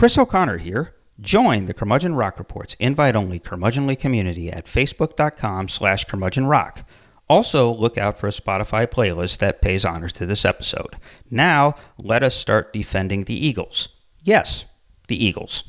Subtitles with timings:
[0.00, 0.94] Chris O'Connor here.
[1.20, 6.86] Join the Curmudgeon Rock Report's invite-only curmudgeonly community at facebook.com slash curmudgeonrock.
[7.28, 10.96] Also, look out for a Spotify playlist that pays honor to this episode.
[11.30, 13.90] Now, let us start defending the Eagles.
[14.22, 14.64] Yes,
[15.08, 15.64] the Eagles.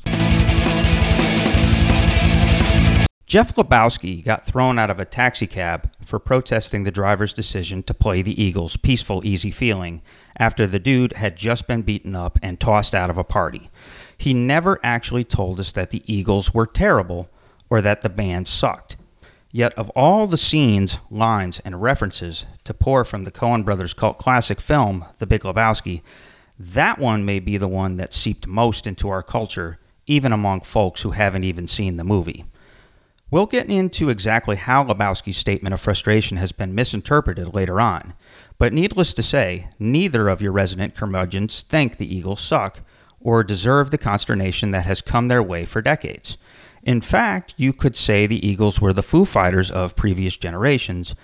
[3.26, 8.20] Jeff Lebowski got thrown out of a taxicab for protesting the driver's decision to play
[8.20, 10.02] the Eagles' Peaceful Easy Feeling
[10.38, 13.70] after the dude had just been beaten up and tossed out of a party.
[14.22, 17.28] He never actually told us that the Eagles were terrible
[17.68, 18.94] or that the band sucked.
[19.50, 24.18] Yet, of all the scenes, lines, and references to pour from the Coen brothers' cult
[24.18, 26.02] classic film, The Big Lebowski,
[26.56, 31.02] that one may be the one that seeped most into our culture, even among folks
[31.02, 32.44] who haven't even seen the movie.
[33.28, 38.14] We'll get into exactly how Lebowski's statement of frustration has been misinterpreted later on,
[38.56, 42.82] but needless to say, neither of your resident curmudgeons think the Eagles suck
[43.22, 46.36] or deserve the consternation that has come their way for decades.
[46.82, 51.14] In fact, you could say the Eagles were the Foo Fighters of previous generations,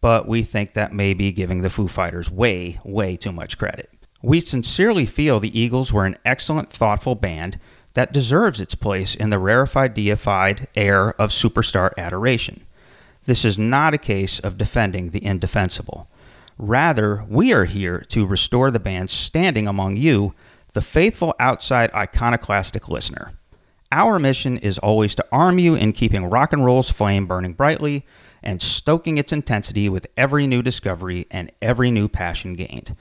[0.00, 3.90] but we think that may be giving the Foo Fighters way, way too much credit.
[4.22, 7.58] We sincerely feel the Eagles were an excellent, thoughtful band
[7.94, 12.66] that deserves its place in the rarefied, deified air of superstar adoration.
[13.24, 16.08] This is not a case of defending the indefensible.
[16.58, 20.34] Rather, we are here to restore the band's standing among you,
[20.76, 23.32] the faithful outside iconoclastic listener.
[23.90, 28.04] Our mission is always to arm you in keeping rock and roll's flame burning brightly
[28.42, 32.94] and stoking its intensity with every new discovery and every new passion gained.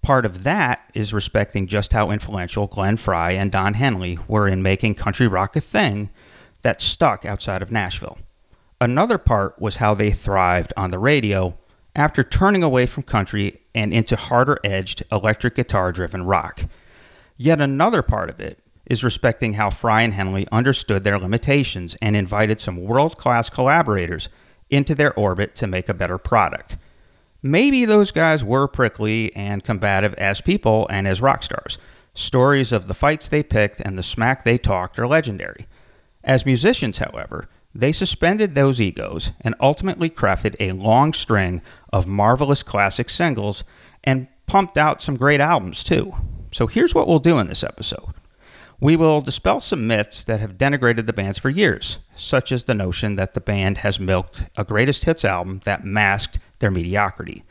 [0.00, 4.62] Part of that is respecting just how influential Glenn Frey and Don Henley were in
[4.62, 6.08] making country rock a thing
[6.62, 8.16] that stuck outside of Nashville.
[8.80, 11.58] Another part was how they thrived on the radio
[11.94, 16.64] after turning away from country and into harder edged electric guitar driven rock.
[17.38, 22.14] Yet another part of it is respecting how Frey and Henley understood their limitations and
[22.14, 24.28] invited some world class collaborators
[24.68, 26.76] into their orbit to make a better product
[27.42, 31.78] maybe those guys were prickly and combative as people and as rock stars.
[32.14, 35.66] Stories of the fights they picked and the smack they talked are legendary.
[36.24, 42.62] As musicians, however, they suspended those egos and ultimately crafted a long string of marvelous
[42.62, 43.62] classic singles
[44.02, 46.12] and pumped out some great albums too.
[46.52, 48.14] So here's what we'll do in this episode.
[48.80, 52.74] We will dispel some myths that have denigrated the bands for years, such as the
[52.74, 57.42] notion that the band has milked a greatest hits album that masked their mediocrity.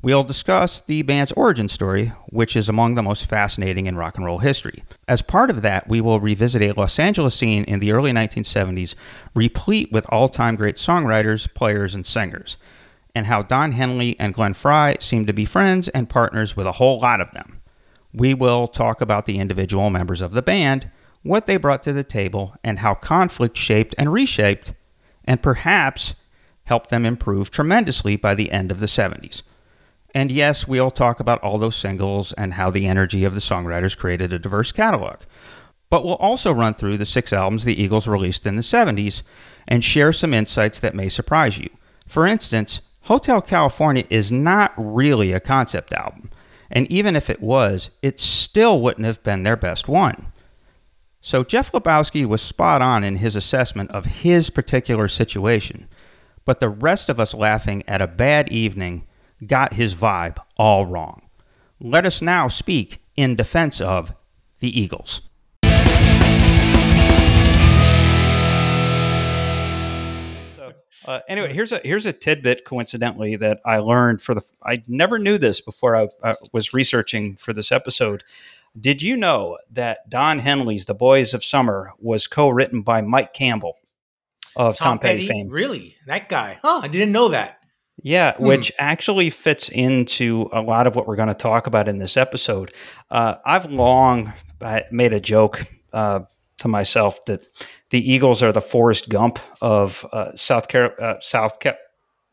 [0.00, 4.26] We'll discuss the band's origin story, which is among the most fascinating in rock and
[4.26, 4.82] roll history.
[5.06, 8.96] As part of that, we will revisit a Los Angeles scene in the early 1970s,
[9.34, 12.56] replete with all time great songwriters, players, and singers,
[13.14, 16.72] and how Don Henley and Glenn Frey seem to be friends and partners with a
[16.72, 17.61] whole lot of them.
[18.14, 20.90] We will talk about the individual members of the band,
[21.22, 24.74] what they brought to the table, and how conflict shaped and reshaped,
[25.24, 26.14] and perhaps
[26.64, 29.42] helped them improve tremendously by the end of the 70s.
[30.14, 33.96] And yes, we'll talk about all those singles and how the energy of the songwriters
[33.96, 35.20] created a diverse catalog.
[35.88, 39.22] But we'll also run through the six albums the Eagles released in the 70s
[39.68, 41.68] and share some insights that may surprise you.
[42.06, 46.30] For instance, Hotel California is not really a concept album,
[46.72, 50.32] and even if it was, it still wouldn't have been their best one.
[51.20, 55.86] So Jeff Lebowski was spot on in his assessment of his particular situation
[56.44, 59.06] but the rest of us laughing at a bad evening
[59.46, 61.22] got his vibe all wrong.
[61.80, 64.12] Let us now speak in defense of
[64.60, 65.22] the Eagles.
[71.04, 72.64] Uh, anyway, here's a here's a tidbit.
[72.64, 77.36] Coincidentally, that I learned for the I never knew this before I, I was researching
[77.36, 78.24] for this episode.
[78.78, 83.76] Did you know that Don Henley's "The Boys of Summer" was co-written by Mike Campbell?
[84.56, 85.48] of Tom, Tom Petty, Petty, fame.
[85.48, 85.96] Really?
[86.06, 86.58] That guy?
[86.62, 87.58] Huh, I didn't know that.
[88.02, 88.44] Yeah, hmm.
[88.44, 92.16] which actually fits into a lot of what we're going to talk about in this
[92.16, 92.74] episode.
[93.10, 94.32] Uh, I've long
[94.90, 96.20] made a joke uh,
[96.62, 97.46] to myself that
[97.90, 101.76] the Eagles are the Forrest Gump of uh, South Car- uh, South Ca-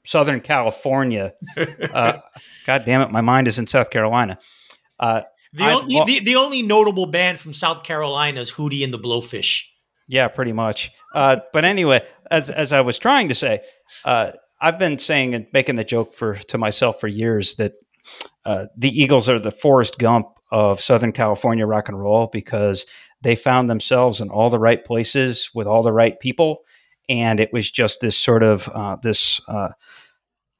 [0.05, 1.33] Southern California.
[1.93, 2.19] Uh,
[2.67, 4.37] God damn it, my mind is in South Carolina.
[4.99, 5.21] Uh,
[5.53, 9.63] the, only, the, the only notable band from South Carolina is Hootie and the Blowfish.
[10.07, 10.91] Yeah, pretty much.
[11.15, 13.61] Uh, but anyway, as as I was trying to say,
[14.05, 17.73] uh, I've been saying and making the joke for to myself for years that
[18.45, 22.85] uh, the Eagles are the Forrest Gump of Southern California rock and roll because
[23.21, 26.61] they found themselves in all the right places with all the right people,
[27.07, 29.41] and it was just this sort of uh, this.
[29.47, 29.69] Uh,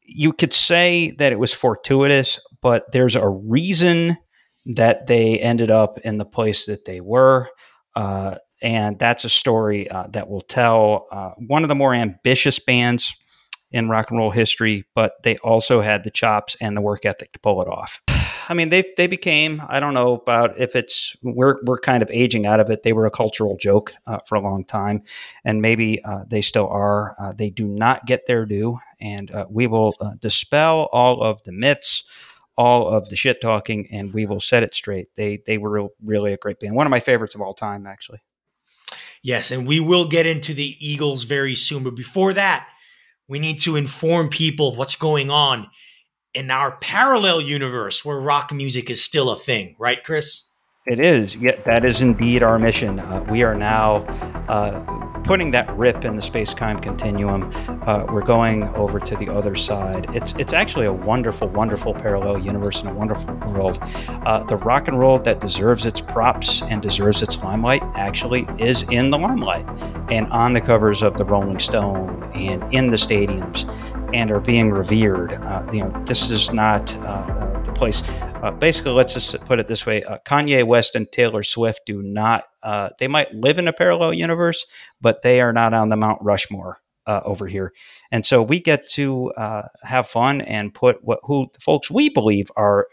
[0.01, 4.17] you could say that it was fortuitous, but there's a reason
[4.65, 7.49] that they ended up in the place that they were.
[7.95, 12.59] Uh, and that's a story uh, that will tell uh, one of the more ambitious
[12.59, 13.15] bands
[13.71, 17.31] in rock and roll history, but they also had the chops and the work ethic
[17.33, 18.01] to pull it off.
[18.47, 22.09] I mean, they they became I don't know about if it's we're we're kind of
[22.11, 22.83] aging out of it.
[22.83, 25.03] They were a cultural joke uh, for a long time,
[25.43, 27.15] and maybe uh, they still are.
[27.19, 31.43] Uh, they do not get their due, and uh, we will uh, dispel all of
[31.43, 32.03] the myths,
[32.57, 35.07] all of the shit talking, and we will set it straight.
[35.15, 38.21] They they were really a great band, one of my favorites of all time, actually.
[39.21, 42.67] Yes, and we will get into the Eagles very soon, but before that,
[43.27, 45.67] we need to inform people of what's going on
[46.33, 50.49] in our parallel universe where rock music is still a thing, right, Chris?
[50.85, 51.35] It is.
[51.35, 52.99] Yeah, that is indeed our mission.
[52.99, 53.97] Uh, we are now
[54.47, 54.79] uh,
[55.21, 57.51] putting that rip in the space-time continuum.
[57.85, 60.07] Uh, we're going over to the other side.
[60.15, 63.77] It's it's actually a wonderful, wonderful parallel universe and a wonderful world.
[64.07, 68.83] Uh, the rock and roll that deserves its props and deserves its limelight actually is
[68.83, 69.67] in the limelight
[70.09, 73.69] and on the covers of the Rolling Stone and in the stadiums
[74.13, 75.33] and are being revered.
[75.33, 78.01] Uh, you know, this is not uh, the place.
[78.41, 82.01] Uh, basically, let's just put it this way: uh, Kanye West and Taylor Swift do
[82.01, 82.45] not.
[82.63, 84.65] Uh, they might live in a parallel universe,
[85.01, 87.73] but they are not on the Mount Rushmore uh, over here.
[88.11, 89.31] And so we get to
[89.83, 92.87] have fun and put what who the folks we believe are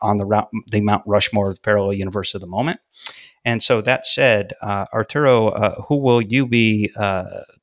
[0.00, 2.80] on the the Mount Rushmore of the parallel universe of the moment.
[3.44, 6.90] And so that said, Arturo, who will you be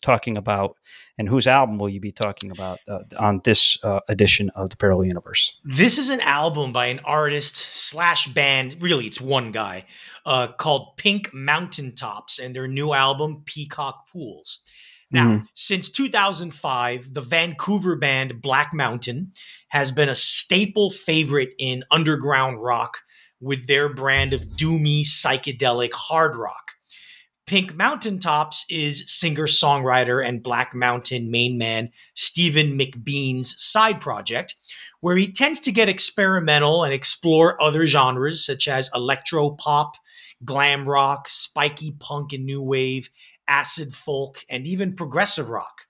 [0.02, 0.76] talking about?
[1.18, 4.78] And whose album will you be talking about uh, on this uh, edition of the
[4.78, 5.60] Parallel Universe?
[5.64, 8.78] This is an album by an artist slash band.
[8.80, 9.86] Really, it's one guy
[10.26, 14.60] uh, called Pink Mountaintops, and their new album Peacock Pools.
[15.12, 15.44] Now, mm-hmm.
[15.54, 19.34] since 2005, the Vancouver band Black Mountain
[19.68, 23.00] has been a staple favorite in underground rock
[23.42, 26.72] with their brand of doomy psychedelic hard rock.
[27.48, 34.56] Pink Mountaintops is singer songwriter and Black Mountain main man Stephen McBean's side project,
[35.02, 39.96] where he tends to get experimental and explore other genres such as electro pop,
[40.46, 43.10] glam rock, spiky punk and new wave,
[43.48, 45.88] acid folk, and even progressive rock.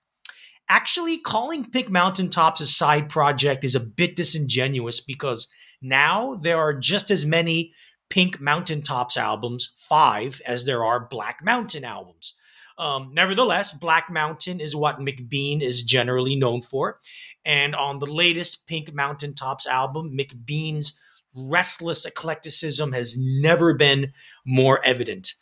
[0.68, 5.52] Actually, calling Pink Mountaintops a side project is a bit disingenuous because
[5.82, 7.72] now there are just as many
[8.12, 12.34] Pink Mountaintops albums, five, as there are Black Mountain albums.
[12.76, 17.00] Um, nevertheless, Black Mountain is what McBean is generally known for.
[17.46, 21.00] And on the latest Pink Mountaintops album, McBean's
[21.34, 24.12] restless eclecticism has never been
[24.44, 25.32] more evident.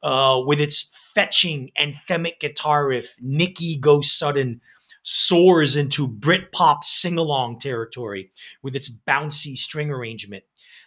[0.00, 4.60] Uh, with its fetching anthemic guitar riff, Nikki Goes Sudden
[5.02, 8.30] soars into Britpop sing along territory
[8.62, 10.44] with its bouncy string arrangement.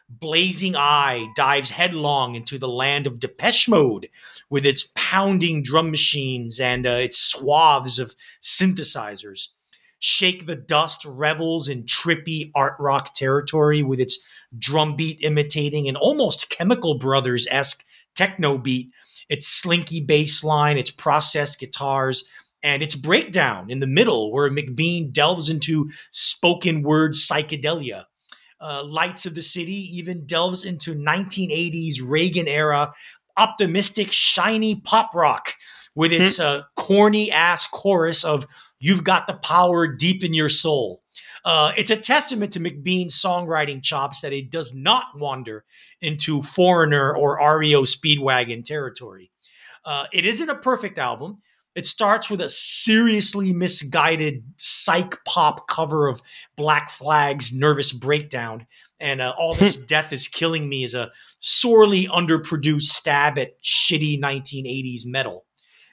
[0.09, 4.09] Blazing Eye dives headlong into the land of Depeche Mode
[4.49, 9.47] with its pounding drum machines and uh, its swaths of synthesizers.
[9.99, 14.21] Shake the Dust revels in trippy art rock territory with its
[14.57, 18.91] drumbeat imitating an almost Chemical Brothers esque techno beat,
[19.29, 22.25] its slinky bass line, its processed guitars,
[22.61, 28.05] and its breakdown in the middle where McBean delves into spoken word psychedelia
[28.63, 32.93] uh, Lights of the City even delves into 1980s Reagan era
[33.35, 35.53] optimistic, shiny pop rock
[35.95, 36.21] with hmm.
[36.21, 38.45] its uh, corny ass chorus of
[38.83, 41.01] You've got the power deep in your soul.
[41.45, 45.63] Uh, it's a testament to McBean's songwriting chops that it does not wander
[46.01, 49.31] into Foreigner or REO Speedwagon territory.
[49.85, 51.41] Uh, it isn't a perfect album.
[51.75, 56.21] It starts with a seriously misguided psych pop cover of
[56.55, 58.67] Black Flag's Nervous Breakdown.
[58.99, 64.21] And uh, All This Death is Killing Me is a sorely underproduced stab at shitty
[64.21, 65.45] 1980s metal.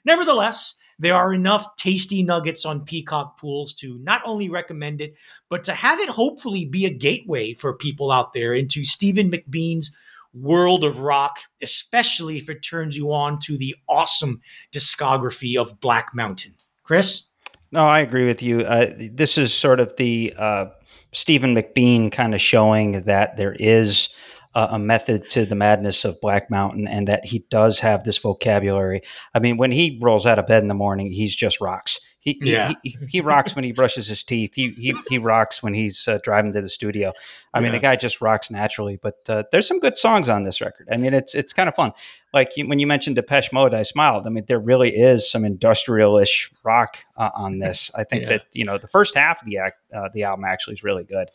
[0.04, 5.14] Nevertheless, there are enough tasty nuggets on Peacock Pools to not only recommend it,
[5.48, 9.96] but to have it hopefully be a gateway for people out there into Stephen McBean's
[10.32, 14.40] world of rock, especially if it turns you on to the awesome
[14.72, 16.54] discography of Black Mountain.
[16.84, 17.28] Chris?
[17.72, 18.60] No, I agree with you.
[18.60, 20.66] Uh, this is sort of the uh,
[21.12, 24.08] Stephen McBean kind of showing that there is
[24.54, 29.00] a method to the madness of Black Mountain and that he does have this vocabulary.
[29.32, 32.00] I mean, when he rolls out of bed in the morning, he's just rocks.
[32.22, 32.74] He, yeah.
[32.82, 34.52] he, he, rocks when he brushes his teeth.
[34.54, 37.14] He he, he rocks when he's uh, driving to the studio.
[37.54, 37.62] I yeah.
[37.62, 38.98] mean, the guy just rocks naturally.
[39.00, 40.88] But uh, there's some good songs on this record.
[40.92, 41.92] I mean, it's it's kind of fun.
[42.34, 44.26] Like you, when you mentioned Depeche Mode, I smiled.
[44.26, 47.90] I mean, there really is some industrialish rock uh, on this.
[47.94, 48.28] I think yeah.
[48.28, 51.04] that you know the first half of the act, uh, the album actually is really
[51.04, 51.30] good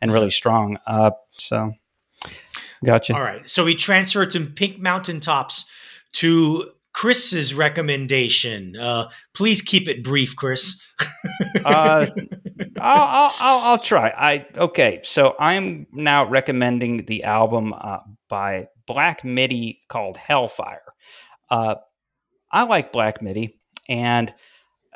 [0.00, 0.78] and really strong.
[0.86, 1.74] Uh, so,
[2.82, 3.14] gotcha.
[3.14, 5.70] All right, so we transferred to Pink Mountaintops
[6.12, 8.76] to Chris's recommendation.
[8.76, 10.84] Uh, please keep it brief, Chris.
[11.64, 12.06] uh,
[12.80, 14.12] I'll, I'll, I'll, try.
[14.16, 15.00] I okay.
[15.02, 20.82] So I'm now recommending the album uh, by Black Midi called Hellfire.
[21.50, 21.76] Uh,
[22.50, 24.30] I like Black Midi, and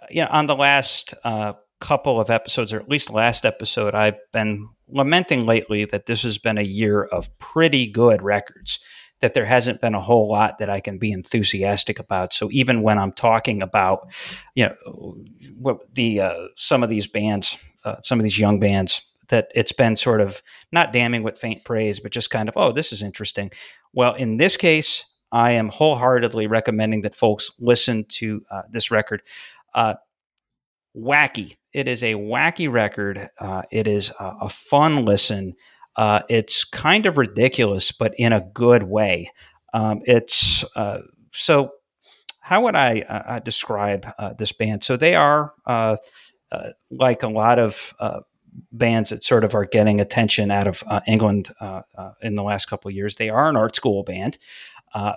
[0.00, 3.94] uh, you know, on the last uh, couple of episodes, or at least last episode,
[3.94, 8.80] I've been lamenting lately that this has been a year of pretty good records
[9.24, 12.34] that there hasn't been a whole lot that I can be enthusiastic about.
[12.34, 14.12] So even when I'm talking about,
[14.54, 15.16] you know,
[15.56, 19.72] what the uh, some of these bands, uh, some of these young bands, that it's
[19.72, 23.00] been sort of not damning with faint praise, but just kind of, oh, this is
[23.00, 23.50] interesting.
[23.94, 29.22] Well, in this case, I am wholeheartedly recommending that folks listen to uh, this record.
[29.74, 29.94] Uh,
[30.94, 31.56] wacky.
[31.72, 33.30] It is a wacky record.
[33.38, 35.54] Uh, it is a, a fun listen.
[35.96, 39.30] Uh, it's kind of ridiculous, but in a good way.
[39.72, 41.00] Um, it's uh,
[41.32, 41.72] so.
[42.40, 44.84] How would I uh, uh describe uh, this band?
[44.84, 45.96] So they are uh,
[46.90, 47.94] like a lot of
[48.70, 51.50] bands that sort of are getting attention out of England
[52.20, 53.16] in the last couple of years.
[53.16, 54.36] They are an art school band.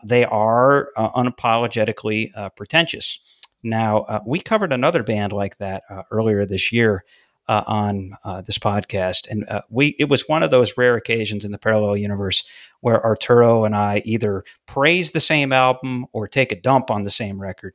[0.06, 3.20] they are unapologetically pretentious.
[3.62, 7.04] Now, we covered another band like that earlier this year
[7.48, 11.46] uh, on uh, this podcast, and uh, we it was one of those rare occasions
[11.46, 12.48] in the parallel universe
[12.82, 17.12] where Arturo and I either praise the same album or take a dump on the
[17.12, 17.74] same record,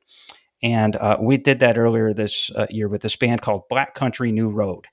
[0.62, 4.32] and uh, we did that earlier this uh, year with this band called Black Country
[4.32, 4.86] New Road,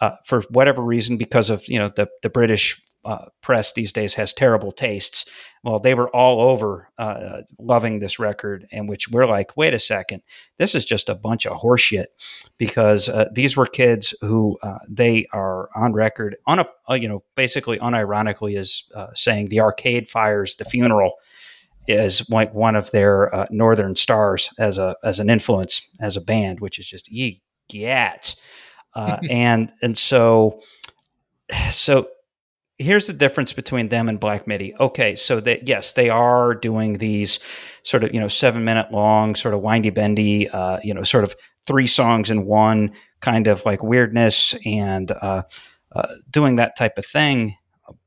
[0.00, 4.14] uh, for whatever reason, because of you know the the British uh, press these days
[4.14, 5.24] has terrible tastes.
[5.62, 9.78] Well, they were all over uh, loving this record, and which we're like, wait a
[9.78, 10.22] second,
[10.58, 12.06] this is just a bunch of horseshit,
[12.58, 17.08] because uh, these were kids who uh, they are on record, on a uh, you
[17.08, 21.14] know basically unironically is uh, saying the Arcade Fire's, the funeral
[21.88, 26.58] is like one of their northern stars as a as an influence as a band,
[26.58, 27.40] which is just ye
[28.96, 30.60] get, and and so
[31.70, 32.08] so
[32.78, 34.74] here's the difference between them and Black Midi.
[34.80, 37.38] Okay, so that yes, they are doing these
[37.82, 41.24] sort of you know seven minute long, sort of windy bendy, uh, you know, sort
[41.24, 41.34] of
[41.66, 45.42] three songs in one kind of like weirdness and uh,
[45.92, 47.56] uh, doing that type of thing.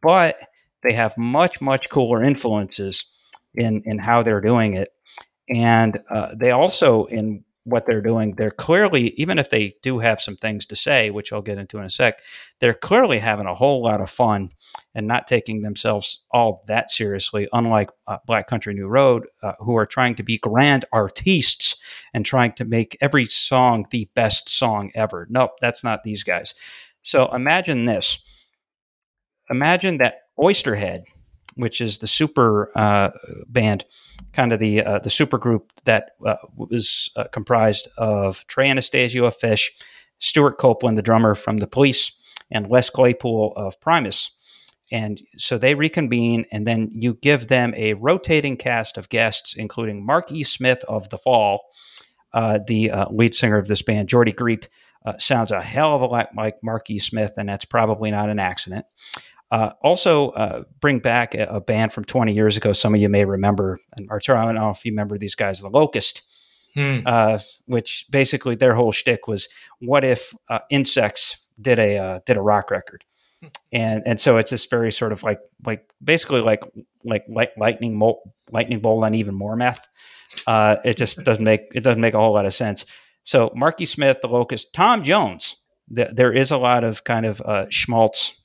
[0.01, 0.39] But
[0.83, 3.05] they have much much cooler influences
[3.53, 4.89] in in how they're doing it,
[5.49, 10.21] and uh, they also in what they're doing, they're clearly, even if they do have
[10.21, 12.19] some things to say, which I'll get into in a sec,
[12.59, 14.49] they're clearly having a whole lot of fun
[14.95, 19.75] and not taking themselves all that seriously, unlike uh, Black Country New Road, uh, who
[19.75, 21.75] are trying to be grand artistes
[22.13, 25.27] and trying to make every song the best song ever.
[25.29, 26.53] Nope, that's not these guys.
[27.01, 28.23] So imagine this.
[29.49, 31.05] Imagine that Oysterhead
[31.59, 33.09] which is the super uh,
[33.47, 33.85] band,
[34.33, 39.25] kind of the uh, the super group that uh, was uh, comprised of Trey Anastasio
[39.25, 39.69] of Phish,
[40.19, 42.17] Stewart Copeland, the drummer from the Police,
[42.49, 44.31] and Les Claypool of Primus.
[44.91, 50.03] And so they reconvene, and then you give them a rotating cast of guests, including
[50.03, 50.43] Mark E.
[50.43, 51.61] Smith of The Fall,
[52.33, 54.09] uh, the uh, lead singer of this band.
[54.09, 54.65] Geordie Greep
[55.17, 56.99] sounds a hell of a lot like Mark E.
[56.99, 58.85] Smith, and that's probably not an accident.
[59.51, 62.71] Uh, also, uh, bring back a, a, band from 20 years ago.
[62.71, 65.59] Some of you may remember, and Arturo, I don't know if you remember these guys,
[65.59, 66.21] The Locust,
[66.75, 66.99] hmm.
[67.05, 69.47] uh, which basically their whole shtick was,
[69.79, 73.03] what if uh, insects did a uh, did a rock record?
[73.71, 76.63] And and so it's this very sort of like like basically like
[77.03, 78.19] like, like lightning bolt
[78.51, 79.87] lightning bolt and even more meth.
[80.45, 82.85] Uh, it just doesn't make it doesn't make a whole lot of sense.
[83.23, 85.55] So Marky Smith, The Locust, Tom Jones.
[85.95, 87.41] Th- there is a lot of kind of
[87.71, 88.38] schmaltz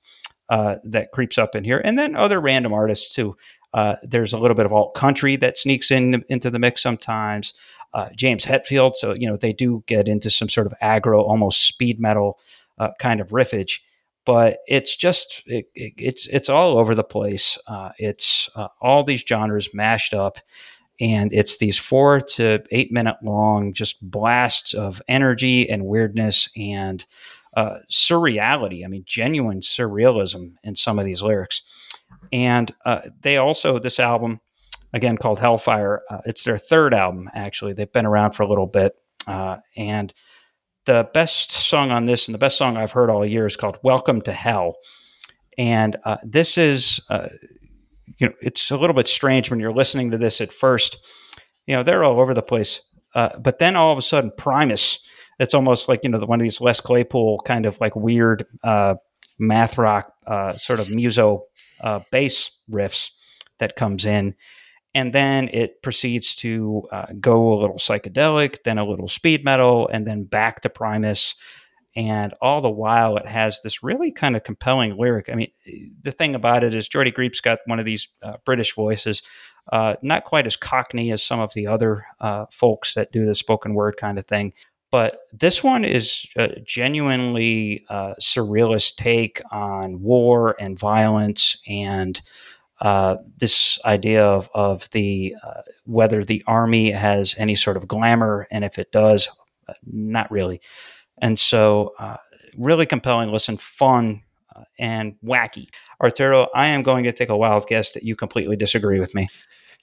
[0.55, 3.37] uh, that creeps up in here, and then other random artists too.
[3.73, 7.55] Uh, there's a little bit of alt country that sneaks in into the mix sometimes.
[7.93, 11.67] Uh, James Hetfield, so you know they do get into some sort of aggro, almost
[11.67, 12.39] speed metal
[12.79, 13.81] uh, kind of riffage,
[14.25, 17.59] but it's just it, it, it's it's all over the place.
[17.67, 20.39] Uh, it's uh, all these genres mashed up,
[21.01, 27.05] and it's these four to eight minute long just blasts of energy and weirdness and
[27.57, 28.85] uh, surreality.
[28.85, 31.63] I mean, genuine surrealism in some of these lyrics.
[32.33, 34.41] And uh, they also, this album,
[34.93, 37.73] again called Hellfire, uh, it's their third album, actually.
[37.73, 38.95] They've been around for a little bit.
[39.27, 40.13] Uh, and
[40.87, 43.79] the best song on this, and the best song I've heard all year, is called
[43.83, 44.75] Welcome to Hell.
[45.57, 47.29] And uh, this is, uh,
[48.19, 50.99] you know, it's a little bit strange when you're listening to this at first.
[51.67, 52.81] You know, they're all over the place.
[53.15, 54.99] but then all of a sudden, Primus
[55.39, 58.47] it's almost like you know the, one of these Les Claypool kind of like weird
[58.63, 58.95] uh,
[59.39, 61.45] math rock uh, sort of muso
[61.81, 63.11] uh, bass riffs
[63.59, 64.35] that comes in,
[64.95, 69.89] and then it proceeds to uh, go a little psychedelic, then a little speed metal,
[69.89, 71.35] and then back to Primus.
[71.97, 75.29] And all the while, it has this really kind of compelling lyric.
[75.31, 75.53] I mean,
[76.03, 79.23] the thing about it is Geordie Greep's got one of these uh, British voices,
[79.71, 82.05] uh, not quite as cockney as some of the other
[82.51, 84.53] folks that do the spoken word kind of thing.
[84.95, 92.23] But this one is a genuinely uh, surrealist take on war and violence and
[92.81, 98.47] uh, this idea of, of the uh, whether the army has any sort of glamour,
[98.53, 99.29] and if it does,
[99.67, 100.61] uh, not really.
[101.19, 102.19] And so, uh,
[102.57, 104.23] really compelling listen, fun
[104.55, 105.71] uh, and wacky.
[106.01, 109.29] Arturo, I am going to take a wild guess that you completely disagree with me.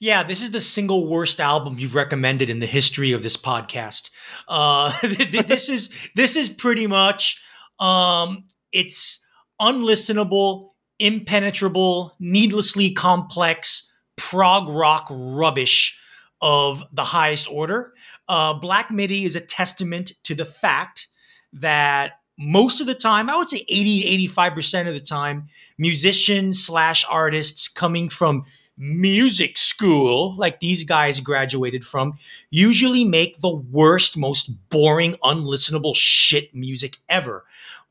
[0.02, 4.10] Yeah, this is the single worst album you've recommended in the history of this podcast.
[4.48, 4.92] Uh,
[5.46, 7.40] this is this is pretty much
[7.78, 9.24] um, it's
[9.60, 15.96] unlistenable impenetrable, needlessly complex prog rock rubbish
[16.40, 17.92] of the highest order.
[18.28, 21.06] Uh, Black MIDI is a testament to the fact
[21.52, 25.46] that most of the time, I would say 80 to 85% of the time,
[25.78, 28.44] musicians slash artists coming from
[28.82, 32.14] music school, like these guys graduated from,
[32.50, 37.44] usually make the worst, most boring, unlistenable shit music ever.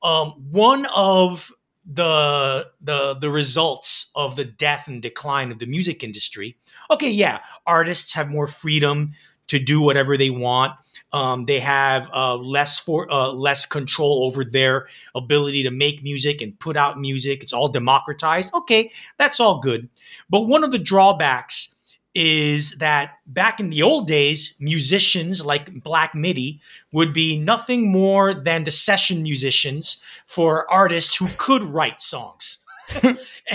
[0.03, 1.51] Um, one of
[1.86, 6.57] the the the results of the death and decline of the music industry.
[6.89, 9.13] Okay, yeah, artists have more freedom
[9.48, 10.74] to do whatever they want.
[11.13, 16.41] Um, they have uh, less for uh, less control over their ability to make music
[16.41, 17.44] and put out music.
[17.44, 18.53] It's all democratized.
[18.53, 19.89] Okay, that's all good.
[20.30, 21.75] But one of the drawbacks
[22.13, 26.60] is that back in the old days, musicians like Black MIDI
[26.91, 32.65] would be nothing more than the session musicians for artists who could write songs.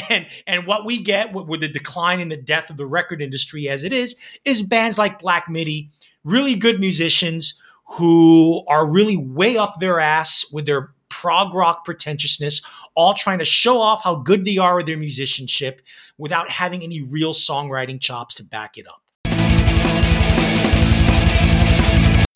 [0.09, 3.69] and and what we get with the decline and the death of the record industry
[3.69, 5.91] as it is is bands like Black MIDI,
[6.25, 12.65] really good musicians who are really way up their ass with their prog rock pretentiousness,
[12.95, 15.81] all trying to show off how good they are with their musicianship
[16.19, 19.03] without having any real songwriting chops to back it up.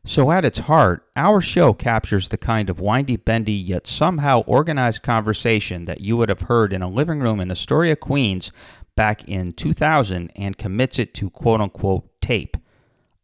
[0.05, 5.03] So, at its heart, our show captures the kind of windy, bendy, yet somehow organized
[5.03, 8.51] conversation that you would have heard in a living room in Astoria, Queens
[8.97, 12.57] back in 2000 and commits it to quote unquote tape.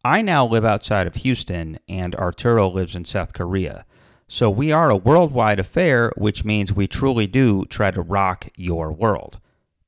[0.05, 3.85] I now live outside of Houston, and Arturo lives in South Korea.
[4.27, 8.91] So we are a worldwide affair, which means we truly do try to rock your
[8.91, 9.39] world.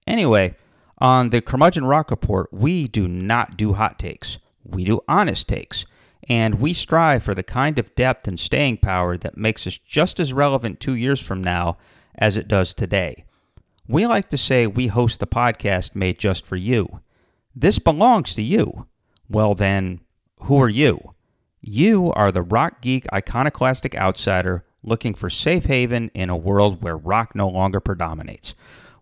[0.07, 0.55] Anyway,
[0.97, 4.39] on the Curmudgeon Rock Report, we do not do hot takes.
[4.63, 5.85] We do honest takes.
[6.29, 10.19] And we strive for the kind of depth and staying power that makes us just
[10.19, 11.77] as relevant two years from now
[12.15, 13.25] as it does today.
[13.87, 16.99] We like to say we host the podcast made just for you.
[17.55, 18.85] This belongs to you.
[19.27, 20.01] Well, then,
[20.43, 21.15] who are you?
[21.61, 26.95] You are the rock geek iconoclastic outsider looking for safe haven in a world where
[26.95, 28.53] rock no longer predominates.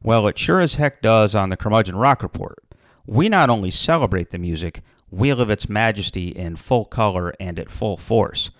[0.01, 2.63] Well, it sure as heck does on the Curmudgeon Rock Report.
[3.05, 7.71] We not only celebrate the music, we of its majesty in full color and at
[7.71, 8.51] full force.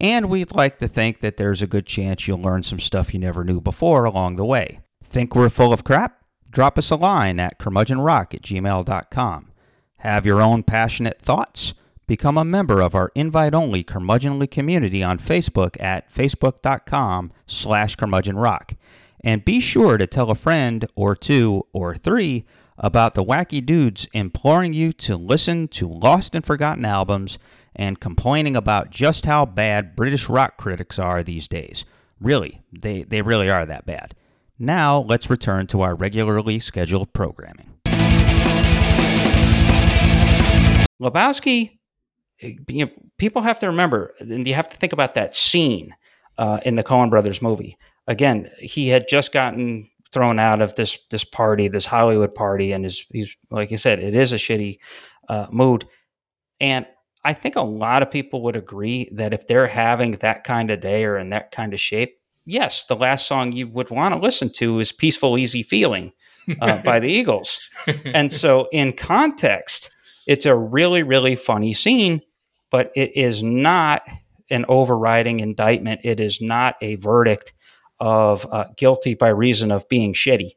[0.00, 3.20] And we'd like to think that there's a good chance you'll learn some stuff you
[3.20, 4.80] never knew before along the way.
[5.04, 6.24] Think we're full of crap?
[6.50, 9.52] Drop us a line at curmudgeonrock at gmail.com.
[9.98, 11.74] Have your own passionate thoughts?
[12.06, 18.76] Become a member of our invite-only curmudgeonly community on Facebook at facebook.com slash curmudgeonrock.
[19.22, 22.46] And be sure to tell a friend or two or three
[22.80, 27.38] about the wacky dudes imploring you to listen to lost and forgotten albums
[27.76, 31.84] and complaining about just how bad British rock critics are these days.
[32.18, 34.14] Really, they, they really are that bad.
[34.58, 37.78] Now, let's return to our regularly scheduled programming.
[41.00, 41.78] Lebowski
[42.42, 45.94] you know, people have to remember, and you have to think about that scene
[46.38, 47.76] uh, in the Coen Brothers movie.
[48.06, 52.84] Again, he had just gotten thrown out of this this party, this Hollywood party, and
[52.84, 54.78] is he's like you said, it is a shitty
[55.28, 55.86] uh, mood.
[56.60, 56.86] And
[57.24, 60.80] I think a lot of people would agree that if they're having that kind of
[60.80, 64.20] day or in that kind of shape, yes, the last song you would want to
[64.20, 66.12] listen to is "Peaceful Easy Feeling"
[66.60, 67.60] uh, by the Eagles.
[68.04, 69.90] And so, in context,
[70.26, 72.22] it's a really really funny scene
[72.70, 74.02] but it is not
[74.50, 76.00] an overriding indictment.
[76.04, 77.52] It is not a verdict
[78.00, 80.50] of uh, guilty by reason of being shitty.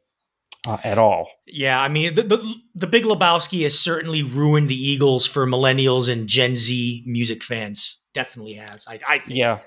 [0.66, 1.28] Uh, at all.
[1.46, 6.10] Yeah, I mean, the, the, the Big Lebowski has certainly ruined the Eagles for millennials
[6.10, 8.00] and Gen Z music fans.
[8.14, 8.86] Definitely has.
[8.88, 9.58] I, I yeah,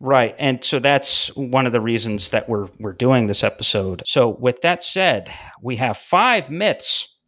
[0.00, 0.34] right.
[0.38, 4.02] And so that's one of the reasons that we're we're doing this episode.
[4.06, 7.18] So with that said, we have five myths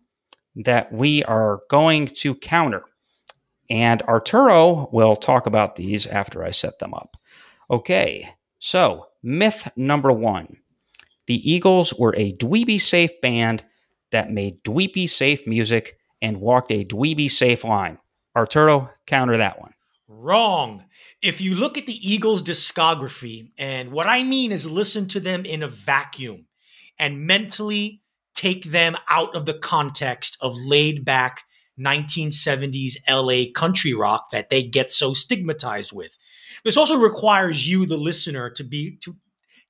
[0.64, 2.82] that we are going to counter.
[3.68, 7.18] And Arturo will talk about these after I set them up.
[7.70, 8.26] Okay,
[8.58, 10.56] so myth number one
[11.28, 13.62] the Eagles were a dweeby safe band
[14.12, 17.98] that made dweeby safe music and walked a dweeby safe line.
[18.34, 19.74] Arturo, counter that one.
[20.08, 20.84] Wrong.
[21.20, 25.44] If you look at the Eagles' discography, and what I mean is listen to them
[25.44, 26.46] in a vacuum
[26.98, 28.00] and mentally
[28.34, 31.42] take them out of the context of laid back
[31.78, 36.16] 1970s LA country rock that they get so stigmatized with.
[36.68, 39.16] This also requires you, the listener, to be to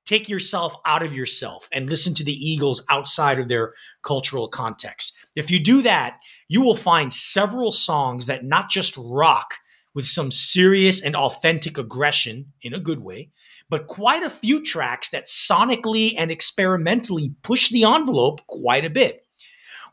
[0.05, 5.17] take yourself out of yourself and listen to the Eagles outside of their cultural context.
[5.37, 9.55] If you do that, you will find several songs that not just rock
[9.95, 13.31] with some serious and authentic aggression in a good way,
[13.71, 19.25] but quite a few tracks that sonically and experimentally push the envelope quite a bit.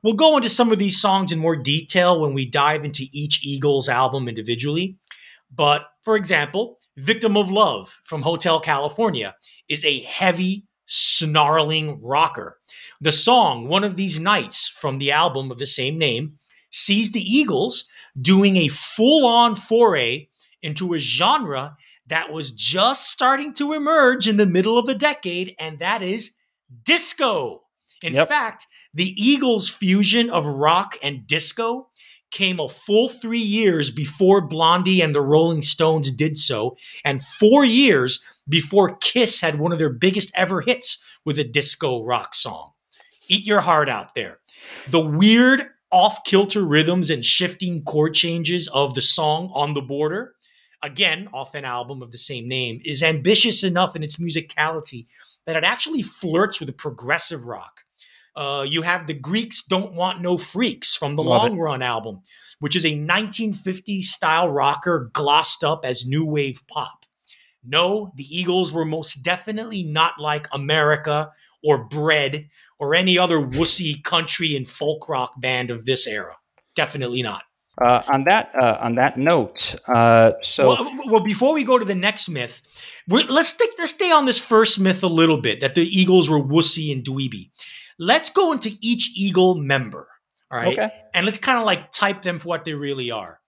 [0.01, 3.45] We'll go into some of these songs in more detail when we dive into each
[3.45, 4.97] Eagles album individually.
[5.53, 9.36] But for example, Victim of Love from Hotel California
[9.67, 12.60] is a heavy, snarling rocker.
[13.01, 16.39] The song One of These Nights from the album of the same name
[16.71, 17.89] sees the Eagles
[18.21, 20.29] doing a full on foray
[20.62, 21.75] into a genre
[22.08, 26.36] that was just starting to emerge in the middle of the decade, and that is
[26.84, 27.63] disco.
[28.03, 28.29] In yep.
[28.29, 31.89] fact, the Eagles' fusion of rock and disco
[32.35, 37.63] came a full three years before Blondie and the Rolling Stones did so, and four
[37.63, 42.71] years before Kiss had one of their biggest ever hits with a disco rock song.
[43.29, 44.39] Eat your heart out there.
[44.89, 50.35] The weird, off kilter rhythms and shifting chord changes of the song On the Border,
[50.83, 55.07] again, off an album of the same name, is ambitious enough in its musicality
[55.45, 57.84] that it actually flirts with progressive rock.
[58.35, 61.61] Uh, you have the Greeks Don't Want No Freaks from the Love Long it.
[61.61, 62.21] Run album,
[62.59, 67.05] which is a 1950s style rocker glossed up as new wave pop.
[67.63, 71.31] No, the Eagles were most definitely not like America
[71.63, 76.35] or Bread or any other wussy country and folk rock band of this era.
[76.75, 77.43] Definitely not.
[77.81, 81.83] Uh, on that uh, on that note, uh, so well, well, before we go to
[81.83, 82.61] the next myth,
[83.09, 86.39] let's stick let's stay on this first myth a little bit that the Eagles were
[86.39, 87.49] wussy and dweeby.
[87.97, 90.08] Let's go into each Eagle member,
[90.51, 90.77] all right?
[90.77, 90.91] Okay.
[91.13, 93.39] And let's kind of like type them for what they really are.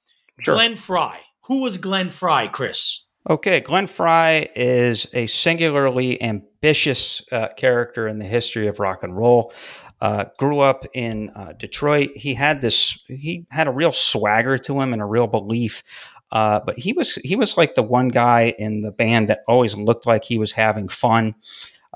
[0.41, 0.55] Sure.
[0.55, 1.19] Glenn Frey.
[1.47, 3.05] Who was Glenn Frey, Chris?
[3.29, 9.15] Okay, Glenn Frey is a singularly ambitious uh, character in the history of rock and
[9.15, 9.53] roll.
[9.99, 12.11] Uh, grew up in uh, Detroit.
[12.15, 13.03] He had this.
[13.07, 15.83] He had a real swagger to him and a real belief.
[16.31, 19.75] Uh, but he was he was like the one guy in the band that always
[19.75, 21.35] looked like he was having fun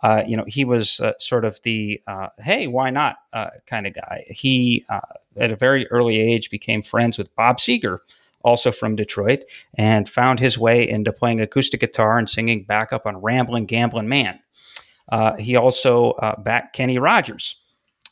[0.01, 3.85] uh, you know, he was uh, sort of the uh, hey, why not uh, kind
[3.85, 4.23] of guy.
[4.27, 4.99] He, uh,
[5.37, 7.99] at a very early age, became friends with Bob Seger,
[8.43, 9.43] also from Detroit,
[9.75, 14.39] and found his way into playing acoustic guitar and singing backup on Ramblin' Gamblin' Man.
[15.37, 17.60] he also backed Kenny Rogers.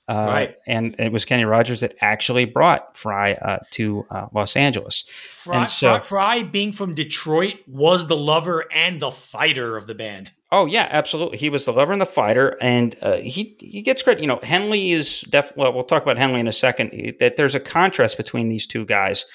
[0.10, 0.56] Uh, right.
[0.66, 5.04] And it was Kenny Rogers that actually brought Frey uh, to uh, Los Angeles.
[5.30, 10.32] Frey, so, Frey, being from Detroit, was the lover and the fighter of the band.
[10.52, 11.38] Oh yeah, absolutely.
[11.38, 14.22] He was the lover and the fighter, and uh, he he gets credit.
[14.22, 15.62] You know, Henley is definitely.
[15.62, 17.16] Well, we'll talk about Henley in a second.
[17.20, 19.26] That there's a contrast between these two guys,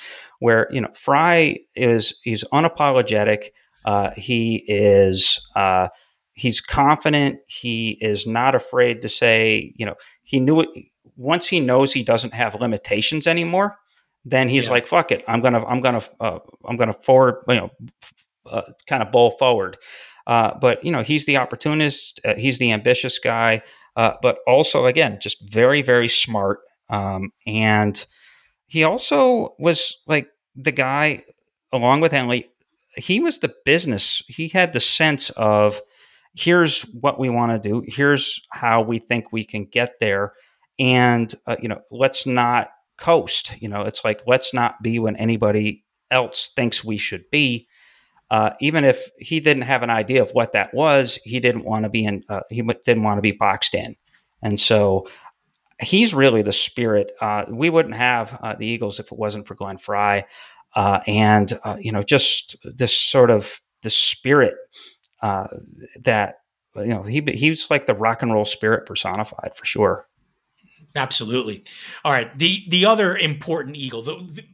[0.40, 3.50] where you know Frey is he's unapologetic.
[3.84, 5.86] Uh, he is uh,
[6.34, 7.40] he's confident.
[7.46, 9.72] He is not afraid to say.
[9.76, 10.68] You know, he knew it.
[11.16, 13.76] Once he knows he doesn't have limitations anymore,
[14.24, 14.72] then he's yeah.
[14.72, 17.70] like, "Fuck it, I'm gonna I'm gonna uh, I'm gonna forward you know."
[18.46, 19.78] Uh, kind of bowl forward.
[20.26, 22.20] Uh, but you know, he's the opportunist.
[22.26, 23.62] Uh, he's the ambitious guy.
[23.96, 26.60] Uh, but also, again, just very, very smart.
[26.88, 28.04] Um, and
[28.66, 31.24] he also was like the guy,
[31.72, 32.50] along with Henley.
[32.96, 34.22] He was the business.
[34.28, 35.80] He had the sense of
[36.34, 37.84] here's what we want to do.
[37.86, 40.32] Here's how we think we can get there.
[40.78, 43.54] And uh, you know, let's not coast.
[43.60, 47.68] You know, it's like let's not be when anybody else thinks we should be
[48.30, 51.84] uh, even if he didn't have an idea of what that was, he didn't want
[51.84, 52.24] to be in.
[52.28, 53.94] Uh, he didn't want to be boxed in,
[54.42, 55.06] and so
[55.80, 57.12] he's really the spirit.
[57.20, 60.24] Uh, we wouldn't have uh, the Eagles if it wasn't for Glenn Frey
[60.74, 64.54] uh, and you know, just this sort of the spirit
[65.22, 66.36] that
[66.76, 70.06] you know he he's like the rock and roll spirit personified for sure.
[70.96, 71.64] Absolutely.
[72.04, 72.36] All right.
[72.38, 74.02] The the other important Eagle.
[74.02, 74.44] The, the,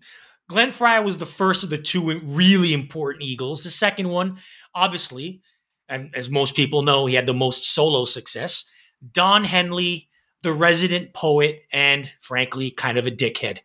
[0.48, 3.62] Glenn Frey was the first of the two really important Eagles.
[3.62, 4.38] The second one,
[4.74, 5.42] obviously,
[5.88, 8.68] and as most people know, he had the most solo success.
[9.12, 10.10] Don Henley
[10.42, 13.58] the resident poet and, frankly, kind of a dickhead.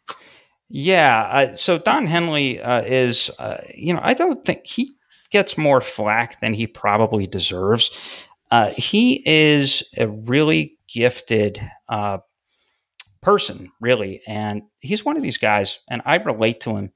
[0.69, 1.29] Yeah.
[1.31, 4.94] Uh, so Don Henley uh, is, uh, you know, I don't think he
[5.35, 7.91] gets more flack than he probably deserves.
[8.51, 12.19] Uh, he is a really gifted uh,
[13.21, 14.21] person, really.
[14.27, 16.93] And he's one of these guys, and I relate to him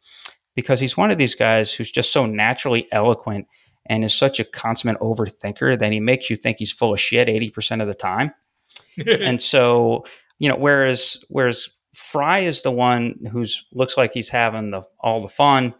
[0.55, 3.45] because he's one of these guys who's just so naturally eloquent
[3.87, 7.27] and is such a consummate overthinker that he makes you think he's full of shit
[7.27, 8.33] 80% of the time.
[9.05, 10.05] and so,
[10.37, 15.21] you know, whereas whereas Frey is the one who's looks like he's having the all
[15.21, 15.73] the fun.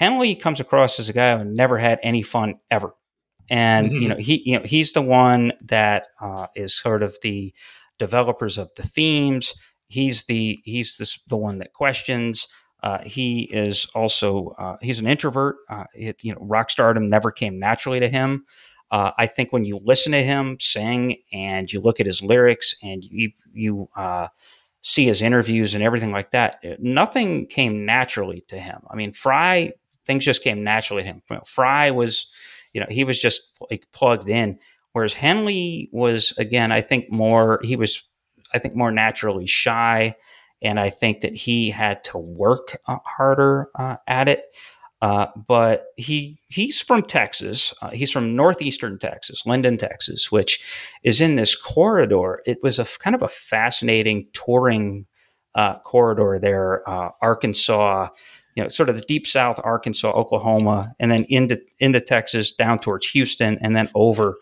[0.00, 2.94] Henley comes across as a guy who never had any fun ever,
[3.50, 4.02] and mm-hmm.
[4.02, 7.52] you know he you know he's the one that uh, is sort of the
[7.98, 9.54] developers of the themes.
[9.88, 12.48] He's the he's the, the one that questions.
[12.82, 15.56] Uh, he is also uh, he's an introvert.
[15.68, 18.46] Uh, it, you know, rock stardom never came naturally to him.
[18.90, 22.74] Uh, I think when you listen to him sing and you look at his lyrics
[22.82, 24.28] and you you uh,
[24.80, 28.80] see his interviews and everything like that, nothing came naturally to him.
[28.90, 29.74] I mean, Frey
[30.06, 31.22] things just came naturally to him.
[31.30, 32.26] You know, Frey was,
[32.72, 34.58] you know, he was just like plugged in,
[34.92, 38.02] whereas Henley was again, I think more he was,
[38.52, 40.16] I think more naturally shy,
[40.62, 44.44] and I think that he had to work uh, harder uh, at it.
[45.02, 47.72] Uh, but he he's from Texas.
[47.80, 50.62] Uh, he's from northeastern Texas, Linden, Texas, which
[51.02, 52.42] is in this corridor.
[52.44, 55.06] It was a kind of a fascinating touring
[55.54, 58.08] uh, corridor there, uh, Arkansas,
[58.54, 62.78] you know, sort of the deep South, Arkansas, Oklahoma, and then into into Texas, down
[62.78, 64.38] towards Houston, and then over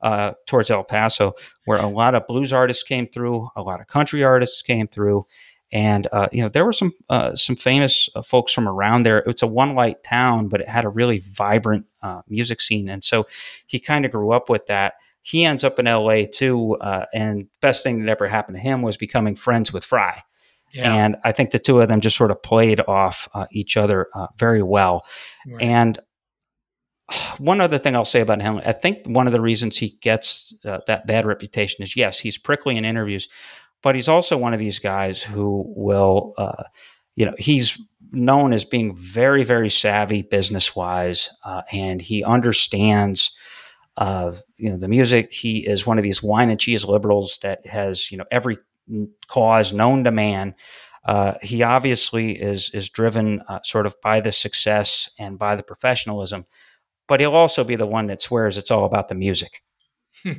[0.00, 3.86] uh, towards El Paso, where a lot of blues artists came through, a lot of
[3.86, 5.26] country artists came through,
[5.72, 9.18] and uh, you know there were some uh, some famous uh, folks from around there.
[9.18, 13.04] It's a one light town, but it had a really vibrant uh, music scene, and
[13.04, 13.26] so
[13.66, 14.94] he kind of grew up with that.
[15.22, 16.26] He ends up in L.A.
[16.26, 20.22] too, uh, and best thing that ever happened to him was becoming friends with Frey.
[20.72, 20.94] Yeah.
[20.94, 24.08] And I think the two of them just sort of played off uh, each other
[24.38, 25.04] very well.
[25.46, 25.62] Right.
[25.62, 25.98] And
[27.38, 30.54] one other thing I'll say about him, I think one of the reasons he gets
[30.64, 33.28] that bad reputation is yes, he's prickly in interviews,
[33.82, 36.64] but he's also one of these guys who will, uh,
[37.16, 37.80] you know, he's
[38.12, 43.32] known as being very, very savvy business wise, uh, and he understands.
[43.96, 45.30] Uh, you know the music.
[45.30, 48.56] He is one of these wine and cheese liberals that has you know every
[49.28, 50.54] cause known to man.
[51.04, 55.62] Uh, he obviously is is driven uh, sort of by the success and by the
[55.62, 56.44] professionalism,
[57.08, 59.62] but he'll also be the one that swears it's all about the music.
[60.24, 60.36] yeah,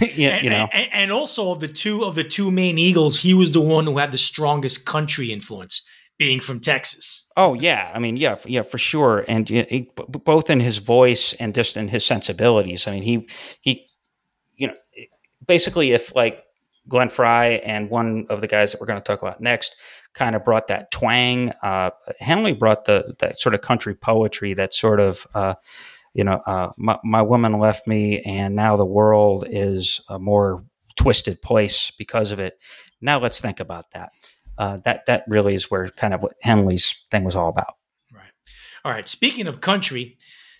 [0.00, 0.68] and, you know.
[0.72, 3.86] And, and, also of the two of the two main Eagles, he was the one
[3.86, 7.30] who had the strongest country influence, being from Texas.
[7.36, 11.54] Oh yeah, I mean yeah, yeah for sure, and he, both in his voice and
[11.54, 12.88] just in his sensibilities.
[12.88, 13.28] I mean he
[13.60, 13.86] he,
[14.56, 14.74] you know,
[15.46, 16.42] basically if like
[16.90, 19.76] Glenn Frey and one of the guys that we're going to talk about next
[20.12, 21.50] kind of brought that twang.
[21.62, 25.26] Uh, Henley brought the that sort of country poetry, that sort of.
[25.34, 25.54] Uh,
[26.12, 30.64] you know, uh, my, my woman left me, and now the world is a more
[30.96, 32.58] twisted place because of it.
[33.00, 34.10] Now let's think about that.
[34.58, 37.74] Uh, that that really is where kind of what Henley's thing was all about.
[38.12, 38.32] Right.
[38.84, 39.08] All right.
[39.08, 40.18] Speaking of country,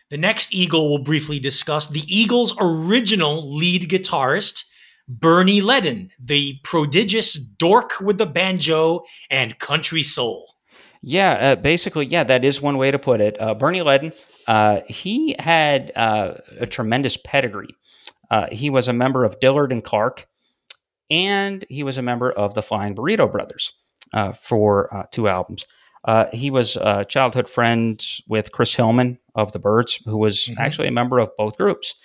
[0.09, 4.70] the next Eagle we'll briefly discuss the Eagles' original lead guitarist.
[5.11, 10.55] Bernie Leadon, the prodigious dork with the banjo and country soul.
[11.03, 13.41] Yeah, uh, basically, yeah, that is one way to put it.
[13.41, 14.13] Uh, Bernie Leadon,
[14.47, 17.75] uh, he had uh, a tremendous pedigree.
[18.31, 20.29] Uh, he was a member of Dillard and Clark,
[21.11, 23.73] and he was a member of the Flying Burrito Brothers
[24.13, 25.65] uh, for uh, two albums.
[26.33, 30.61] he was a childhood friend with Chris Hillman of the Byrds, who was mm-hmm.
[30.61, 31.97] actually a member of both groups.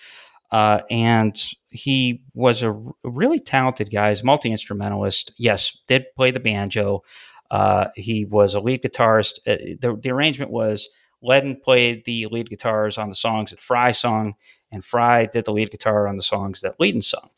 [0.51, 2.71] Uh, and he was a
[3.03, 4.10] really talented guy.
[4.10, 5.31] He's multi instrumentalist.
[5.38, 7.03] Yes, did play the banjo.
[7.51, 9.39] Uh, he was a lead guitarist.
[9.47, 10.89] Uh, the, the arrangement was
[11.23, 14.36] Leadon played the lead guitars on the songs that Frey sung,
[14.71, 17.29] and Frey did the lead guitar on the songs that Leadon sung.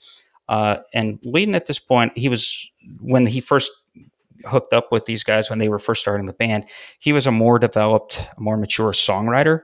[0.49, 3.71] Uh, and Leadon at this point, he was when he first
[4.45, 6.65] hooked up with these guys when they were first starting the band,
[6.99, 9.63] he was a more developed, more mature songwriter,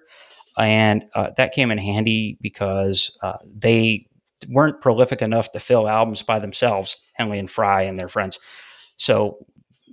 [0.57, 4.07] and uh, that came in handy because uh, they
[4.49, 8.39] weren't prolific enough to fill albums by themselves, Henley and Frey and their friends.
[8.97, 9.39] So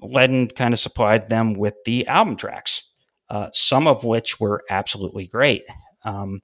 [0.03, 2.91] Leadon kind of supplied them with the album tracks
[3.31, 5.65] uh, some of which were absolutely great.
[6.05, 6.41] Um,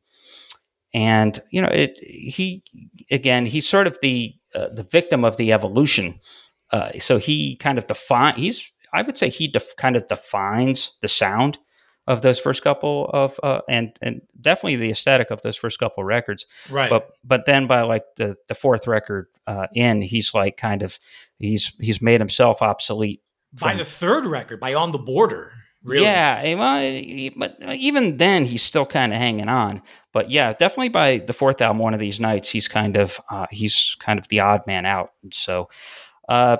[0.94, 2.62] and you know, it, he
[3.10, 6.20] again, he's sort of the uh, the victim of the evolution.
[6.70, 8.34] Uh, so he kind of define.
[8.34, 11.58] He's I would say he def, kind of defines the sound
[12.06, 16.02] of those first couple of uh, and and definitely the aesthetic of those first couple
[16.02, 16.46] of records.
[16.70, 16.90] Right.
[16.90, 20.98] But but then by like the the fourth record uh, in, he's like kind of
[21.38, 23.22] he's he's made himself obsolete.
[23.52, 25.52] by the third record, by On the Border.
[25.86, 26.04] Really?
[26.04, 29.82] Yeah, eh, well, eh, but even then, he's still kind of hanging on.
[30.12, 33.46] But yeah, definitely by the fourth album, one of these nights, he's kind of uh,
[33.52, 35.10] he's kind of the odd man out.
[35.32, 35.68] So,
[36.28, 36.56] uh,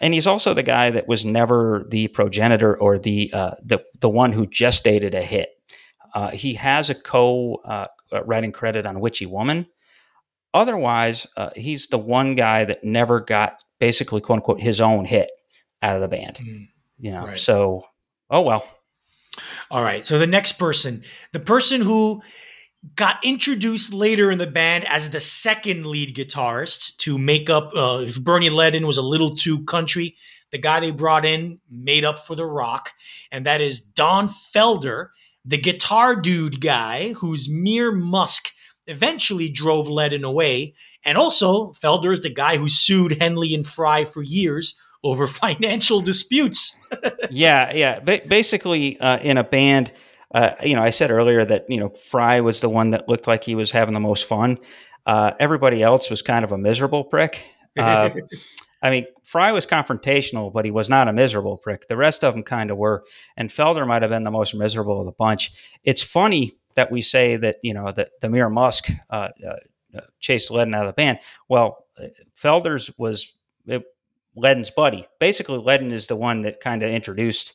[0.00, 4.08] and he's also the guy that was never the progenitor or the uh, the the
[4.08, 5.50] one who gestated a hit.
[6.14, 7.86] Uh, he has a co uh,
[8.24, 9.66] writing credit on Witchy Woman.
[10.54, 15.30] Otherwise, uh, he's the one guy that never got basically quote unquote his own hit
[15.82, 16.36] out of the band.
[16.36, 16.68] Mm.
[16.98, 17.38] You know, Right.
[17.38, 17.84] so
[18.30, 18.66] oh well.
[19.70, 20.06] All right.
[20.06, 22.22] So the next person, the person who
[22.94, 28.00] got introduced later in the band as the second lead guitarist to make up, uh,
[28.06, 30.14] if Bernie Leadon was a little too country,
[30.52, 32.90] the guy they brought in made up for the rock.
[33.32, 35.08] And that is Don Felder,
[35.44, 38.50] the guitar dude guy whose mere musk
[38.86, 40.74] eventually drove Leadon away.
[41.04, 46.00] And also, Felder is the guy who sued Henley and Frey for years over financial
[46.00, 46.78] disputes.
[47.30, 48.00] yeah, yeah.
[48.00, 49.92] Ba- basically, uh, in a band,
[50.34, 53.26] uh, you know, I said earlier that you know Frey was the one that looked
[53.26, 54.58] like he was having the most fun.
[55.06, 57.44] Uh, everybody else was kind of a miserable prick.
[57.78, 58.10] Uh,
[58.82, 61.88] I mean, Frey was confrontational, but he was not a miserable prick.
[61.88, 63.04] The rest of them kind of were,
[63.36, 65.52] and Felder might have been the most miserable of the bunch.
[65.82, 70.74] It's funny that we say that you know that Demir Musk uh, uh, chased Leadon
[70.74, 71.20] out of the band.
[71.48, 73.32] Well, uh, Felder's was
[73.66, 73.84] it,
[74.36, 75.06] Leadon's buddy.
[75.18, 77.54] Basically, Leadon is the one that kind of introduced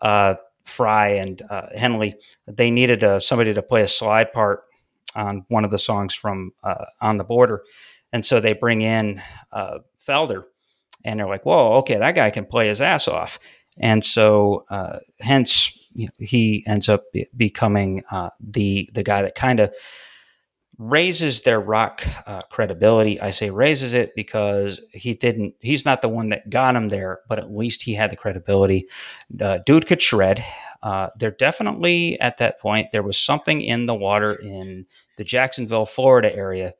[0.00, 0.34] uh,
[0.70, 2.14] Frey and uh, Henley.
[2.46, 4.62] They needed uh, somebody to play a slide part
[5.14, 7.62] on one of the songs from uh, On the Border,
[8.12, 9.20] and so they bring in
[9.52, 10.44] uh, Felder,
[11.04, 13.38] and they're like, "Whoa, okay, that guy can play his ass off."
[13.78, 19.22] And so, uh, hence, you know, he ends up be- becoming uh, the the guy
[19.22, 19.74] that kind of
[20.80, 23.20] raises their rock uh, credibility.
[23.20, 25.54] I say raises it because he didn't.
[25.60, 28.88] He's not the one that got him there, but at least he had the credibility.
[29.38, 30.42] Uh, dude could shred.
[30.82, 34.86] Uh, there definitely at that point there was something in the water in
[35.18, 36.72] the Jacksonville, Florida area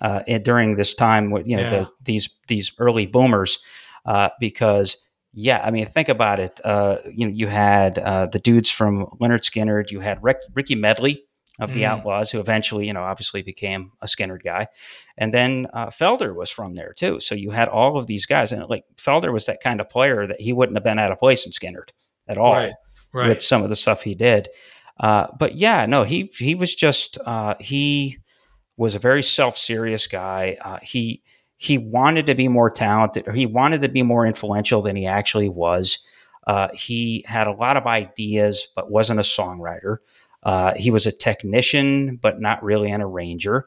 [0.00, 1.30] uh, and during this time.
[1.44, 1.68] You know, Yeah.
[1.68, 3.58] the, these these early boomers,
[4.06, 4.96] uh, because
[5.34, 6.60] yeah, I mean, think about it.
[6.64, 9.90] Uh, you know, you had uh, the dudes from Lynyrd Skynyrd.
[9.90, 11.18] You had Rick, Ricky Medlocke
[11.60, 11.88] of the Mhm.
[11.88, 14.66] Outlaws, who eventually, you know, obviously became a Skynyrd guy,
[15.16, 17.20] and then uh, Felder was from there too.
[17.20, 20.26] So you had all of these guys, and like Felder was that kind of player
[20.26, 21.90] that he wouldn't have been out of place in Skynyrd
[22.28, 22.72] at all Right.
[23.12, 23.28] Right.
[23.28, 24.48] with some of the stuff he did.
[24.98, 28.18] Uh, but yeah, no, he he was just uh, he
[28.76, 30.56] was a very self serious guy.
[30.60, 31.22] Uh, he
[31.56, 35.06] he wanted to be more talented, or he wanted to be more influential than he
[35.06, 35.98] actually was.
[36.46, 39.98] Uh, he had a lot of ideas, but wasn't a songwriter.
[40.44, 43.66] Uh, he was a technician, but not really an arranger.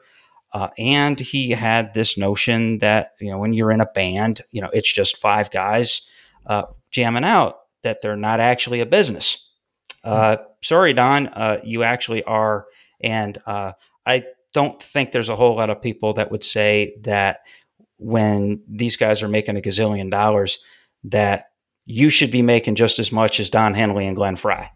[0.52, 4.62] Uh, and he had this notion that you know when you're in a band, you
[4.62, 6.02] know it's just five guys
[6.46, 9.52] uh, jamming out that they're not actually a business.
[10.02, 12.66] Uh, sorry, Don, uh, you actually are.
[13.00, 13.72] And uh,
[14.06, 17.40] I don't think there's a whole lot of people that would say that
[17.98, 20.58] when these guys are making a gazillion dollars,
[21.04, 21.50] that
[21.84, 24.70] you should be making just as much as Don Henley and Glenn Frey.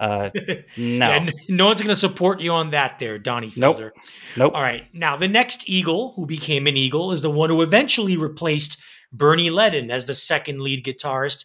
[0.00, 3.76] Uh, no, Yeah, no one's going to support you on that there, Donnie Nope.
[3.78, 3.90] Felder.
[4.36, 4.52] nope.
[4.54, 4.84] All right.
[4.92, 9.50] Now, the next Eagle who became an Eagle is the one who eventually replaced Bernie
[9.50, 11.44] Leadon as the second lead guitarist,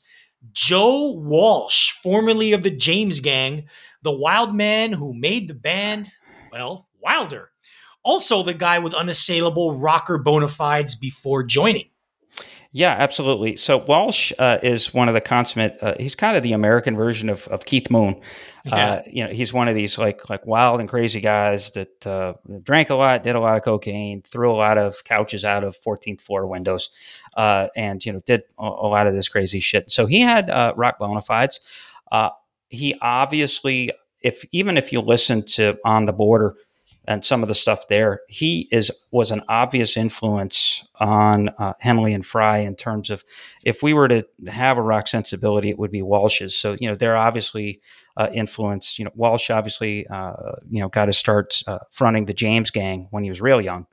[0.51, 3.67] Joe Walsh, formerly of the James Gang,
[4.01, 6.09] the wild man who made the band,
[6.51, 7.51] well, wilder.
[8.03, 11.89] Also, the guy with unassailable rocker bona fides before joining.
[12.71, 13.55] Yeah, absolutely.
[13.55, 15.79] So Walsh uh, is one of the consummate.
[15.82, 18.21] Uh, he's kind of the American version of, of Keith Moon.
[18.63, 18.75] Yeah.
[18.75, 22.34] Uh, you know, he's one of these like like wild and crazy guys that uh,
[22.62, 25.79] drank a lot, did a lot of cocaine, threw a lot of couches out of
[25.82, 26.89] 14th floor windows,
[27.36, 29.89] uh, and you know did a, a lot of this crazy shit.
[29.89, 31.60] So he had uh, rock bona fides.
[32.12, 32.29] Uh,
[32.69, 33.89] he obviously,
[34.21, 36.55] if even if you listen to On the Border
[37.09, 42.13] and some of the stuff there, he is was an obvious influence on uh, Henley
[42.13, 43.23] and Frey in terms of
[43.63, 46.55] if we were to have a rock sensibility, it would be Walsh's.
[46.55, 47.81] So you know they're obviously
[48.15, 48.99] uh, influenced.
[48.99, 50.33] You know Walsh obviously uh,
[50.69, 53.87] you know got to start uh, fronting the James Gang when he was real young.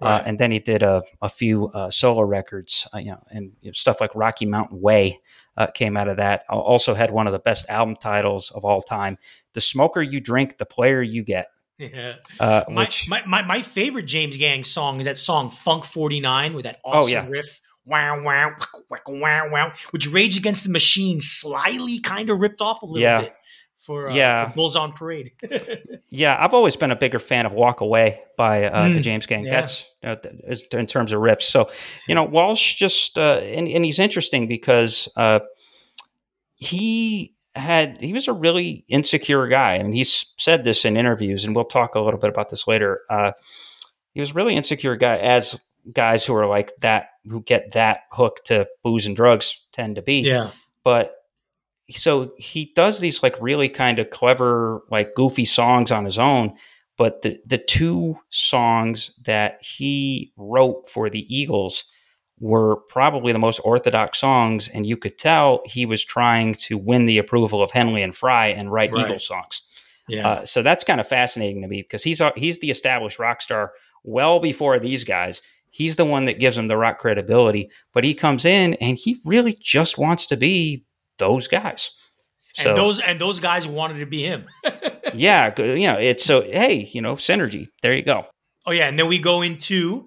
[0.00, 0.20] Right.
[0.20, 3.52] Uh, and then he did a, a few uh, solo records, uh, you know, and
[3.60, 5.20] you know, stuff like Rocky Mountain Way
[5.56, 6.44] uh, came out of that.
[6.48, 9.18] Also had one of the best album titles of all time:
[9.54, 11.48] "The Smoker You Drink, the Player You Get."
[11.82, 12.14] Yeah.
[12.38, 16.54] Uh, My, which my, my, my favorite James Gang song is that song Funk 49
[16.54, 17.26] with that Oh, awesome yeah.
[17.28, 17.60] riff.
[17.84, 18.54] Wow, wow,
[18.90, 23.00] wow, wow, wow, which Rage Against the Machine slyly kind of ripped off a little
[23.02, 23.20] Yeah.
[23.22, 23.34] bit
[23.80, 24.46] for, uh, Yeah.
[24.48, 25.32] for Bulls on Parade.
[26.14, 29.24] Yeah, I've always been a bigger fan of "Walk Away" by uh, the Mm, James
[29.24, 29.44] Gang.
[29.44, 29.62] yeah.
[29.62, 30.16] That's uh,
[30.78, 31.44] in terms of riffs.
[31.44, 31.70] So,
[32.06, 35.40] you know, Walsh just uh, and, and he's interesting because uh,
[36.56, 41.54] he had he was a really insecure guy, and he's said this in interviews, and
[41.54, 43.00] we'll talk a little bit about this later.
[43.10, 43.32] Uh,
[44.14, 45.60] he was a really insecure guy, as
[45.92, 50.02] guys who are like that who get that hook to booze and drugs tend to
[50.02, 50.50] be yeah.
[50.84, 51.16] but
[51.90, 56.54] so he does these like really kind of clever like goofy songs on his own
[56.96, 61.84] but the the two songs that he wrote for the Eagles
[62.42, 67.06] were probably the most orthodox songs and you could tell he was trying to win
[67.06, 69.04] the approval of Henley and Frey and write Right.
[69.06, 69.62] Eagles songs
[70.08, 70.28] Yeah.
[70.28, 73.72] uh, so that's kind of fascinating to me because he's he's the established rock star
[74.02, 75.40] well before these guys.
[75.70, 79.20] He's the one that gives them the rock credibility, but he comes in and he
[79.24, 80.84] really just wants to be
[81.18, 81.92] those guys.
[82.54, 84.46] So and those and those guys wanted to be him.
[85.14, 87.68] yeah, you know, it's so hey, you know, synergy.
[87.82, 88.26] There you go.
[88.66, 90.06] Oh yeah, and then we go into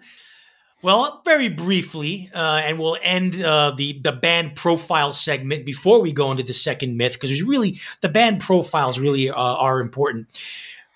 [0.86, 6.14] well, very briefly, uh, and we'll end uh, the the band profile segment before we
[6.14, 10.28] go into the second myth because really the band profiles really uh, are important.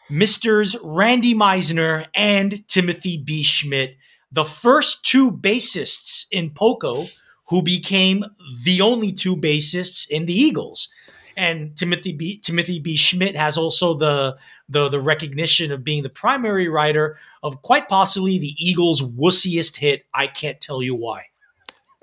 [0.08, 3.42] Misters Randy Meisner and Timothy B.
[3.44, 3.96] Schmit,
[4.32, 7.06] the first two bassists in Poco,
[7.48, 8.24] who became
[8.64, 10.94] the only two bassists in the Eagles.
[11.40, 12.38] And Timothy B.
[12.38, 12.96] Timothy B.
[12.96, 14.38] Schmit has also the,
[14.68, 20.04] the the recognition of being the primary writer of quite possibly the Eagles' wussiest hit.
[20.14, 21.24] I can't tell you why.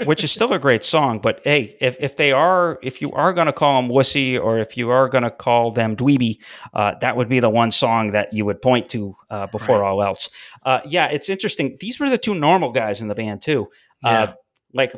[0.05, 3.32] Which is still a great song, but hey, if, if they are, if you are
[3.32, 6.37] going to call them wussy, or if you are going to call them dweeby,
[6.74, 9.89] uh, that would be the one song that you would point to uh, before Right.
[9.89, 10.28] all else.
[10.64, 11.78] Uh, yeah, it's interesting.
[11.80, 13.68] These were the two normal guys in the band too.
[14.05, 14.34] Uh,
[14.74, 14.93] like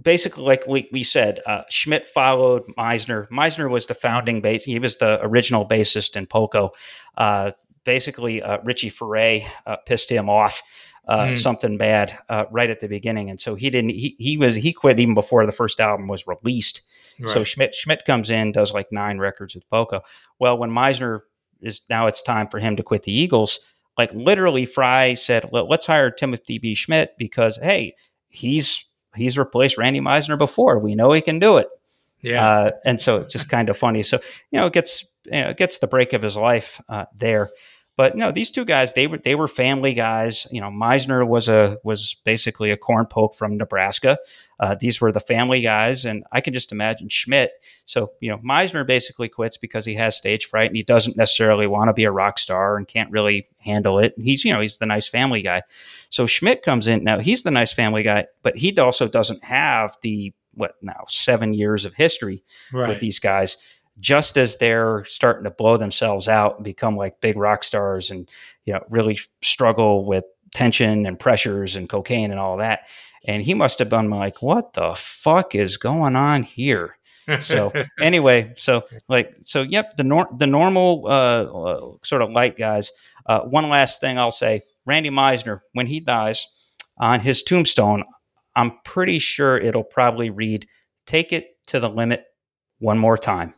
[0.00, 3.28] basically like we, we said uh, schmit followed meisner.
[3.28, 6.70] Meisner was the founding bass he was the original bassist in poco
[7.16, 7.52] uh,
[7.84, 10.62] basically uh, richie Furay, uh, pissed him off
[11.08, 11.34] uh, Hmm.
[11.36, 13.30] something bad uh, right at the beginning.
[13.30, 16.26] And so he didn't he, he was he quit even before the first album was
[16.26, 16.82] released.
[17.32, 20.02] So schmit schmit comes in does like nine records with poco
[20.38, 21.20] well when meisner
[21.60, 23.58] is now it's time for him to quit the eagles
[23.96, 26.74] like literally frey said let's hire timothy b.
[26.74, 27.94] Schmit because hey
[28.28, 28.84] he's
[29.18, 30.78] he's replaced Randy Meisner before.
[30.78, 31.68] We know he can do it.
[32.20, 34.02] yeah, Uh, and so it's just kind of funny.
[34.02, 37.04] So, you know, it gets, you know, it gets the break of his life uh,
[37.16, 37.50] there.
[37.98, 40.46] But no, these two guys, they were they were family guys.
[40.52, 44.18] You know, Meisner was a was basically a corn poke from Nebraska.
[44.60, 47.48] Uh, these were the family guys, and I can just imagine Schmit.
[47.86, 51.66] So you know, Meisner basically quits because he has stage fright and he doesn't necessarily
[51.66, 54.14] want to be a rock star and can't really handle it.
[54.16, 55.62] He's you know he's the nice family guy.
[56.08, 57.18] So Schmit comes in now.
[57.18, 61.84] He's the nice family guy, but he also doesn't have the what now seven years
[61.84, 62.44] of history
[62.88, 63.56] with these guys
[64.00, 68.28] just as they're starting to blow themselves out and become like big rock stars and
[68.64, 72.86] you know really struggle with tension and pressures and cocaine and all that.
[73.26, 76.96] And he must have been like what the fuck is going on here?
[77.40, 82.56] So anyway so like so yep the nor- the normal uh, uh, sort of light
[82.56, 82.92] guys.
[83.26, 84.62] Uh, one last thing i'll say.
[84.86, 86.46] Randy meisner when he dies
[86.96, 88.04] on his tombstone
[88.56, 90.66] i'm pretty sure it'll probably read
[91.06, 92.24] take it to the limit
[92.78, 93.52] one more time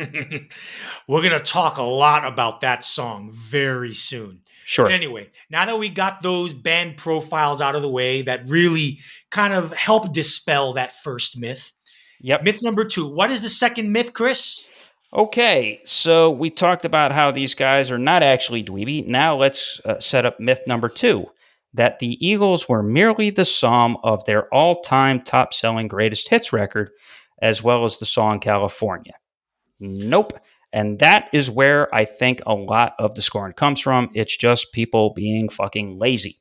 [1.08, 4.40] We're going to talk a lot about that song very soon.
[4.64, 8.48] sure But anyway, now that we got those band profiles out of the way that
[8.48, 11.72] really kind of help dispel that first myth.
[12.20, 13.06] yep Myth number two.
[13.06, 14.66] What is the second myth, Chris?
[15.12, 19.06] Okay, so we talked about how these guys are not actually dweeby.
[19.06, 21.26] Now let's uh, set up myth number two
[21.74, 26.52] that the Eagles were merely the sum of their all time top selling greatest hits
[26.52, 26.90] record,
[27.42, 29.14] as well as the song California.
[29.80, 30.38] Nope.
[30.72, 34.10] And that is where I think a lot of the scoring comes from.
[34.14, 36.36] It's just people being fucking lazy.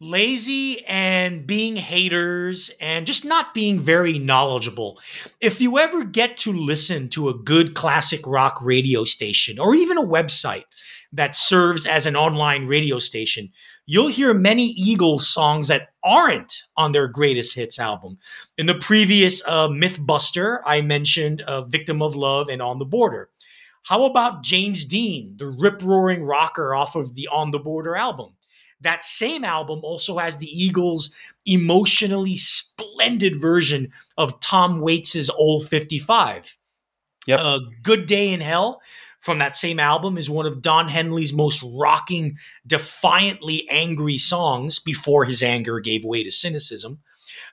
[0.00, 5.00] lazy and being haters and just not being very knowledgeable.
[5.40, 9.96] If you ever get to listen to a good classic rock radio station or even
[9.96, 10.64] a website
[11.12, 13.52] that serves as an online radio station,
[13.86, 18.18] you'll hear many Eagles songs that aren't on their greatest hits album.
[18.58, 23.30] In the previous uh, Mythbuster, I mentioned uh, Victim of Love and On the Border.
[23.84, 28.32] How about James Dean, the rip roaring rocker off of the On the Border album?
[28.80, 31.14] That same album also has the Eagles'
[31.46, 36.58] emotionally splendid version of Tom Waits' Old 55.
[37.26, 37.40] Yep.
[37.40, 38.80] Uh, Good Day in Hell
[39.26, 45.24] from that same album is one of Don Henley's most rocking, defiantly angry songs before
[45.24, 47.00] his anger gave way to cynicism.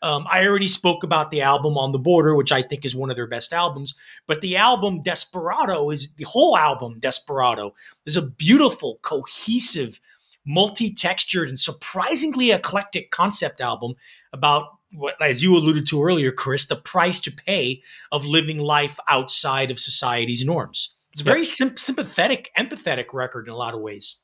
[0.04, 3.10] Um, I already spoke about the album On the Border, which I think is one
[3.10, 3.96] of their best albums.
[4.28, 7.74] But the album Desperado is the whole album Desperado
[8.06, 10.00] is a beautiful, cohesive,
[10.46, 13.96] multi-textured, and surprisingly eclectic concept album
[14.32, 19.00] about what, as you alluded to earlier, Chris, the price to pay of living life
[19.10, 20.93] outside of society's norms.
[21.14, 21.48] It's a very yep.
[21.48, 24.18] sim- sympathetic, empathetic record in a lot of ways.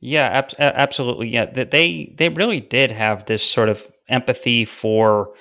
[0.00, 1.28] Yeah, ab- absolutely.
[1.28, 5.32] Yeah, they they really did have this sort of empathy for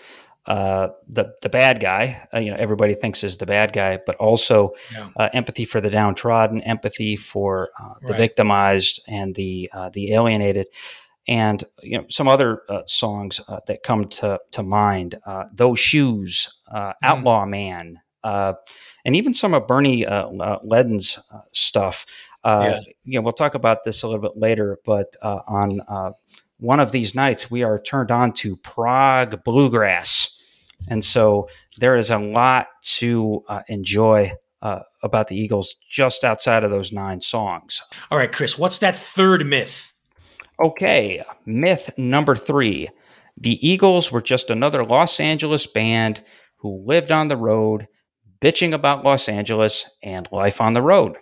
[0.45, 2.25] uh, the the bad guy.
[2.33, 5.09] Uh, you know, everybody thinks is the bad guy, but also yeah.
[5.17, 8.17] uh, empathy for the downtrodden, empathy for uh, the right.
[8.17, 10.67] victimized and the uh, the alienated,
[11.27, 15.15] and you know some other uh, songs that come to to mind.
[15.53, 16.93] Those shoes, mm.
[17.03, 20.05] Outlaw Man, and even some of Bernie
[20.63, 21.19] Leadon's
[21.51, 22.05] stuff.
[22.43, 22.93] Uh, yeah.
[23.05, 26.11] You know, we'll talk about this a little bit later, but uh, on uh,
[26.59, 30.29] one of these nights, we are turned on to prog bluegrass.
[30.89, 31.47] And so
[31.77, 36.91] there is a lot to uh, enjoy uh, about the Eagles just outside of those
[36.91, 37.81] nine songs.
[38.11, 39.93] All right, Chris, what's that third myth?
[40.63, 42.89] Okay, myth number three
[43.35, 46.21] the Eagles were just another Los Angeles band
[46.57, 47.87] who lived on the road,
[48.43, 51.15] bitching about Los Angeles and life on the road.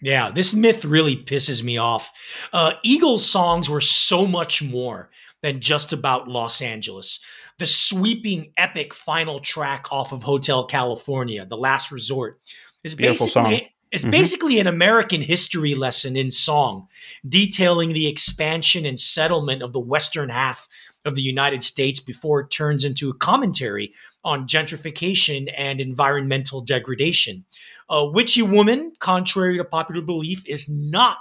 [0.00, 2.12] Yeah, this myth really pisses me off.
[2.52, 5.10] Uh, Eagles songs were so much more
[5.42, 7.24] than just about Los Angeles.
[7.60, 12.40] The sweeping, epic final track off of Hotel California, The Last Resort,
[12.82, 13.68] is Beautiful basically song.
[13.92, 14.10] It's mm-hmm.
[14.10, 16.88] basically an American history lesson in song,
[17.28, 20.66] detailing the expansion and settlement of the western half
[21.04, 23.92] of the United States before it turns into a commentary
[24.24, 27.44] on gentrification and environmental degradation.
[27.90, 31.18] Witchy Woman, contrary to popular belief, is not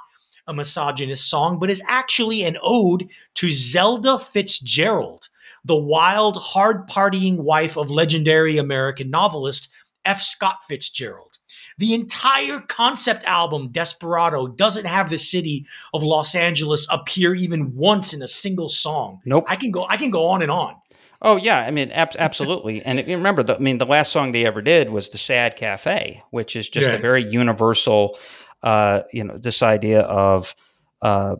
[0.47, 5.29] a misogynist song, but is actually an ode to Zelda Fitzgerald,
[5.65, 9.69] the wild, hard partying wife of legendary American novelist
[10.05, 10.21] F.
[10.21, 11.30] Scott Fitzgerald.
[11.77, 18.13] The entire concept album, Desperado, doesn't have the city of Los Angeles appear even once
[18.13, 19.21] in a single song.
[19.25, 19.45] Nope.
[19.47, 19.85] I can go.
[19.87, 20.75] I can go on and on.
[21.23, 22.81] Oh yeah, I mean ab- absolutely.
[22.83, 26.21] and remember, the, I mean, the last song they ever did was "The Sad Cafe,"
[26.31, 26.95] which is just yeah.
[26.95, 28.17] a very universal,
[28.63, 30.55] uh, you know, this idea of
[31.03, 31.35] uh,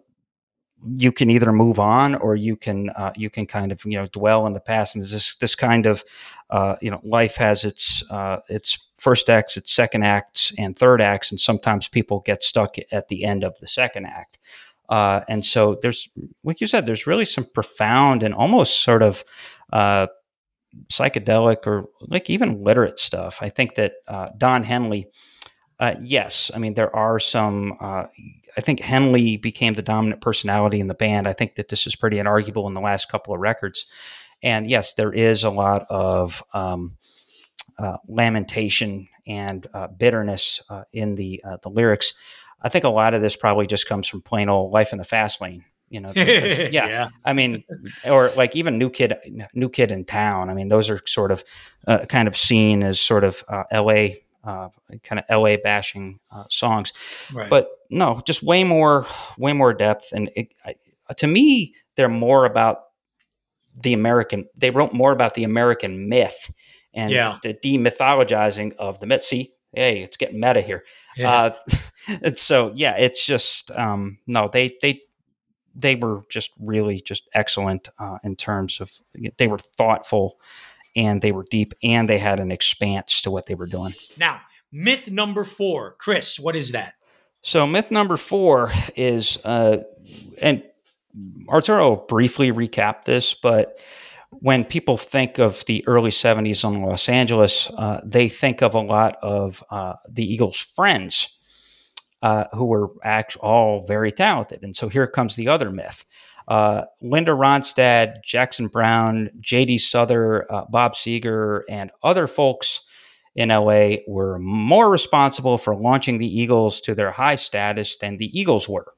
[0.97, 4.05] you can either move on or you can uh, you can kind of you know
[4.07, 6.03] dwell in the past and this this kind of
[6.49, 11.02] uh, you know life has its uh, its first acts its second acts and third
[11.02, 14.38] acts and sometimes people get stuck at the end of the second act
[14.89, 16.08] uh, and so there's
[16.43, 19.24] like you said there's really some profound and almost sort of
[19.74, 20.08] uh,
[20.88, 25.08] psychedelic or like even literate stuff I think that uh, Don Henley
[25.82, 27.76] uh, yes, I mean there are some.
[27.80, 28.06] Uh,
[28.56, 31.28] I think Henley became the dominant personality in the band.
[31.28, 33.88] I think that this is pretty inarguable in the last couple of records.
[34.43, 36.97] And yes, there is a lot of um,
[38.07, 42.13] lamentation and uh, bitterness uh, in the uh, the lyrics.
[42.61, 45.03] I think a lot of this probably just comes from plain old life in the
[45.03, 45.65] fast lane.
[45.89, 47.65] You know, because, yeah, yeah, I mean,
[48.05, 49.13] or like even new kid,
[49.53, 50.49] new kid in town.
[50.49, 51.43] I mean, those are sort of
[52.07, 54.69] kind of seen as sort of L.A uh,
[55.03, 56.93] kind of LA bashing uh, songs.
[57.34, 57.49] Right.
[57.49, 59.05] But no, just way more,
[59.38, 60.11] way more depth.
[60.13, 60.73] And it, I,
[61.17, 62.79] to me, they're more about
[63.84, 64.47] the American.
[64.55, 66.51] They wrote more about the American myth
[66.94, 67.38] and yeah.
[67.44, 69.24] the demythologizing of the myth.
[69.24, 70.84] See, hey, it's getting meta here.
[71.16, 71.32] Yeah.
[71.32, 71.56] Uh,
[72.22, 75.02] and so yeah, it's just um, no, they they
[75.76, 78.92] they were just really just excellent uh, in terms of
[79.38, 80.39] they were thoughtful
[80.96, 83.94] and they were deep and they had an expanse to what they were doing.
[84.18, 86.96] Now, myth number four, Chris, what is that?
[87.42, 89.78] So, myth number four is, uh,
[90.42, 90.64] and
[91.50, 93.80] Arturo briefly recapped this, but
[94.32, 98.82] when people think of the early 70s in Los Angeles, uh, they think of a
[98.82, 101.38] lot of uh, the Eagles' friends
[102.21, 104.63] uh, who were act- all very talented.
[104.63, 106.05] And so here comes the other myth.
[106.47, 109.77] Uh, Linda Ronstadt, Jackson Browne, J.D.
[109.77, 112.82] Souther, uh, Bob Seger, and other folks
[113.36, 118.38] in LA were more responsible for launching the Eagles to their high status than the
[118.38, 118.93] Eagles were.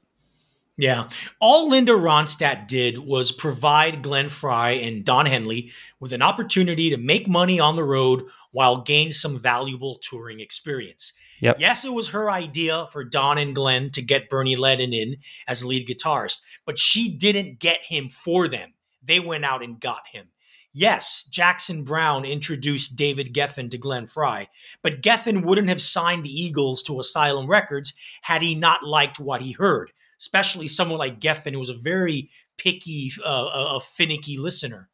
[0.76, 1.10] Yeah.
[1.40, 6.98] All Linda Ronstadt did was provide Glenn Frey and Don Henley with an opportunity to
[6.98, 11.14] make money on the road while gain some valuable touring experience.
[11.42, 11.58] Yep.
[11.60, 15.18] Yes, it was her idea for Don and Glenn to get Bernie Leadon in
[15.48, 18.74] as lead guitarist, but she didn't get him for them.
[19.04, 20.30] They went out and got him.
[20.76, 24.50] Yes, Jackson Browne introduced David Geffen to Glenn Frey,
[24.82, 27.94] but Geffen wouldn't have signed the Eagles to Asylum Records
[28.24, 29.92] had he not liked what he heard,
[30.24, 34.88] especially someone like Geffen, who was a very picky, uh, a finicky listener.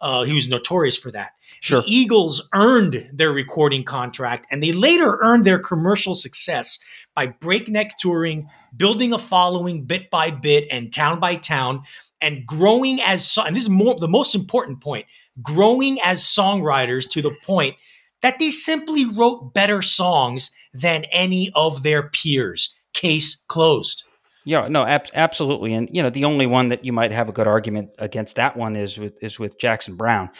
[0.00, 1.32] Uh, he was notorious for that.
[1.60, 1.80] Sure.
[1.80, 6.78] The Eagles earned their recording contract and they later earned their commercial success
[7.16, 11.82] by breakneck touring, building a following bit by bit and town by town,
[12.20, 15.06] and growing as and this is more the most important point,
[15.42, 17.74] growing as songwriters to the point
[18.22, 22.76] that they simply wrote better songs than any of their peers.
[22.92, 24.04] Case closed.
[24.46, 27.32] Yeah, no, ab- absolutely, and you know the only one that you might have a
[27.32, 30.30] good argument against that one is with is with Jackson Browne.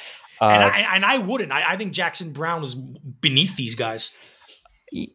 [0.40, 1.50] Uh, and, I, and I wouldn't.
[1.50, 4.16] I, I think Jackson Browne was beneath these guys.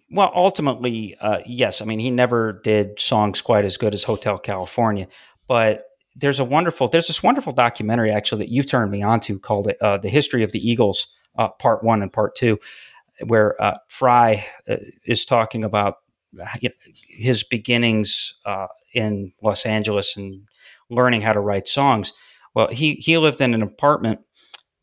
[0.09, 1.81] Well, ultimately, uh, yes.
[1.81, 5.07] I mean, he never did songs quite as good as Hotel California,
[5.47, 5.85] but
[6.17, 9.99] there's a wonderful, there's this wonderful documentary actually that you've turned me onto called uh,
[9.99, 12.59] "The History of the Eagles," uh, Part One and Part Two,
[13.25, 14.75] where uh, Frey uh,
[15.05, 15.99] is talking about
[17.07, 20.47] his beginnings uh, in Los Angeles and
[20.89, 22.13] learning how to write songs.
[22.53, 24.19] Well, he he lived in an apartment,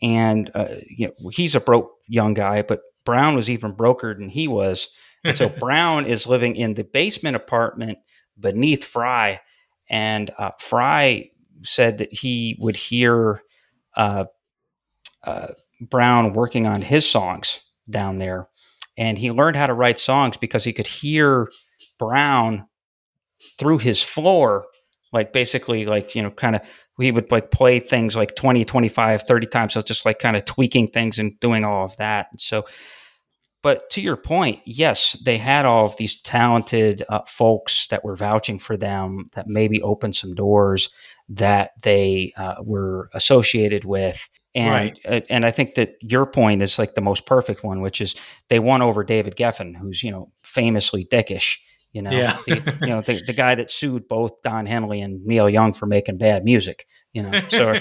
[0.02, 0.50] and
[0.88, 4.88] you know he's a broke young guy, but Browne was even brokered than he was.
[5.24, 7.98] And so Browne is living in the basement apartment
[8.38, 9.40] beneath Frey,
[9.88, 11.32] And uh, Frey
[11.62, 13.42] said that he would hear
[13.96, 14.26] uh,
[15.24, 15.48] uh,
[15.80, 18.48] Browne working on his songs down there.
[18.96, 21.48] And he learned how to write songs because he could hear
[21.98, 22.66] Browne
[23.59, 24.66] through his floor,
[25.12, 26.62] like basically, like, you know, kind of
[26.99, 30.45] he would like play things like 20 25 30 times so just like kind of
[30.45, 32.64] tweaking things and doing all of that and so
[33.62, 38.14] but to your point, yes, they had all of these talented uh, folks that were
[38.14, 40.91] vouching for them that maybe opened some doors
[41.28, 44.28] that they uh, were associated with.
[44.55, 44.99] And, Right.
[45.05, 48.14] uh, and I think that your point is like the most perfect one, which is
[48.49, 51.57] they won over David Geffen, who's, you know, famously dickish.
[51.99, 52.38] You know, Yeah.
[52.46, 55.86] the, you know the, the guy that sued both Don Henley and Neil Young for
[55.86, 56.86] making bad music.
[57.12, 57.72] You know, so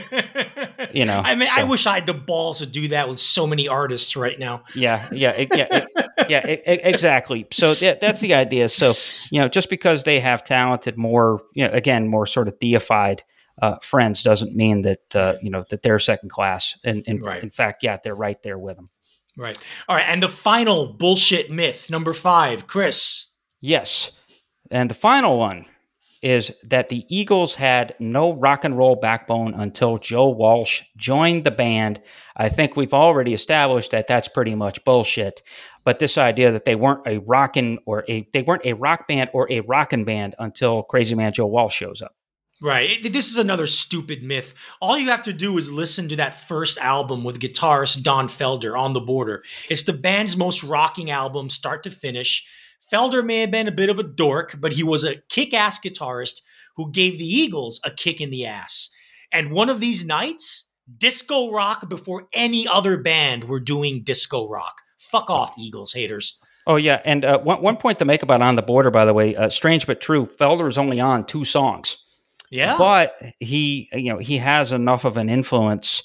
[0.91, 3.45] you know, I mean, I wish I had the balls to do that with so
[3.45, 4.63] many artists right now.
[4.73, 7.45] yeah, yeah, it- yeah, it- yeah, e- exactly.
[7.53, 8.69] So that, that's the idea.
[8.69, 8.95] So
[9.31, 13.21] you know, just because they have talented, more you know, again, more sort of deified
[13.61, 16.75] uh, friends doesn't mean that uh, you know that they're second class.
[16.83, 17.43] And, and Right.
[17.43, 18.89] in fact, yeah, they're right there with them.
[19.37, 19.57] Right.
[19.87, 20.05] All right.
[20.07, 23.26] And the final bullshit myth, number five, Chris.
[23.67, 24.11] Yes,
[24.71, 25.65] and the final one
[26.21, 31.51] is that the Eagles had no rock and roll backbone until Joe Walsh joined the
[31.51, 32.01] band.
[32.37, 35.43] I think we've already established that that's pretty much bullshit.
[35.83, 39.31] But this idea that they weren't a rockin' or a they weren't a rock band
[39.33, 42.15] or a rockin' band until Crazy Man Joe Walsh shows up.
[42.61, 43.05] Right.
[43.05, 44.53] It- this is another stupid myth.
[44.81, 48.79] All you have to do is listen to that first album with guitarist Don Felder
[48.79, 49.43] on the border.
[49.69, 52.47] It's the band's most rocking album, start to finish.
[52.91, 55.79] Felder may have been a bit of a dork, but he was a kick ass
[55.79, 56.41] guitarist
[56.75, 58.89] who gave the Eagles a kick in the ass.
[59.31, 64.81] And one of these nights, disco rock before any other band were doing disco rock.
[64.97, 66.39] Fuck off, Eagles haters.
[66.65, 69.13] Oh yeah, and uh, one one point to make about on the border, by the
[69.13, 70.25] way, uh, strange but true.
[70.25, 71.97] Felder is only on two songs.
[72.49, 72.77] Yeah.
[72.77, 76.03] but he you know he has enough of an influence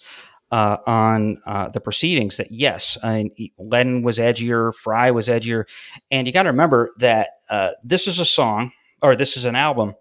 [0.53, 5.65] uh, on uh, the proceedings that yes I mean, was edgier Frey was edgier
[6.11, 9.57] and you got to remember that uh, this is a song or this is an
[9.57, 9.95] album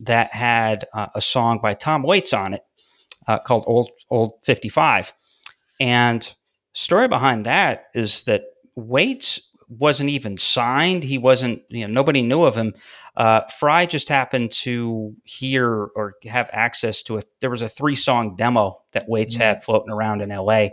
[0.00, 2.62] that had uh, a song by Tom Waits on it
[3.28, 5.12] uh, called Old Old 55
[5.80, 6.34] and
[6.72, 8.42] story behind that is that
[8.74, 9.40] Waits
[9.78, 12.74] wasn't even signed he wasn't you know nobody knew of him
[13.16, 17.22] uh, Frey just happened to hear or have access to a.
[17.40, 19.40] There was a three song demo that Waits Mhm.
[19.40, 20.72] had floating around in L.A.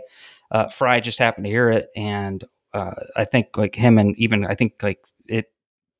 [0.50, 2.42] Uh, Frey just happened to hear it, and
[2.72, 5.52] uh, I think like him and even I think like it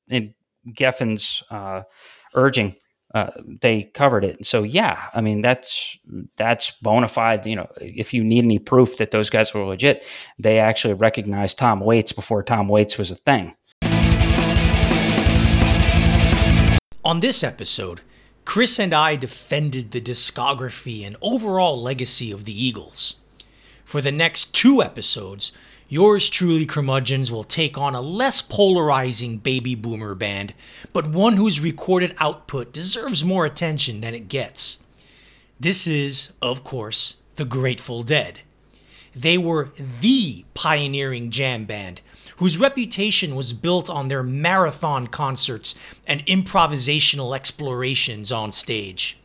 [0.09, 0.33] in
[0.67, 1.83] Geffen's uh,
[2.35, 2.75] urging,
[3.13, 3.29] uh,
[3.61, 4.37] they covered it.
[4.37, 5.97] And so yeah, I mean that's
[6.35, 7.45] that's bona fide.
[7.45, 10.05] You know, if you need any proof that those guys were legit,
[10.39, 13.55] they actually recognized Tom Waits before Tom Waits was a thing.
[17.05, 18.01] On this episode,
[18.45, 23.15] Chris and I defended the discography and overall legacy of the Eagles.
[23.83, 25.51] For the next two episodes,
[25.93, 30.51] yours truly, Curmudgeons, will take on a less polarizing baby boomer band,
[30.91, 34.81] but one whose recorded output deserves more attention than it gets.
[35.59, 38.41] This is, of course, the Grateful Dead.
[39.15, 39.69] They were
[40.01, 42.01] the pioneering jam band
[42.37, 45.75] whose reputation was built on their marathon concerts
[46.07, 49.19] and improvisational explorations on stage.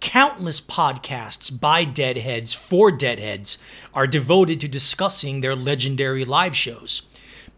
[0.00, 3.58] Countless podcasts by Deadheads for Deadheads
[3.92, 7.02] are devoted to discussing their legendary live shows.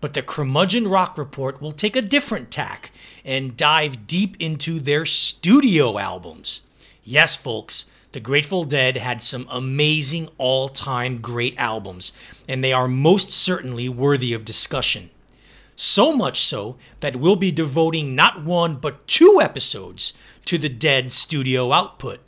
[0.01, 2.93] But the Curmudgeon Rock Report will take a different tack
[3.27, 6.63] and dive deep into their studio albums.
[7.05, 12.13] Yes, folks, the Grateful Dead had some amazing all time great albums,
[12.49, 15.11] and they are most certainly worthy of discussion.
[15.77, 20.15] So much so that we'll be devoting not one but two episodes
[20.47, 22.21] to the Dead studio output.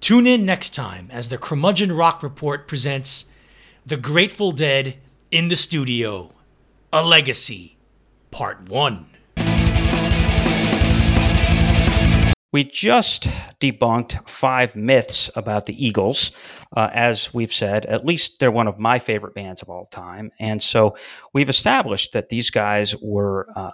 [0.00, 3.26] Tune in next time as the Curmudgeon Rock Report presents
[3.84, 4.96] The Grateful Dead
[5.30, 6.30] in the Studio
[6.90, 7.76] A Legacy,
[8.30, 9.06] Part 1.
[12.50, 13.24] We just
[13.60, 16.32] debunked five myths about the Eagles.
[16.74, 20.32] Uh, as we've said, at least they're one of my favorite bands of all time.
[20.40, 20.96] And so
[21.34, 23.72] we've established that these guys were uh,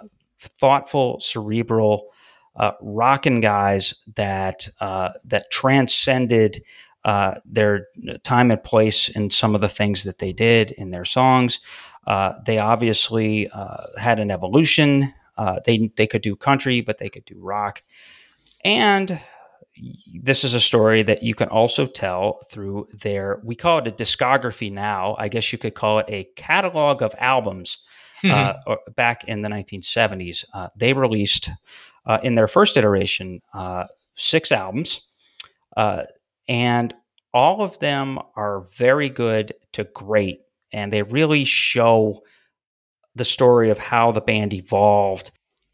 [0.59, 2.09] thoughtful, cerebral,
[2.57, 6.61] uh, rocking guys that uh, that transcended
[7.05, 7.87] uh, their
[8.23, 11.59] time and place in some of the things that they did in their songs.
[12.05, 13.49] Uh, they obviously
[13.97, 15.13] had an evolution.
[15.65, 17.81] they they could do country, but they could do rock.
[18.63, 19.21] And
[20.13, 23.91] this is a story that you can also tell through their, we call it a
[23.91, 25.15] discography now.
[25.17, 27.79] I guess you could call it a catalog of albums.
[28.21, 28.31] Hmm.
[28.31, 28.53] Uh,
[28.95, 31.51] back in the 1970s, uh, they released
[32.07, 33.85] uh, in their first iteration uh,
[34.15, 35.07] six albums,
[35.75, 36.03] uh,
[36.47, 36.93] and
[37.33, 40.39] all of them are very good to great,
[40.71, 42.21] and they really show
[43.15, 45.31] the story of how the band evolved.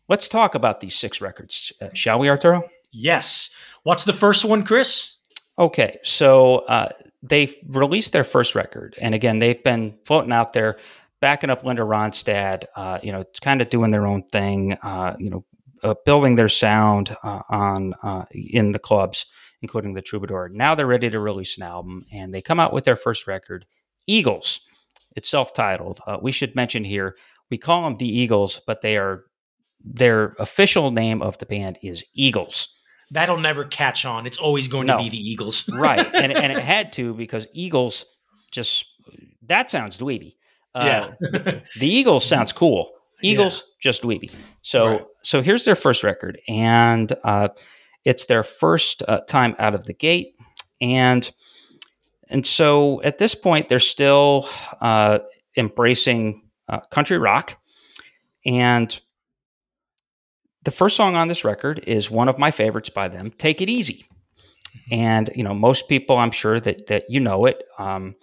[0.09, 2.63] Let's talk about these six records, uh, shall we, Arturo?
[2.91, 3.53] Yes.
[3.84, 5.17] What's the first one, Chris?
[5.57, 6.89] Okay, so uh,
[7.21, 10.77] they released their first record, and again, they've been floating out there,
[11.21, 12.65] backing up Linda Ronstadt.
[12.75, 14.73] Uh, you know, kind of doing their own thing.
[14.73, 15.45] Uh, you know,
[15.84, 19.25] uh, building their sound uh, on uh, in the clubs,
[19.61, 20.49] including the Troubadour.
[20.49, 23.65] Now they're ready to release an album, and they come out with their first record,
[24.07, 24.61] Eagles.
[25.15, 25.99] It's self-titled.
[26.21, 27.15] we should mention here
[27.51, 29.25] we call them the Eagles, but they are
[29.84, 32.73] their official name of the band is Eagles
[33.13, 34.25] that'll never catch on.
[34.25, 34.97] It's always going no.
[34.97, 35.69] to be the Eagles.
[35.73, 35.99] right.
[36.13, 38.05] And, and it had to because Eagles
[38.51, 38.86] just,
[39.43, 40.36] that sounds dweeby.
[40.75, 41.59] Uh, yeah.
[41.79, 42.91] the Eagles sounds cool.
[43.24, 43.91] Eagles, yeah.
[43.91, 44.32] just dweeby.
[44.61, 45.05] So, right.
[45.24, 46.39] so here's their first record.
[46.47, 47.49] And uh,
[48.05, 50.36] it's their first uh, time out of the gate.
[50.82, 51.32] And,
[52.30, 54.47] and so at this point, they're still
[54.82, 55.19] uh,
[55.57, 57.57] embracing uh, country rock.
[58.45, 58.99] And
[60.63, 63.69] the first song on this record is one of my favorites by them, "Take It
[63.69, 64.05] Easy,"
[64.91, 67.63] and you know most people, I'm sure that that you know it.
[67.78, 68.15] Um,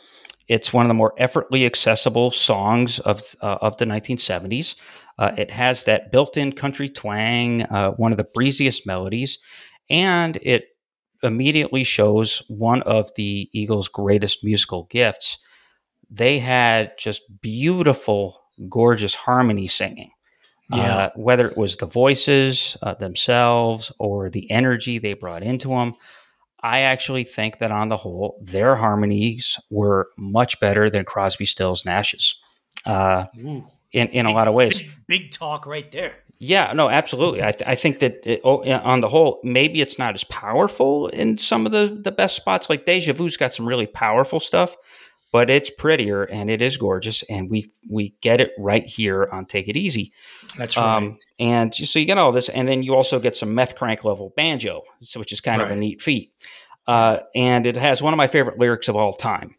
[0.50, 4.74] it's one of the more effortlessly accessible songs of uh, of the 1970s.
[5.16, 9.38] Uh, it has that built-in country twang, uh, one of the breeziest melodies,
[9.88, 10.64] and it
[11.22, 15.38] immediately shows one of the Eagles' greatest musical gifts.
[16.10, 20.10] They had just beautiful, gorgeous harmony singing.
[20.72, 20.96] Yeah.
[20.96, 25.94] Uh, whether it was the voices uh, themselves or the energy they brought into them,
[26.62, 31.84] I actually think that on the whole, their harmonies were much better than Crosby, Stills,
[31.84, 32.40] Nash's.
[32.86, 33.26] Uh,
[33.92, 36.14] in in a lot of ways, big, big, talk right there.
[36.38, 37.42] Yeah, no, absolutely.
[37.42, 41.08] I, th- I think that it, oh, on the whole, maybe it's not as powerful
[41.08, 42.70] in some of the the best spots.
[42.70, 44.74] Like Deja Vu's got some really powerful stuff,
[45.32, 49.46] but it's prettier and it is gorgeous and we we get it right here on
[49.46, 50.12] take it easy.
[50.56, 50.96] That's right.
[50.96, 54.04] um, and so you get all this and then you also get some meth crank
[54.04, 55.70] level banjo so, which is kind right.
[55.70, 56.32] of a neat feat.
[56.86, 59.54] Uh, and it has one of my favorite lyrics of all time.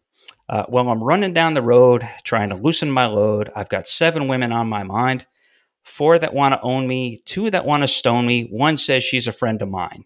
[0.48, 3.50] Uh, well i'm running down the road trying to loosen my load.
[3.56, 5.26] I've got seven women on my mind.
[5.84, 8.44] Four that want to own me two that want to stone me.
[8.44, 10.04] One says she's a friend of mine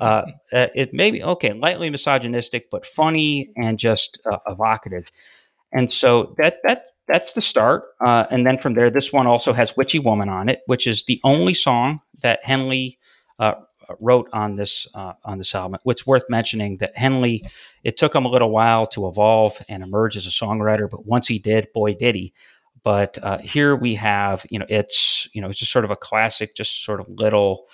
[0.00, 5.10] uh, uh, it may be okay, lightly misogynistic, but funny and just uh, evocative.
[5.72, 7.84] And so that that that's the start.
[8.00, 11.04] Uh, and then from there, this one also has "Witchy Woman" on it, which is
[11.04, 12.98] the only song that Henley
[13.38, 13.54] uh,
[14.00, 15.80] wrote on this uh, on this album.
[15.84, 17.44] It's worth mentioning that Henley,
[17.84, 21.28] it took him a little while to evolve and emerge as a songwriter, but once
[21.28, 22.32] he did, boy, did he!
[22.82, 26.56] But here we have, you know, it's you know, it's just sort of a classic,
[26.56, 27.66] just sort of little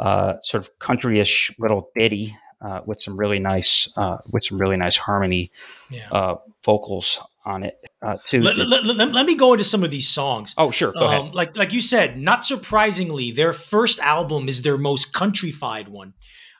[0.00, 4.76] uh, sort of countryish little ditty uh, with some really nice uh, with some really
[4.76, 5.50] nice harmony
[5.90, 6.08] yeah.
[6.10, 7.74] Uh, vocals on it.
[8.02, 8.42] Uh, too.
[8.42, 10.54] Let, let, let, let, me go into some of these songs.
[10.58, 10.92] Oh, sure.
[10.92, 11.34] Go um, ahead.
[11.34, 16.14] Like like you said, not surprisingly, their first album is their most countrified one.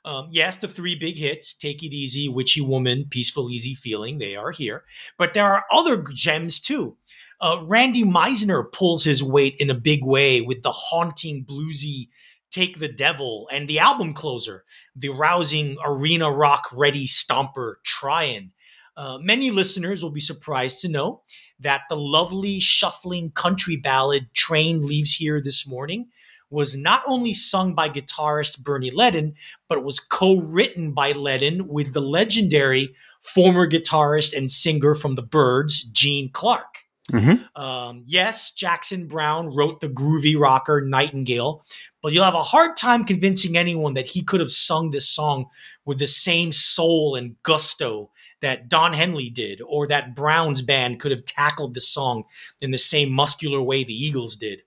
[0.04, 4.36] Um, yes, the three big hits, Take It Easy, Witchy Woman, Peaceful Easy Feeling, they
[4.36, 4.84] are here.
[5.18, 6.96] But there are other gems too.
[7.40, 12.08] Uh, Randy Meisner pulls his weight in a big way with the haunting, bluesy
[12.50, 14.64] Take the Devil, and the album closer,
[14.96, 18.50] the rousing arena rock ready stomper Tryin'.
[18.96, 21.22] Uh, many listeners will be surprised to know
[21.60, 26.08] that the lovely shuffling country ballad Train Leaves Here This Morning
[26.50, 29.34] was not only sung by guitarist Bernie Leadon,
[29.68, 35.22] but it was co-written by Leadon with the legendary former guitarist and singer from the
[35.22, 36.78] Byrds, Gene Clark.
[37.12, 37.60] Mm-hmm.
[37.60, 41.64] Um, yes, Jackson Browne wrote the groovy rocker Nightingale,
[42.02, 45.46] but you'll have a hard time convincing anyone that he could have sung this song
[45.84, 51.10] with the same soul and gusto that Don Henley did, or that Browns band could
[51.10, 52.24] have tackled the song
[52.60, 54.62] in the same muscular way the Eagles did.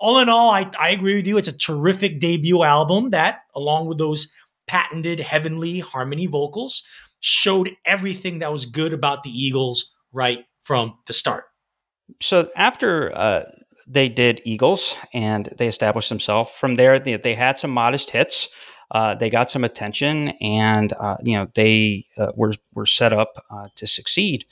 [0.00, 1.38] All in all, I, I agree with you.
[1.38, 4.32] It's a terrific debut album that, along with those
[4.66, 6.82] patented heavenly harmony vocals,
[7.20, 11.44] showed everything that was good about the Eagles right from the start
[12.20, 13.44] so after uh,
[13.86, 18.48] they did Eagles and they established themselves, from there they, they had some modest hits.
[18.90, 23.42] Uh, they got some attention, and uh, you know they uh, were were set up
[23.50, 24.44] uh, to succeed.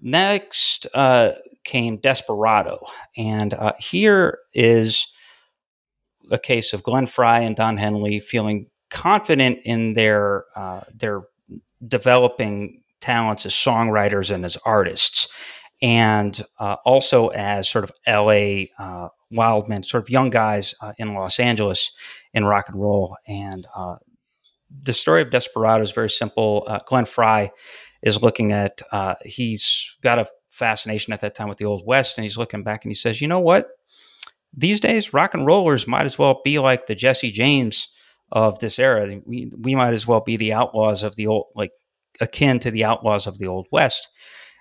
[0.00, 1.32] Next uh,
[1.62, 2.78] came Desperado,
[3.18, 5.12] and here is
[6.30, 10.44] a case of Glenn Frey and Don Henley feeling confident in their
[10.94, 11.22] their
[11.86, 15.28] developing talents as songwriters and as artists
[15.82, 21.14] and uh, also as sort of LA uh, wildmen, sort of young guys uh, in
[21.14, 21.90] Los Angeles
[22.32, 23.16] in rock and roll.
[23.26, 23.96] And uh,
[24.82, 26.64] the story of Desperado is very simple.
[26.66, 27.50] Uh, Glenn Frey
[28.02, 32.16] is looking at, uh, he's got a fascination at that time with the Old West,
[32.16, 33.68] and he's looking back and he says, you know what?
[34.56, 37.88] These days, rock and rollers might as well be like the Jesse James
[38.30, 39.20] of this era.
[39.26, 41.72] We, we might as well be the outlaws of the old, like
[42.20, 44.08] akin to the outlaws of the Old West.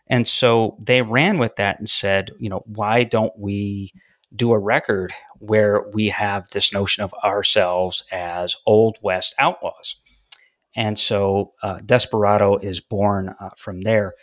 [0.07, 3.91] And so they ran with that and said, you know, why don't we
[4.35, 9.95] do a record where we have this notion of ourselves as Old West outlaws?
[10.75, 14.15] And so uh, Desperado is born uh, from there.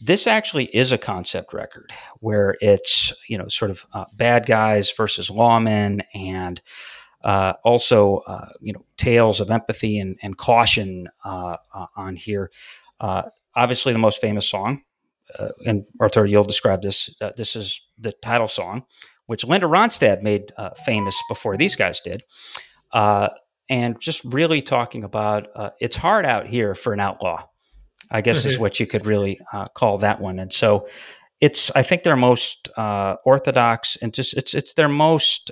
[0.00, 4.92] This actually is a concept record where it's, you know, sort of uh, bad guys
[4.92, 6.62] versus lawmen and
[7.24, 11.56] uh, also, uh, you know, tales of empathy and, and caution uh,
[11.96, 12.50] on here.
[13.00, 14.82] obviously, the most famous song
[15.38, 17.10] uh, and Arthur, you'll describe this.
[17.20, 18.84] Uh, this is the title song,
[19.26, 22.22] which Linda Ronstadt made uh, famous before these guys did.
[22.92, 23.28] Uh,
[23.68, 27.44] and just really talking about uh, it's hard out here for an outlaw,
[28.10, 30.38] I guess is what you could really uh, call that one.
[30.38, 30.88] And so
[31.40, 35.50] it's, I think, their most orthodox and just it's it's their most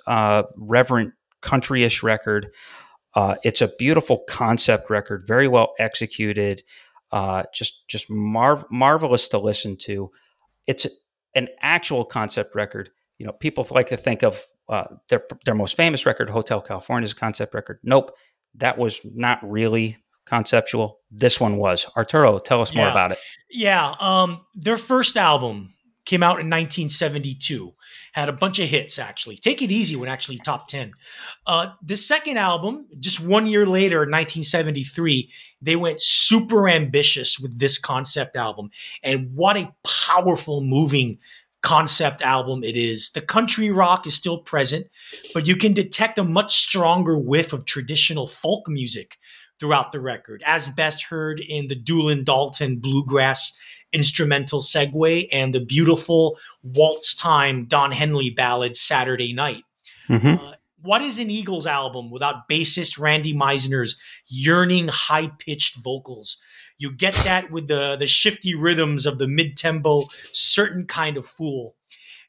[0.56, 1.12] reverent
[1.42, 2.48] countryish record.
[3.14, 6.62] it's a beautiful concept record, very well executed
[7.16, 10.10] uh, just just mar- marvelous to listen to.
[10.66, 10.86] It's
[11.34, 12.90] an actual concept record.
[13.16, 17.14] You know, people like to think of uh, their their most famous record, Hotel California's
[17.14, 17.78] concept record.
[17.82, 18.14] Nope,
[18.56, 19.96] that was not really
[20.26, 20.98] conceptual.
[21.10, 21.86] This one was.
[21.96, 22.82] Arturo, tell us yeah.
[22.82, 23.18] more about it.
[23.50, 25.72] Yeah, um, their first album
[26.06, 27.74] came out in 1972
[28.12, 29.36] had a bunch of hits actually.
[29.36, 30.92] Take it easy when actually top 10
[31.46, 35.30] uh, the second album just one year later in 1973
[35.60, 38.70] they went super ambitious with this concept album.
[39.02, 41.18] And what a powerful moving
[41.62, 43.10] concept album it is.
[43.10, 44.86] The country rock is still present
[45.34, 49.18] but you can detect a much stronger whiff of traditional folk music
[49.58, 50.42] throughout the record.
[50.46, 53.58] As best heard in the Doolin' Dalton bluegrass
[53.92, 59.64] instrumental segue and the beautiful waltz time Don Henley ballad Saturday Night.
[60.08, 60.44] Mm-hmm.
[60.44, 66.36] Uh, what is an Eagles album without bassist Randy Meisner's yearning high pitched vocals?
[66.78, 71.26] You get that with the, the shifty rhythms of the mid tempo, certain kind of
[71.26, 71.74] fool.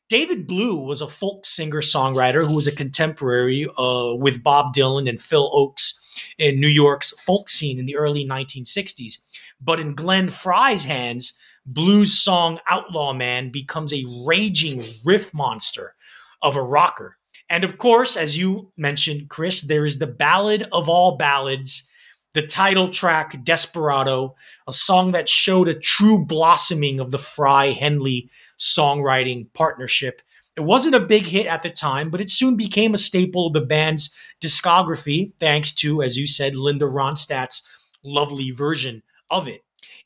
[0.10, 5.10] David Blue was a folk singer songwriter who was a contemporary uh, with Bob Dylan
[5.10, 6.00] and Phil Ochs
[6.38, 9.20] in New York's folk scene in the early 1960s.
[9.60, 11.38] But in Glenn Frey's hands,
[11.68, 15.96] blues song Outlaw Man becomes a raging riff monster
[16.42, 17.18] of a rocker.
[17.50, 21.90] And of course, as you mentioned, Chris, there is the ballad of all ballads,
[22.34, 24.36] the title track Desperado,
[24.68, 30.22] a song that showed a true blossoming of the Frey Henley songwriting partnership.
[30.56, 33.54] It wasn't a big hit at the time, but it soon became a staple of
[33.54, 37.68] the band's discography, thanks to, as you said, Linda Ronstadt's
[38.04, 39.62] lovely version of it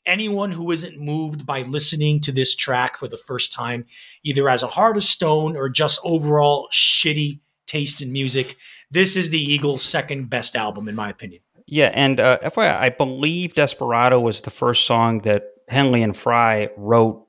[0.06, 3.86] anyone who isn't moved by listening to this track for the first time,
[4.24, 8.56] either as a heart of stone or just overall shitty taste in music,
[8.90, 11.42] this is the Eagles' second best album, in my opinion.
[11.66, 16.68] Yeah, and uh, FYI, I believe Desperado was the first song that Henley and Frey
[16.76, 17.26] wrote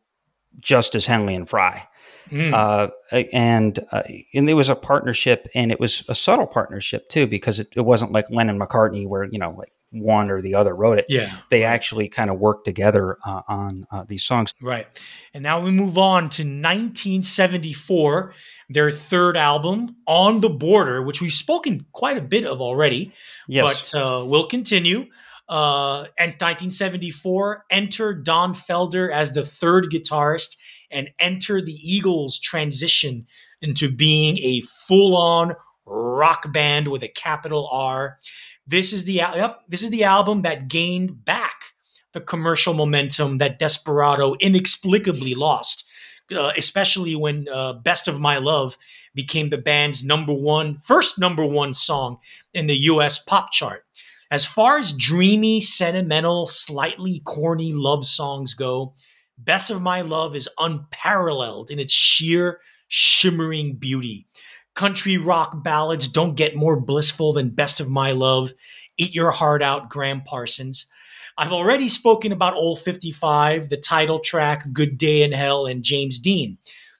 [0.59, 1.83] just as Henley and Frey.
[2.29, 2.53] Mm.
[2.53, 2.89] Uh,
[3.31, 4.03] and uh,
[4.33, 7.81] and it was a partnership, and it was a subtle partnership too, because it, it
[7.81, 11.05] wasn't like Lennon McCartney, where you know like one or the other wrote it.
[11.07, 14.53] Yeah, they actually kind of worked together uh, on uh, these songs.
[14.61, 14.87] Right.
[15.33, 18.33] And now we move on to 1974,
[18.69, 23.13] their third album, On the Border, which we've spoken quite a bit of already.
[23.47, 23.91] Yes.
[23.91, 25.07] But uh, we'll continue.
[25.49, 30.57] Uh, and 1974, enter Don Felder as the third guitarist
[30.89, 33.27] and enter the Eagles transition
[33.61, 35.53] into being a full on
[35.85, 38.19] rock band with a capital R.
[38.65, 41.53] This is the yep, this is the album that gained back
[42.13, 45.85] the commercial momentum that Desperado inexplicably lost,
[46.31, 48.77] uh, especially when uh, "Best of My Love"
[49.13, 52.17] became the band's number one, first number one song
[52.53, 53.21] in the U.S.
[53.21, 53.85] pop chart.
[54.31, 58.93] As far as dreamy, sentimental, slightly corny love songs go,
[59.37, 64.27] "Best of My Love" is unparalleled in its sheer, shimmering beauty.
[64.75, 68.53] Country rock ballads don't get more blissful than Best of My Love.
[68.97, 70.87] Eat Your Heart Out, Gram Parsons.
[71.37, 76.19] I've already spoken about Old 55, the title track, Good Day in Hell, and James
[76.19, 76.57] Dean.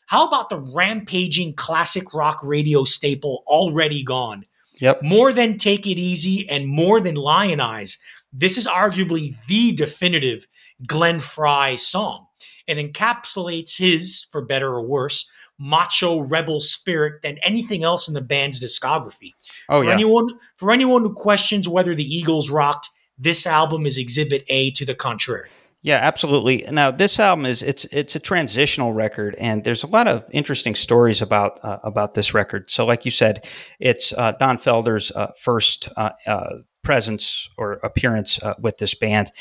[0.08, 4.46] How about the rampaging classic rock radio staple Already Gone?
[4.80, 5.04] Yep.
[5.04, 8.00] More than Take It Easy and more than Lyin' Eyes,
[8.32, 10.48] this is arguably the definitive
[10.88, 12.28] Glenn Frey song.
[12.68, 15.32] It encapsulates his, for better or worse,
[15.64, 19.32] macho rebel spirit than anything else in the band's discography.
[19.70, 19.94] Oh for yeah.
[19.94, 24.86] anyone for anyone who questions whether the Eagles rocked, this album is exhibit A to
[24.86, 25.50] the contrary.
[25.82, 26.66] Yeah, absolutely.
[26.72, 30.76] Now, this album is it's it's a transitional record, and there's a lot of interesting
[30.76, 32.70] stories about uh, about this record.
[32.72, 33.50] So, like you said,
[33.80, 36.50] it's uh, Don Felder's uh, first uh, uh,
[36.84, 39.32] presence or appearance uh, with this band.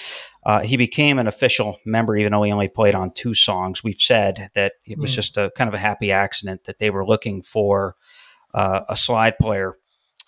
[0.63, 3.85] he became an official member, even though he only played on two songs.
[3.85, 5.15] We've said that it was Mm.
[5.15, 7.97] just a kind of a happy accident that they were looking for
[8.55, 9.75] a slide player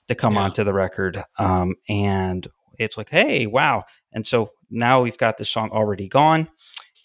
[0.08, 0.42] to come Yeah.
[0.42, 2.46] onto the record, um, and
[2.78, 3.84] it's like, hey, wow!
[4.12, 6.48] And so now we've got this song already gone,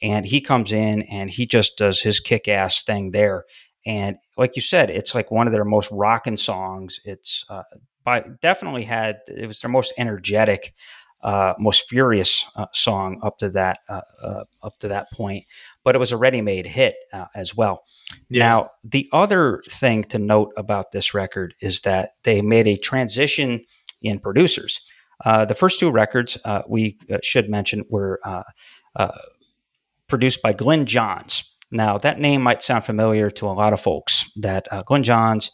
[0.01, 3.45] and he comes in and he just does his kick-ass thing there.
[3.85, 6.99] And like you said, it's like one of their most rocking songs.
[7.05, 7.63] It's uh,
[8.03, 10.73] by definitely had it was their most energetic,
[11.21, 15.45] uh, most furious uh, song up to that uh, uh, up to that point.
[15.83, 17.83] But it was a ready-made hit uh, as well.
[18.29, 23.61] Now, the other thing to note about this record is that they made a transition
[24.01, 24.79] in producers.
[25.25, 28.43] Uh, the first two records uh, we should mention were uh,
[28.95, 29.17] uh,
[30.07, 31.43] produced by Glyn Johns.
[31.71, 34.31] Now, that name might sound familiar to a lot of folks.
[34.37, 35.51] That uh, Glyn Johns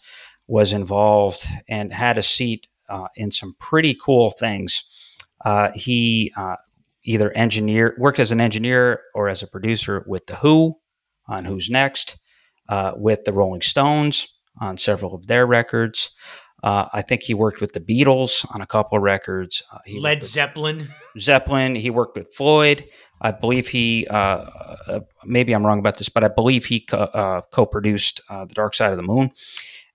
[0.47, 4.83] was involved and had a seat uh, in some pretty cool things.
[5.43, 6.55] Uh, he uh,
[7.03, 10.75] either engineer worked as an engineer or as a producer with the Who
[11.27, 12.17] on Who's Next,
[12.69, 14.27] uh, with the Rolling Stones
[14.59, 16.11] on several of their records.
[16.63, 19.61] Uh, I think he worked with the Beatles on a couple of records.
[19.71, 20.87] Uh, he Led Zeppelin.
[21.19, 21.75] Zeppelin.
[21.75, 22.85] He worked with Floyd.
[23.21, 24.49] I believe he, uh,
[24.87, 28.55] uh, maybe I'm wrong about this, but I believe he co- uh, co-produced uh, The
[28.55, 29.29] Dark Side of the Moon.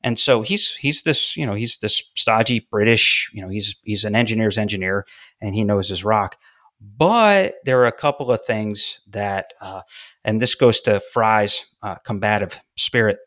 [0.03, 4.05] And so he's he's this you know he's this stodgy British you know he's he's
[4.05, 5.07] an engineer's engineer
[5.41, 6.37] and he knows his rock.
[6.81, 9.83] But there are a couple of things that, uh,
[10.25, 13.19] and this goes to Frey's uh, combative spirit.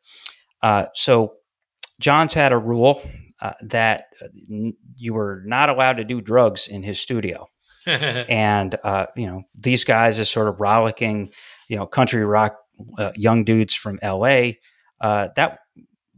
[0.64, 1.36] Uh, so
[2.00, 3.00] John's had a rule
[3.42, 4.06] uh, that
[4.50, 7.48] n- you were not allowed to do drugs in his studio
[7.86, 11.30] and uh, you know these guys are sort of rollicking,
[11.68, 12.56] you know, country rock
[12.98, 14.60] uh, young dudes from L.A.
[15.02, 15.60] Uh, that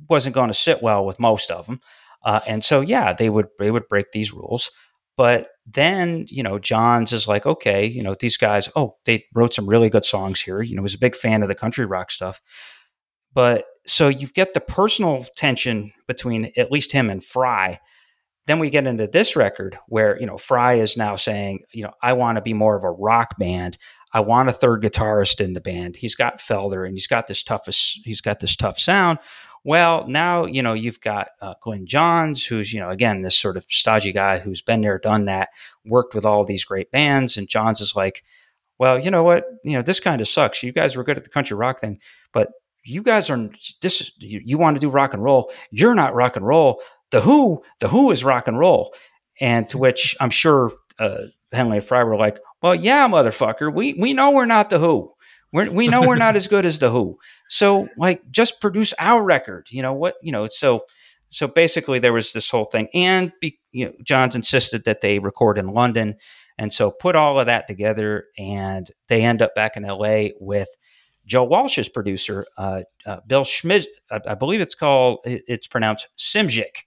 [0.09, 1.81] wasn't going to sit well with most of them,
[2.23, 4.71] uh, and so yeah, they would they would break these rules.
[5.17, 9.53] But then you know, Johns is like, okay, you know, these guys, oh, they wrote
[9.53, 10.61] some really good songs here.
[10.61, 12.41] You know, was a big fan of the country rock stuff.
[13.33, 17.79] But so you get the personal tension between at least him and Frey
[18.47, 21.91] then we get into this record where you know Frey is now saying, you know,
[22.01, 23.77] I want to be more of a rock band.
[24.13, 25.95] I want a third guitarist in the band.
[25.95, 28.01] He's got Felder and he's got this toughest.
[28.03, 29.19] He's got this tough sound.
[29.63, 33.57] Well, now you know you've got uh, Glyn Johns, who's you know again this sort
[33.57, 35.49] of stodgy guy who's been there, done that,
[35.85, 38.23] worked with all these great bands, and Johns is like,
[38.77, 40.61] well, you know what, you know this kind of sucks.
[40.61, 41.99] You guys were good at the country rock thing,
[42.31, 42.49] but
[42.83, 43.49] you guys are
[43.81, 44.11] this.
[44.19, 45.51] You, you want to do rock and roll.
[45.71, 46.79] You're not rock and roll
[47.11, 48.93] the Who, the Who is rock and roll.
[49.39, 51.17] And to which I'm sure uh,
[51.51, 55.13] Henley and Frey were like, well, yeah, motherfucker, we, we know we're not the Who.
[55.53, 57.19] We're, we know we're not as good as the Who.
[57.47, 59.67] So like, just produce our record.
[59.69, 60.15] You know what?
[60.23, 60.81] You know, so
[61.29, 65.19] so basically there was this whole thing, and be, you know, Johns insisted that they
[65.19, 66.15] record in London,
[66.57, 70.33] and so put all of that together, and they end up back in L.A.
[70.39, 70.69] with
[71.27, 73.85] Joe Walsh's producer, uh, uh, Bill Schmidt.
[74.09, 76.85] I, I, believe it's called, it's pronounced Simzik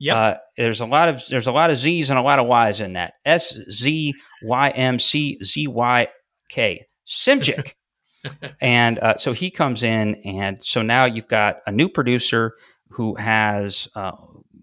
[0.00, 0.16] Yep.
[0.16, 2.80] Uh, there's a lot of there's a lot of Z's and a lot of Y's
[2.80, 3.14] in that.
[3.24, 6.08] S Z Y M C Z Y
[6.50, 6.86] K.
[7.06, 7.74] Simchick.
[8.60, 12.52] and uh, so he comes in, and so now you've got a new producer
[12.90, 14.12] who has uh,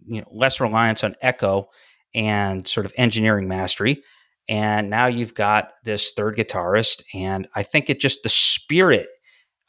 [0.07, 1.67] you know less reliance on echo
[2.13, 4.01] and sort of engineering mastery.
[4.47, 9.07] And now you've got this third guitarist, and I think it just the spirit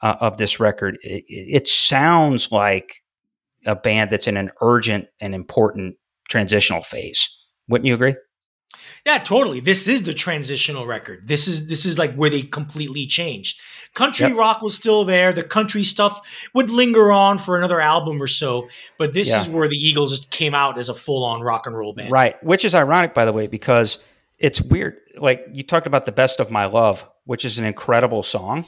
[0.03, 0.99] uh, of this record.
[1.03, 3.03] It, it sounds like
[3.67, 5.97] a band that's in an urgent and important
[6.29, 7.29] transitional phase.
[7.69, 8.15] Wouldn't you agree?
[9.05, 9.61] Yeah, totally.
[9.61, 11.29] This is the transitional record.
[11.29, 13.61] This is this is like where they completely changed.
[13.95, 14.37] Country yep.
[14.37, 15.33] rock was still there.
[15.33, 16.21] The country stuff
[16.55, 19.41] would linger on for another album or so, but this yeah.
[19.41, 22.11] is where the Eagles came out as a full-on rock and roll band.
[22.11, 24.01] Right, which is ironic by the way because
[24.39, 24.97] it's weird.
[25.17, 28.67] Like you talked about the best of my love, which is an incredible song,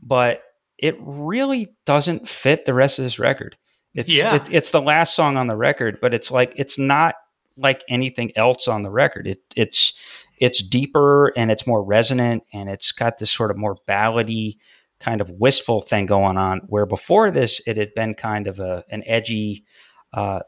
[0.00, 0.42] but
[0.78, 3.56] it really doesn't fit the rest of this record.
[3.94, 4.36] It's yeah.
[4.36, 7.14] It, it's the last song on the record, but it's like it's not
[7.56, 9.26] like anything else on the record.
[9.26, 9.92] It it's
[10.38, 14.56] it's deeper and it's more resonant and it's got this sort of more ballady
[14.98, 16.60] kind of wistful thing going on.
[16.66, 19.64] Where before this, it had been kind of a an edgy,
[20.12, 20.40] uh,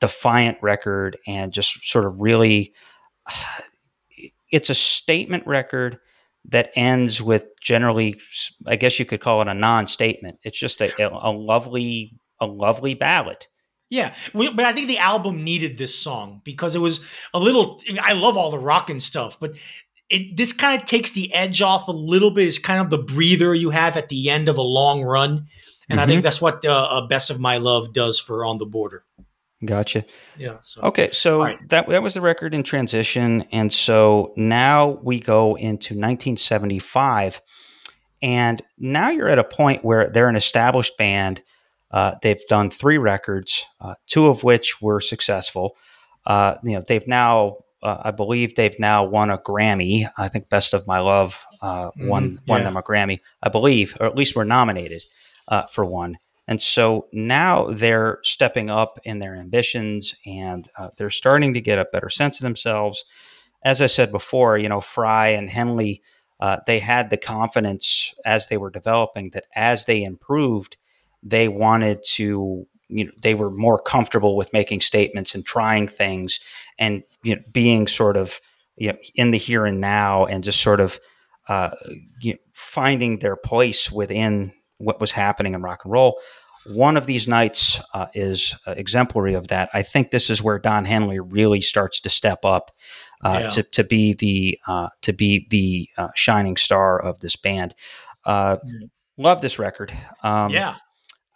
[0.00, 2.74] defiant record and just sort of really.
[4.52, 5.98] It's a statement record
[6.48, 8.20] that ends with generally,
[8.64, 10.38] I guess you could call it a non-statement.
[10.44, 13.46] It's just a, a lovely a lovely ballad.
[13.88, 17.80] Yeah, but I think the album needed this song because it was a little.
[18.02, 19.56] I love all the rock and stuff, but
[20.10, 22.48] it this kind of takes the edge off a little bit.
[22.48, 25.46] It's kind of the breather you have at the end of a long run,
[25.88, 25.98] and mm-hmm.
[25.98, 26.24] I think mm-hmm.
[26.24, 29.04] that's what the uh, "Best of My Love" does for "On the Border."
[29.64, 30.04] Gotcha.
[30.36, 30.58] Yeah.
[30.62, 30.82] So.
[30.82, 31.68] Okay, so right.
[31.68, 37.40] that that was the record in transition, and so now we go into 1975,
[38.20, 41.42] and now you're at a point where they're an established band
[41.90, 45.76] uh, they've done three records, uh, two of which were successful.
[46.26, 50.10] Uh, you know, they've now, uh, I believe, they've now won a Grammy.
[50.16, 52.38] I think "Best of My Love" uh, mm, won yeah.
[52.48, 55.02] won them a Grammy, I believe, or at least were nominated
[55.48, 56.18] uh, for one.
[56.48, 61.86] And so now they're stepping up in their ambitions, and they're starting to get a
[61.90, 63.04] better sense of themselves.
[63.64, 66.02] As I said before, you know, Frey and Henley.
[66.66, 70.76] they had the confidence as they were developing that as they improved,
[71.28, 76.40] they wanted to you know they were more comfortable with making statements and trying things
[76.78, 78.40] and you know being sort of
[78.76, 80.98] you know in the here and now and just sort of
[81.48, 81.70] uh,
[82.20, 86.18] you know, finding their place within what was happening in rock and roll.
[86.66, 89.70] One of these nights uh, is uh, exemplary of that.
[89.72, 92.72] I think this is where Don Henley really starts to step up
[93.22, 93.48] uh, yeah.
[93.50, 97.74] to, to be the uh, to be the uh, shining star of this band.
[98.26, 98.58] Mm.
[99.16, 99.92] Love this record.
[100.24, 100.74] Um, yeah,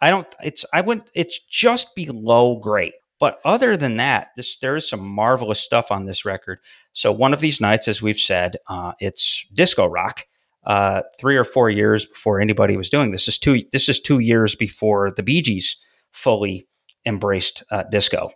[0.01, 0.27] I don't.
[0.43, 1.09] It's I wouldn't.
[1.15, 2.93] It's just below great.
[3.19, 6.59] But other than that, this there is some marvelous stuff on this record.
[6.93, 10.25] So one of these nights, as we've said, uh, it's disco rock.
[10.63, 13.25] Uh, three or four years before anybody was doing this.
[13.25, 13.61] this is two.
[13.71, 15.75] This is two years before the Bee Gees
[16.11, 16.67] fully
[17.05, 18.29] embraced uh, disco.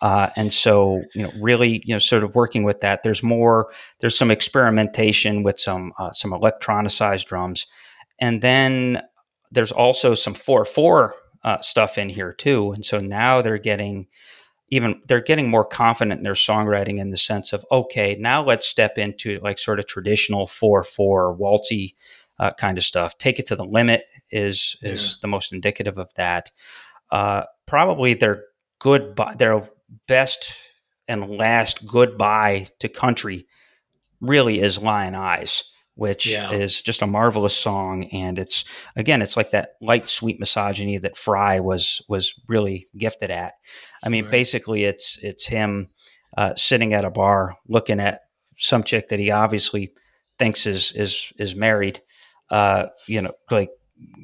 [0.00, 3.02] Uh, and so, you know, really, you know, sort of working with that.
[3.02, 3.72] There's more.
[4.00, 7.66] There's some experimentation with some uh, some electronicized drums,
[8.20, 9.02] and then
[9.50, 14.06] there's also some four four uh, stuff in here too, and so now they're getting
[14.68, 18.66] even they're getting more confident in their songwriting in the sense of okay, now let's
[18.66, 21.94] step into like sort of traditional four four waltzy
[22.38, 23.16] uh, kind of stuff.
[23.18, 25.18] Take it to the limit is is yeah.
[25.22, 26.50] the most indicative of that.
[27.10, 28.44] Uh, probably their
[28.80, 29.68] good their
[30.08, 30.52] best
[31.08, 33.46] and last goodbye to country
[34.20, 36.52] really is Lyin' Eyes which yeah.
[36.52, 38.04] is just a marvelous song.
[38.12, 43.30] And it's again, it's like that light, sweet misogyny that Frey was was really gifted
[43.30, 43.54] at.
[44.04, 44.30] I mean, right.
[44.30, 45.90] basically, it's it's him
[46.36, 48.20] uh, sitting at a bar looking at
[48.58, 49.92] some chick that he obviously
[50.38, 52.00] thinks is is is married.
[52.50, 53.70] Uh, you know, like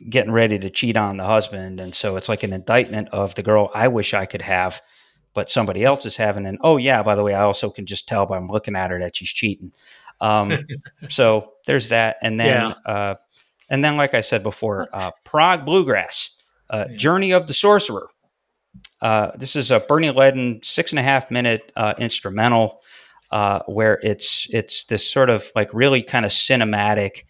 [0.08, 3.42] getting ready to cheat on the husband, and so it's like an indictment of the
[3.42, 4.80] girl I wish I could have.
[5.34, 8.06] But somebody else is having, and oh yeah, by the way, I also can just
[8.06, 9.72] tell by looking at her that she's cheating.
[10.22, 10.66] Um,
[11.08, 12.92] so there's that, and then yeah.
[12.92, 13.14] uh,
[13.68, 16.30] and then like I said before, uh, Prog Bluegrass,
[16.70, 16.96] uh, yeah.
[16.96, 18.08] Journey of the Sorcerer.
[19.02, 22.80] Uh, this is a Bernie Leadon six and a half minute uh, instrumental
[23.32, 27.24] uh, where it's it's this sort of like really kind of cinematic,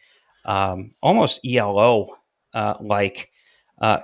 [0.45, 2.07] um, almost ELO
[2.81, 3.31] like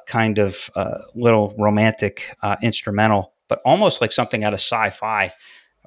[0.06, 0.70] kind of
[1.14, 5.30] little romantic instrumental, but almost like something out of sci-fi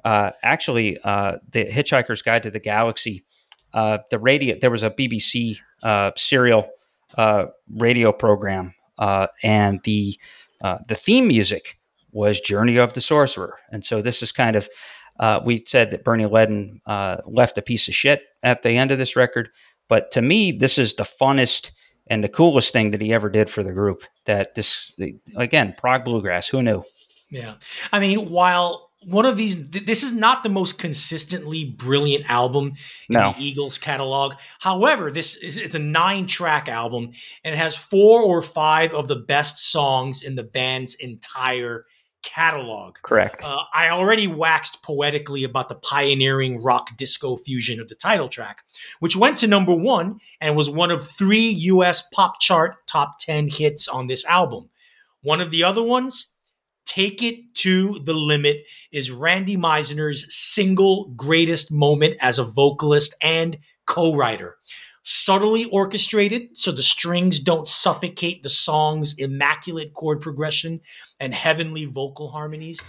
[0.04, 3.24] uh, actually uh, the Hitchhiker's Guide to the Galaxy.
[3.72, 6.68] Uh, the radio there was a BBC uh, serial
[7.16, 10.18] uh, radio program, uh, and the
[10.86, 11.78] the theme music
[12.12, 13.58] was Journey of the Sorcerer.
[13.70, 14.68] And so this is kind of,
[15.44, 18.98] we said that Bernie Leadon uh, left a piece of shit at the end of
[18.98, 19.48] this record.
[19.88, 21.72] But to me, this is the funnest
[22.06, 24.04] and the coolest thing that he ever did for the group.
[24.26, 24.92] That this,
[25.34, 26.84] again, prog bluegrass, who knew?
[27.30, 27.54] Yeah.
[27.92, 32.68] I mean, while one of these this is not the most consistently brilliant album
[33.08, 33.32] in No.
[33.32, 37.12] the eagles catalog however this is it's a nine track album
[37.44, 41.84] and it has four or five of the best songs in the band's entire
[42.22, 43.42] catalog Correct.
[43.44, 48.62] uh, I already waxed poetically about the pioneering rock disco fusion of the title track,
[49.00, 53.48] which went to number one and was one of three US pop chart top 10
[53.50, 54.70] hits on this album.
[55.22, 56.31] One of the other ones,
[56.84, 63.58] Take It to the Limit, is Randy Meisner's single greatest moment as a vocalist and
[63.86, 64.56] co writer.
[65.04, 70.80] Subtly orchestrated so the strings don't suffocate the song's immaculate chord progression
[71.18, 72.80] and heavenly vocal harmonies.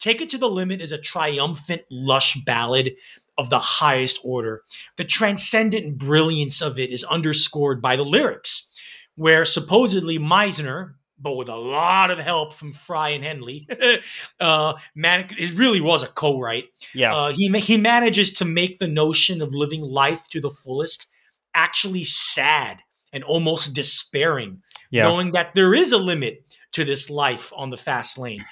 [0.00, 2.92] Take It to the Limit is a triumphant, lush ballad
[3.36, 4.62] of the highest order.
[4.96, 8.72] The transcendent brilliance of it is underscored by the lyrics,
[9.14, 13.68] where supposedly Meisner, but with a lot of help from Frey and Henley,
[14.40, 16.66] uh, man, it really was a co-write.
[16.94, 17.14] Yeah.
[17.14, 21.06] Uh, he he manages to make the notion of living life to the fullest
[21.54, 22.78] actually sad
[23.12, 25.04] and almost despairing yeah.
[25.04, 28.44] knowing that there is a limit to this life on the fast lane.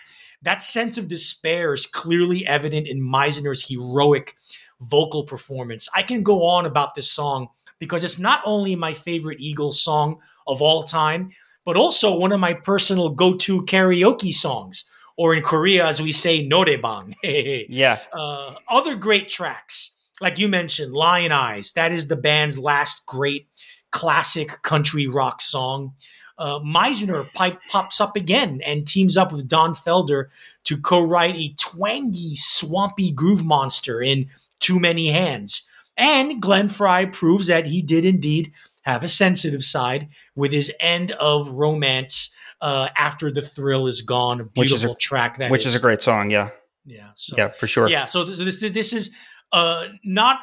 [0.42, 4.36] That sense of despair is clearly evident in Meisner's heroic
[4.80, 5.88] vocal performance.
[5.94, 7.48] I can go on about this song
[7.80, 11.30] because it's not only my favorite Eagles song of all time,
[11.68, 16.12] but also one of my personal go to karaoke songs, or in Korea, as we
[16.12, 17.12] say, noraebang.
[17.68, 17.98] yeah.
[18.10, 21.74] uh, other great tracks, like you mentioned, Lyin' Eyes.
[21.74, 23.48] That is the band's last great
[23.90, 25.92] classic country rock song.
[26.38, 30.28] Uh, Meisner pipe pops up again and teams up with Don Felder
[30.64, 35.68] to co-write a twangy, swampy groove monster in Too Many Hands.
[35.98, 38.54] And Glenn Frey proves that he did indeed
[38.92, 44.40] have a sensitive side with his end of romance uh, after the thrill is gone.
[44.40, 46.30] A Which is a- track that Which is a great song.
[46.30, 46.50] Yeah.
[46.84, 47.10] yeah.
[47.14, 47.88] So Yeah, for sure.
[47.88, 49.14] yeah so this this is
[49.52, 50.40] uh not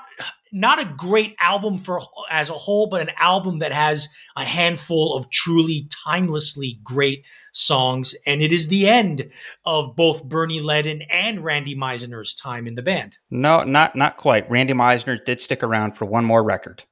[0.52, 2.02] not a great album for
[2.32, 7.24] as a whole but an album that has a handful of truly timelessly great
[7.54, 9.30] songs and it is the end
[9.66, 14.50] of both Bernie Leadon and Randy Meisner's time in the band No, not not quite.
[14.50, 16.84] Randy Meisner did stick around for one more record.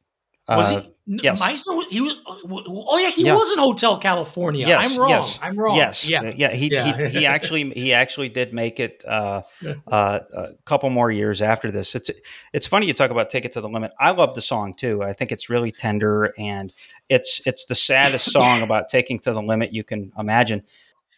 [0.47, 1.41] Was Uh, he N- yes.
[1.41, 3.35] Meisner he was oh yeah he Yeah.
[3.35, 6.51] was in Hotel California Yes, I'm wrong yes, I'm wrong Yes, yeah yeah.
[6.51, 6.97] He, Yeah.
[6.97, 9.41] he he actually he actually did make it uh,
[9.87, 11.93] uh, a couple more years after this.
[11.95, 12.09] It's
[12.53, 15.03] it's funny you talk about "Take It to the Limit." I love the song too.
[15.03, 16.71] I think it's really tender and
[17.09, 20.63] it's it's the saddest song about taking to the limit you can imagine.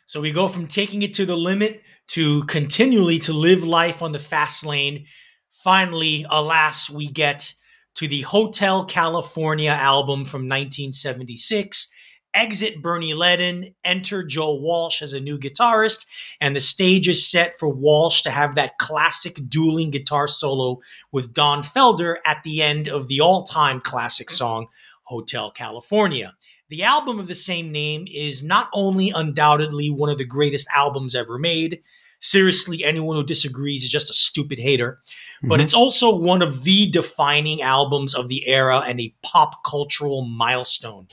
[0.08, 4.12] So we go from taking it to the limit to continually to live life on
[4.14, 5.06] the fast lane.
[5.52, 7.54] Finally, alas, we get
[7.96, 11.92] to the Hotel California album from 1976.
[12.34, 16.06] Exit Bernie Leadon, enter Joe Walsh as a new guitarist,
[16.42, 20.80] and the stage is set for Walsh to have that classic dueling guitar solo
[21.14, 24.36] with Don Felder at the end of the all time classic mm-hmm.
[24.36, 24.68] song,
[25.04, 26.34] Hotel California.
[26.70, 31.16] The album of the same name is not only undoubtedly one of the greatest albums
[31.16, 31.82] ever made.
[32.26, 35.00] Seriously, anyone who disagrees is just a stupid hater.
[35.44, 35.64] But Mhm.
[35.64, 41.08] it's also one of the defining albums of the era and a pop cultural milestone.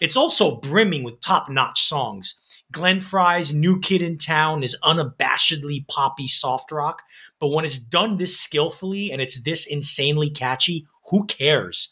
[0.00, 2.40] It's also brimming with top notch songs.
[2.72, 7.02] Glenn Frey's New Kid in Town is unabashedly poppy soft rock,
[7.38, 11.88] but when it's done this skillfully and it's this insanely catchy, who cares?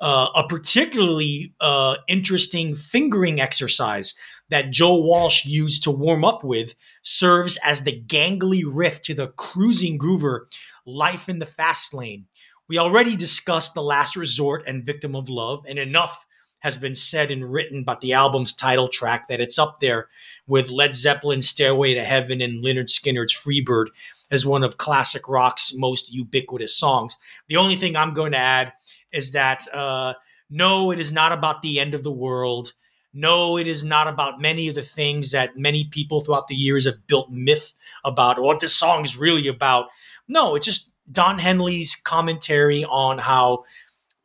[0.00, 4.14] uh, a particularly uh, interesting fingering exercise
[4.50, 9.28] that Joe Walsh used to warm up with serves as the gangly riff to the
[9.28, 10.46] cruising groover
[10.86, 12.26] Life in the Fast Lane.
[12.68, 16.26] We already discussed The Last Resort and Victim of Love, and enough
[16.60, 20.08] has been said and written about the album's title track that it's up there
[20.46, 23.86] with Led Zeppelin's Stairway to Heaven and Lynyrd Skynyrd's Freebird
[24.30, 27.16] as one of classic rock's most ubiquitous songs.
[27.48, 28.72] The only thing I'm going to add
[29.12, 30.14] is that uh,
[30.50, 32.72] no, it is not about the end of the world.
[33.14, 36.84] No, it is not about many of the things that many people throughout the years
[36.84, 37.74] have built myth
[38.04, 39.86] about or what this song is really about.
[40.28, 43.64] No, it's just Don Henley's commentary on how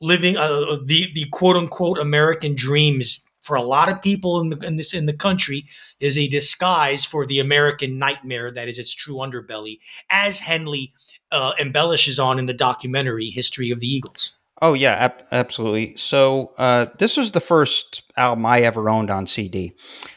[0.02, 4.58] living uh, the the quote unquote American dreams for a lot of people in, the,
[4.60, 5.66] in this in the country
[6.00, 9.80] is a disguise for the American nightmare that is its true underbelly,
[10.10, 10.94] as Henley
[11.32, 14.38] uh, embellishes on in the documentary History of the Eagles.
[14.64, 15.98] Oh yeah, ab- absolutely.
[15.98, 19.73] So uh, this was the first album I ever owned on CD.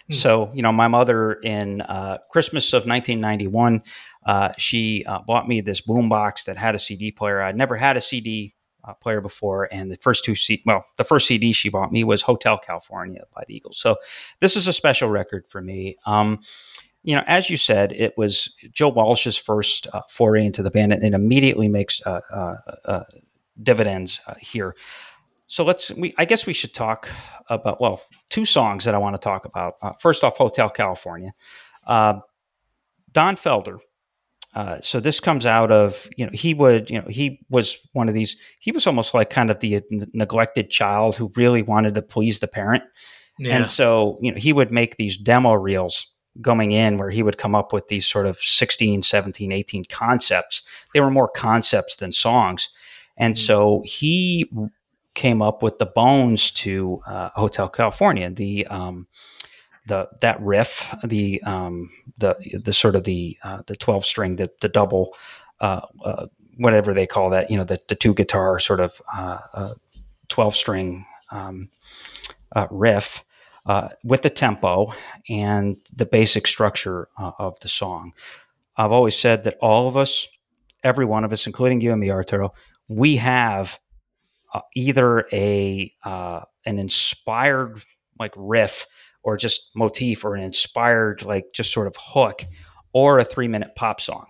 [0.06, 0.14] Hmm.
[0.14, 3.82] So you know, my mother in uh, Christmas of 1991,
[4.24, 7.42] uh, she uh, bought me this boombox that had a CD player.
[7.42, 8.54] I'd never had a CD
[8.84, 12.04] uh, player before, and the first two C- well, the first CD she bought me
[12.04, 13.80] was Hotel California by the Eagles.
[13.80, 13.96] So
[14.38, 15.96] this is a special record for me.
[16.06, 16.38] Um,
[17.02, 20.92] you know, as you said, it was Joe Walsh's first uh, foray into the band,
[20.92, 23.04] and it immediately makes uh, uh, uh
[23.62, 24.74] dividends uh, here.
[25.46, 25.90] So let's.
[25.92, 27.08] We, I guess we should talk
[27.48, 29.74] about well, two songs that I want to talk about.
[29.80, 31.32] Uh, first off, Hotel California.
[33.16, 33.78] Don Felder.
[34.82, 38.14] so this comes out of you know he would you know he was one of
[38.14, 42.40] these he was almost like kind of the neglected child who really wanted to please
[42.40, 42.82] the parent
[43.38, 43.56] yeah.
[43.56, 46.10] and so you know he would make these demo reels
[46.40, 50.62] going in where he would come up with these sort of 16 17 18 concepts
[50.92, 52.68] they were more concepts than songs
[53.16, 53.44] and mm-hmm.
[53.44, 54.50] so he
[55.14, 59.06] came up with the bones to uh, hotel california the um,
[59.86, 61.88] the that riff the um,
[62.18, 65.14] the the sort of the uh, the 12 string the, the double
[65.60, 66.26] uh, uh,
[66.58, 69.74] whatever they call that you know the, the two guitar sort of uh, uh,
[70.28, 71.70] 12 string um,
[72.70, 73.24] riff
[73.66, 74.92] uh, with the tempo
[75.28, 78.12] and the basic structure uh, of the song.
[78.76, 80.28] I've always said that all of us,
[80.84, 82.52] every one of us, including you and me, Arturo,
[82.88, 83.78] we have
[84.52, 87.82] uh, either a uh, an inspired
[88.18, 88.86] like riff
[89.22, 92.44] or just motif or an inspired like just sort of hook
[92.92, 94.26] or a three minute pop song.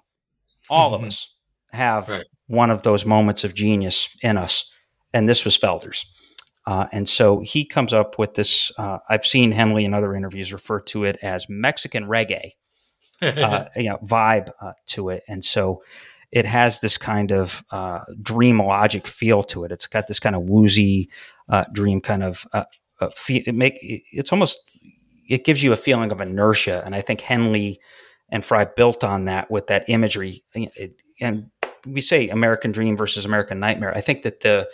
[0.69, 1.05] All mm-hmm.
[1.05, 1.35] of us
[1.73, 2.24] have right.
[2.47, 4.70] one of those moments of genius in us,
[5.12, 6.11] and this was Felder's.
[6.66, 8.73] Uh, and so he comes up with this.
[8.77, 12.53] Uh, I've seen Henley in other interviews refer to it as Mexican reggae,
[13.23, 15.23] uh, you know, vibe uh, to it.
[15.28, 15.83] And so
[16.37, 19.73] it has this kind of uh, dream logic feel to it.
[19.73, 21.09] It's got this kind of woozy
[21.49, 22.47] uh, dream kind of
[23.15, 23.43] feel.
[23.47, 24.61] It make it's almost
[25.27, 26.83] it gives you a feeling of inertia.
[26.85, 27.81] And I think Henley
[28.29, 30.45] and Fry built on that with that imagery.
[31.23, 31.51] And
[31.87, 33.97] we say American Dream versus American Nightmare.
[33.97, 34.69] I think that the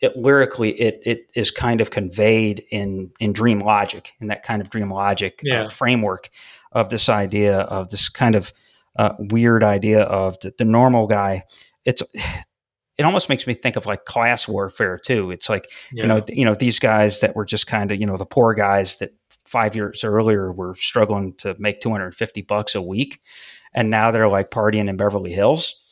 [0.00, 4.60] it, lyrically it it is kind of conveyed in in dream logic in that kind
[4.60, 5.62] of dream logic uh, yeah.
[5.62, 6.28] uh, framework
[6.72, 8.52] of this idea of this kind of
[8.98, 11.42] uh, weird idea of the, the, normal guy
[11.84, 16.02] it's it almost makes me think of like class warfare too it's like yeah.
[16.02, 18.54] you know you know these guys that were just kind of you know the poor
[18.54, 19.10] guys that
[19.44, 23.20] five years earlier were struggling to make 250 bucks a week
[23.72, 25.82] and now they're like partying in beverly hills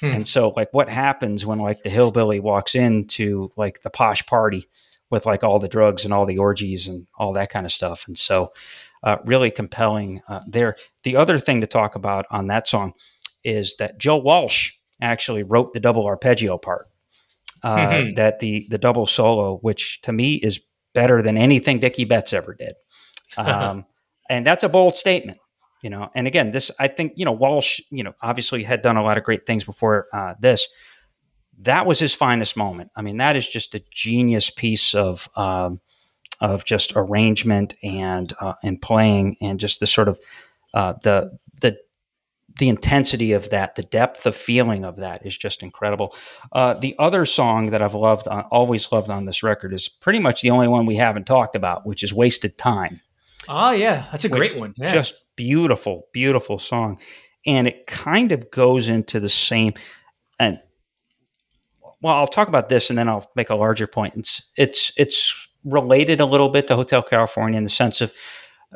[0.00, 0.06] Hmm.
[0.06, 4.68] And so, like, what happens when like the hillbilly walks into like the posh party
[5.10, 8.06] with like all the drugs and all the orgies and all that kind of stuff?
[8.06, 8.52] And so,
[9.06, 10.76] uh, really compelling uh, there.
[11.04, 12.92] The other thing to talk about on that song
[13.44, 16.88] is that Joe Walsh actually wrote the double arpeggio part.
[17.62, 18.14] Uh, mm-hmm.
[18.14, 20.60] That the the double solo, which to me is
[20.92, 22.74] better than anything Dickey Betts ever did,
[23.38, 23.86] um,
[24.28, 25.38] and that's a bold statement
[25.82, 28.96] you know and again this i think you know walsh you know obviously had done
[28.96, 30.68] a lot of great things before uh, this
[31.58, 35.80] that was his finest moment i mean that is just a genius piece of um,
[36.40, 40.20] of just arrangement and uh, and playing and just the sort of
[40.74, 41.76] uh, the the
[42.58, 46.14] the intensity of that, the depth of feeling of that is just incredible.
[46.52, 50.18] Uh, the other song that I've loved, uh, always loved on this record, is pretty
[50.18, 53.00] much the only one we haven't talked about, which is "Wasted Time."
[53.48, 54.74] Oh yeah, that's a great one.
[54.76, 54.92] Yeah.
[54.92, 56.98] Just beautiful, beautiful song,
[57.46, 59.74] and it kind of goes into the same.
[60.38, 60.60] And
[62.00, 64.14] well, I'll talk about this, and then I'll make a larger point.
[64.16, 68.12] It's it's it's related a little bit to Hotel California in the sense of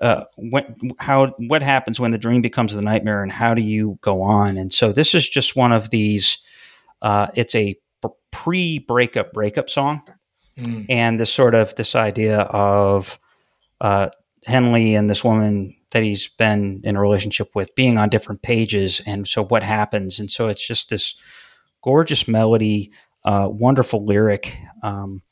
[0.03, 3.99] uh, when, how what happens when the dream becomes the nightmare, and how do you
[4.03, 4.59] go on?
[4.59, 6.39] And so this is just one of these.
[7.01, 7.77] Uh, it's a
[8.31, 10.03] pre-breakup breakup song,
[10.59, 10.87] mm.
[10.89, 13.19] and this sort of this idea of
[13.81, 14.11] uh,
[14.45, 19.01] Henley and this woman that he's been in a relationship with being on different pages.
[19.07, 20.21] And so what happens?
[20.21, 21.17] And so it's just this
[21.83, 22.93] gorgeous melody,
[23.25, 24.57] uh, wonderful lyric.
[24.83, 25.23] Um,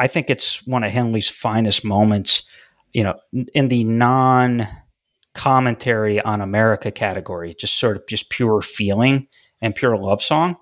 [0.00, 2.44] I think it's one of Henley's finest moments,
[2.94, 3.20] you know,
[3.52, 4.66] in the non
[5.34, 9.28] commentary on America category, just sort of just pure feeling
[9.60, 10.56] and pure love song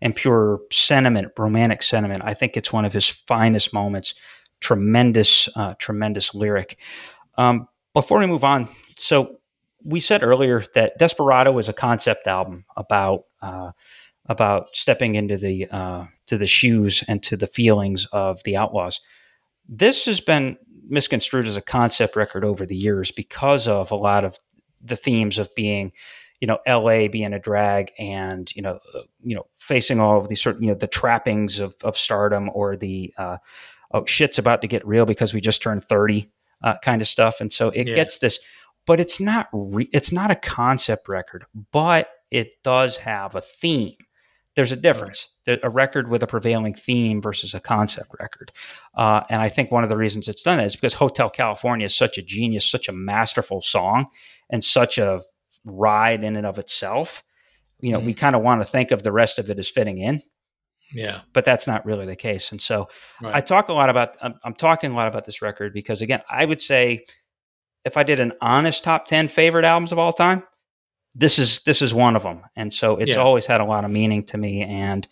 [0.00, 2.22] and pure sentiment, romantic sentiment.
[2.24, 4.14] I think it's one of his finest moments
[4.60, 6.78] tremendous, uh, tremendous lyric.
[7.36, 9.40] Um, before we move on, so
[9.82, 13.72] we said earlier that Desperado is a concept album about uh,
[14.26, 19.00] about stepping into the uh, to the shoes and to the feelings of the Outlaws.
[19.68, 20.56] This has been
[20.86, 24.38] misconstrued as a concept record over the years because of a lot of
[24.82, 25.92] the themes of being,
[26.40, 27.08] you know L.A.
[27.08, 30.68] being a drag and you know uh, you know facing all of these sort you
[30.68, 33.38] know the trappings of of stardom or the uh,
[33.92, 36.30] oh shit's about to get real because we just turned thirty
[36.62, 37.94] uh, kind of stuff, and so it yeah.
[37.94, 38.38] gets this,
[38.86, 43.96] but it's not re- it's not a concept record, but it does have a theme.
[44.56, 45.28] There's a difference.
[45.48, 48.52] A record with a prevailing theme versus a concept record.
[48.94, 51.96] Uh, and I think one of the reasons it's done is because Hotel California is
[51.96, 54.06] such a genius, such a masterful song,
[54.50, 55.22] and such a
[55.64, 57.24] ride in and of itself.
[57.80, 58.06] You know, mm-hmm.
[58.06, 60.22] we kind of want to think of the rest of it as fitting in.
[60.92, 61.22] Yeah.
[61.32, 62.52] But that's not really the case.
[62.52, 62.88] And so
[63.20, 63.34] right.
[63.34, 66.22] I talk a lot about, I'm, I'm talking a lot about this record because, again,
[66.30, 67.06] I would say
[67.84, 70.44] if I did an honest top 10 favorite albums of all time,
[71.14, 72.42] this is this is one of them.
[72.56, 73.16] And so it's yeah.
[73.16, 74.62] always had a lot of meaning to me.
[74.62, 75.06] And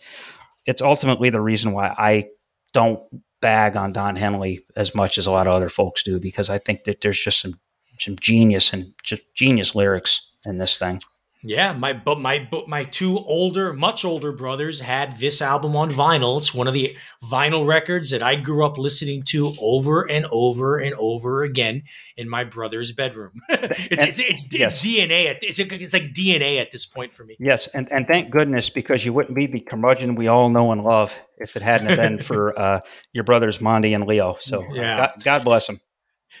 [0.65, 2.25] it's ultimately the reason why i
[2.73, 3.01] don't
[3.41, 6.57] bag on don henley as much as a lot of other folks do because i
[6.57, 7.59] think that there's just some
[7.99, 10.99] some genius and just genius lyrics in this thing
[11.45, 15.91] yeah, my but my but my two older, much older brothers had this album on
[15.91, 16.37] vinyl.
[16.37, 20.77] It's one of the vinyl records that I grew up listening to over and over
[20.77, 21.83] and over again
[22.15, 23.41] in my brother's bedroom.
[23.49, 24.85] it's, and, it's, it's, it's yes.
[24.85, 25.27] DNA.
[25.27, 27.35] At, it's, it's like DNA at this point for me.
[27.39, 30.81] Yes, and and thank goodness because you wouldn't be the curmudgeon we all know and
[30.81, 32.79] love if it hadn't been for uh,
[33.11, 34.37] your brothers Monty and Leo.
[34.39, 34.97] So yeah.
[34.97, 35.81] God, God bless them.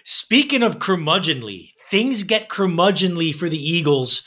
[0.05, 4.25] Speaking of curmudgeonly, things get curmudgeonly for the Eagles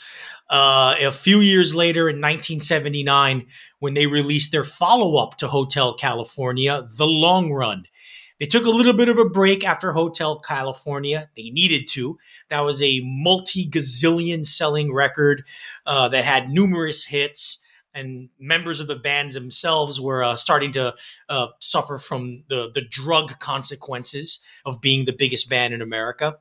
[0.49, 3.47] uh, a few years later in 1979
[3.79, 7.85] when they released their follow up to Hotel California, The Long Run.
[8.39, 11.29] They took a little bit of a break after Hotel California.
[11.35, 12.17] They needed to.
[12.49, 15.43] That was a multi gazillion selling record
[15.85, 17.63] uh, that had numerous hits,
[17.95, 20.93] and members of the bands themselves were uh, starting to
[21.29, 26.37] uh, suffer from the, the drug consequences of being the biggest band in America.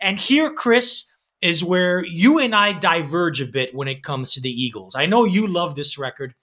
[0.00, 4.40] And here, Chris, is where you and I diverge a bit when it comes to
[4.40, 4.94] the Eagles.
[4.94, 6.34] I know you love this record.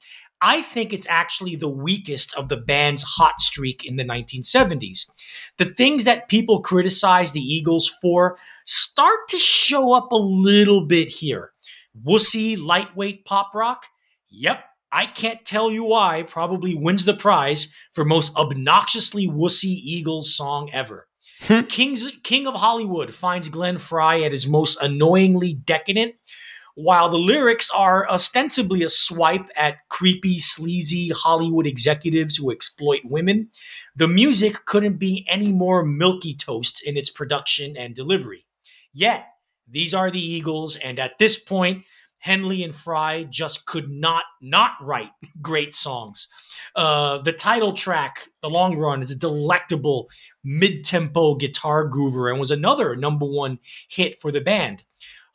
[0.42, 5.10] I think it's actually the weakest of the band's hot streak in the 1970s.
[5.58, 11.08] The things that people criticize the Eagles for start to show up a little bit
[11.08, 11.54] here.
[12.06, 13.86] Wussy, lightweight pop rock?
[14.30, 20.36] Yep, I can't tell you why, probably wins the prize for most obnoxiously wussy Eagles
[20.36, 21.08] song ever.
[21.48, 21.64] Hmm.
[21.64, 26.16] King's King of Hollywood finds Glenn Frey at his most annoyingly decadent,
[26.76, 33.50] while the lyrics are ostensibly a swipe at creepy, sleazy Hollywood executives who exploit women.
[33.94, 38.46] The music couldn't be any more milky toast in its production and delivery.
[38.94, 39.28] Yet,
[39.68, 41.84] these are the Eagles, and at this point,
[42.20, 45.12] Henley and Frey just could not not write
[45.42, 46.30] great songs.
[46.76, 50.10] Uh, the title track, The Long Run, is a delectable
[50.44, 54.84] mid-tempo guitar groover and was another number one hit for the band.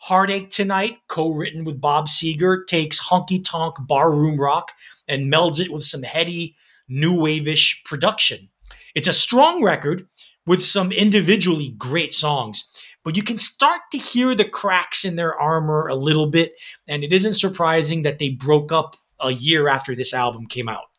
[0.00, 4.72] Heartache Tonight, co-written with Bob Seger, takes honky tonk barroom rock
[5.06, 6.56] and melds it with some heady
[6.88, 8.48] new wave-ish production.
[8.94, 10.06] It's a strong record
[10.46, 12.72] with some individually great songs
[13.08, 16.52] but you can start to hear the cracks in their armor a little bit.
[16.86, 20.90] And it isn't surprising that they broke up a year after this album came out.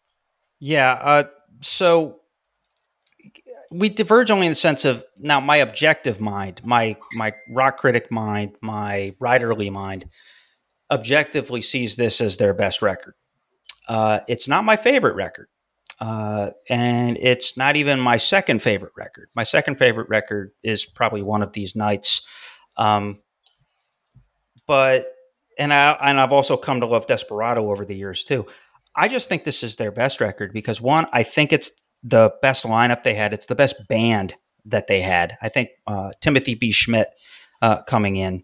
[0.59, 0.91] Yeah.
[0.93, 1.23] Uh,
[1.61, 2.19] so
[3.71, 8.11] we diverge only in the sense of now my objective mind, my my rock critic
[8.11, 10.05] mind, my writerly mind,
[10.91, 13.13] objectively sees this as their best record.
[13.87, 15.47] Uh, it's not my favorite record.
[15.99, 19.29] Uh, and it's not even my second favorite record.
[19.35, 22.25] My second favorite record is probably one of these nights.
[22.77, 23.21] Um,
[24.65, 25.07] but
[25.57, 28.45] and I and I've also come to love Desperado over the years too.
[28.95, 31.71] I just think this is their best record because one, I think it's
[32.03, 33.33] the best lineup they had.
[33.33, 34.35] It's the best band
[34.65, 35.37] that they had.
[35.41, 36.71] I think uh, Timothy B.
[36.71, 37.05] Schmit
[37.61, 38.43] uh, coming in,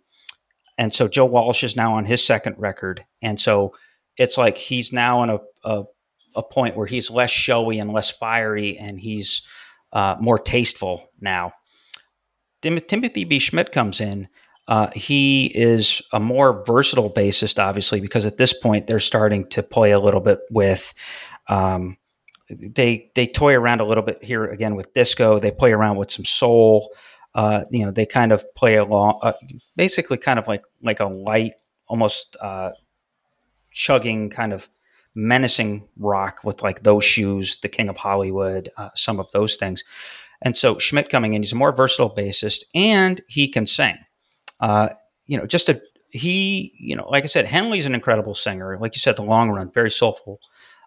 [0.77, 3.73] and so Joe Walsh is now on his second record, and so
[4.17, 5.83] it's like he's now in a, a
[6.35, 9.41] a point where he's less showy and less fiery, and he's
[9.93, 11.51] uh, more tasteful now.
[12.61, 13.39] Tim- Timothy B.
[13.39, 14.27] Schmit comes in.
[14.67, 19.61] Uh, he is a more versatile bassist, obviously, because at this point they're starting to
[19.61, 20.93] play a little bit with.
[21.47, 21.97] Um,
[22.49, 25.39] they they toy around a little bit here again with disco.
[25.39, 26.93] They play around with some soul.
[27.33, 29.33] Uh, you know, they kind of play along, uh,
[29.75, 31.53] basically, kind of like like a light,
[31.87, 32.71] almost uh,
[33.71, 34.69] chugging kind of
[35.15, 39.83] menacing rock with like those shoes, the King of Hollywood, uh, some of those things.
[40.41, 43.97] And so Schmit coming in, he's a more versatile bassist and he can sing.
[44.59, 44.89] Uh,
[45.25, 48.77] you know, just a he, you know, like I said, Henley's an incredible singer.
[48.79, 50.39] Like you said, the long run, very soulful,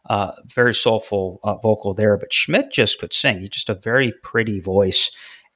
[0.07, 2.17] uh, very soulful uh, vocal there.
[2.17, 3.41] But Schmit just could sing.
[3.41, 5.11] He's just a very pretty voice,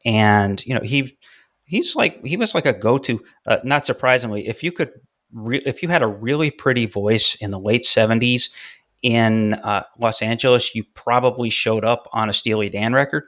[0.04, 1.16] and you know, he
[1.64, 3.22] he's like he was like a go to.
[3.46, 4.92] Uh, not surprisingly, if you could
[5.32, 8.50] re- if you had a really pretty voice in the late '70s
[9.00, 13.24] in uh, Los Angeles, you probably showed up on a Steely Dan record.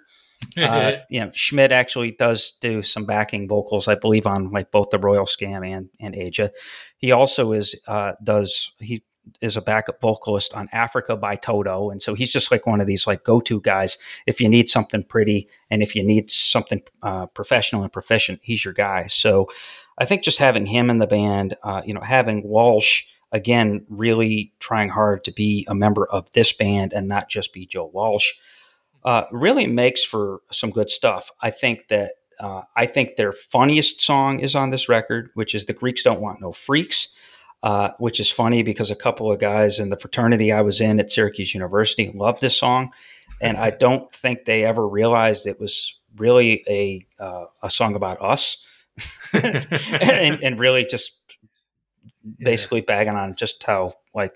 [0.56, 4.90] Uh, you know, Schmit actually does do some backing vocals, I believe, on like both
[4.90, 6.50] the Royal Scam and and Aja.
[6.96, 9.04] He also is uh, does he
[9.40, 12.86] is a backup vocalist on Africa by Toto, and so he's just like one of
[12.86, 13.98] these like go to guys.
[14.26, 18.64] If you need something pretty and if you need something uh, professional and proficient, he's
[18.64, 19.06] your guy.
[19.06, 19.48] So
[19.98, 24.52] I think just having him in the band, uh, you know, having Walsh again, really
[24.60, 28.32] trying hard to be a member of this band and not just be Joe Walsh
[29.04, 31.30] uh, really makes for some good stuff.
[31.40, 35.66] I think that uh, I think their funniest song is on this record, which is
[35.66, 37.14] "The Greeks Don't Want No Freaks,"
[37.62, 40.98] uh, which is funny because a couple of guys in the fraternity I was in
[41.00, 42.92] at Syracuse University loved this song,
[43.40, 48.20] and I don't think they ever realized it was really a uh, a song about
[48.22, 48.66] us,
[49.32, 51.18] and, and, really just
[52.38, 54.34] basically bagging on just how like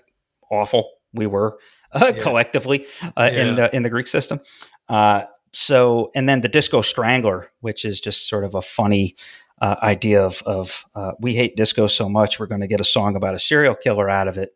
[0.51, 1.57] awful we were
[1.99, 2.11] yeah.
[2.11, 2.85] collectively
[3.17, 3.41] uh, yeah.
[3.41, 4.39] in the in the Greek system.
[4.87, 9.15] Uh, so, and then the Disco Strangler, which is just sort of a funny
[9.61, 12.85] uh, idea of, of uh, we hate disco so much, we're going to get a
[12.85, 14.51] song about a serial killer out of it.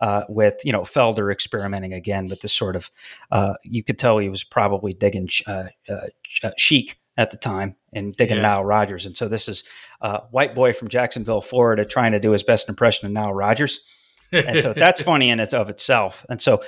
[0.00, 2.90] Uh, with you know Felder experimenting again with this sort of,
[3.62, 8.42] you could tell he was probably digging Chic at the time and digging yeah.
[8.42, 9.62] Nile Rodgers, and so this is
[10.00, 13.80] a white boy from Jacksonville, Florida, trying to do his best impression of Nile Rodgers
[14.32, 16.24] and so that's funny in and of itself.
[16.28, 16.62] And so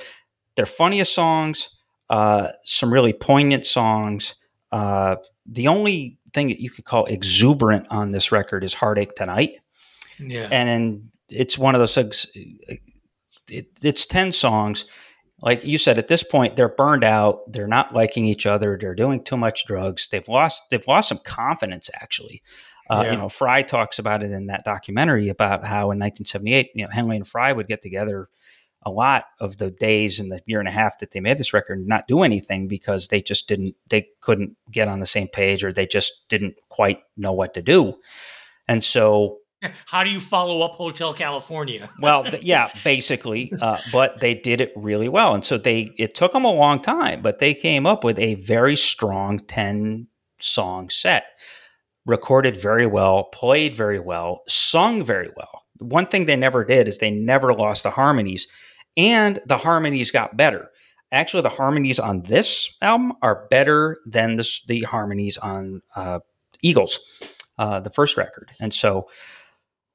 [0.55, 1.69] their funniest songs,
[2.09, 4.35] uh, some really poignant songs.
[4.71, 9.51] Uh, the only thing that you could call exuberant on this record is "Heartache Tonight."
[10.19, 12.27] Yeah, and it's one of those.
[13.47, 14.85] It, it's ten songs.
[15.41, 17.51] Like you said, at this point, they're burned out.
[17.51, 18.77] They're not liking each other.
[18.79, 20.07] They're doing too much drugs.
[20.07, 20.63] They've lost.
[20.71, 22.41] They've lost some confidence, actually.
[22.89, 23.11] Uh, yeah.
[23.11, 26.91] You know, Frey talks about it in that documentary about how in 1978, you know,
[26.91, 28.29] Henley and Frey would get together
[28.85, 31.53] a lot of the days in the year and a half that they made this
[31.53, 35.27] record and not do anything because they just didn't, they couldn't get on the same
[35.27, 37.95] page or they just didn't quite know what to do.
[38.67, 39.39] And so
[39.85, 41.89] how do you follow up Hotel California?
[41.99, 46.33] well, yeah, basically, uh, but they did it really well, and so they it took
[46.33, 50.07] them a long time, but they came up with a very strong ten
[50.39, 51.25] song set
[52.05, 55.63] recorded very well, played very well, sung very well.
[55.79, 58.47] One thing they never did is they never lost the harmonies,
[58.95, 60.71] and the harmonies got better.
[61.11, 66.19] Actually, the harmonies on this album are better than the, the harmonies on uh,
[66.61, 66.99] Eagles,
[67.57, 68.51] uh, the first record.
[68.59, 69.07] And so,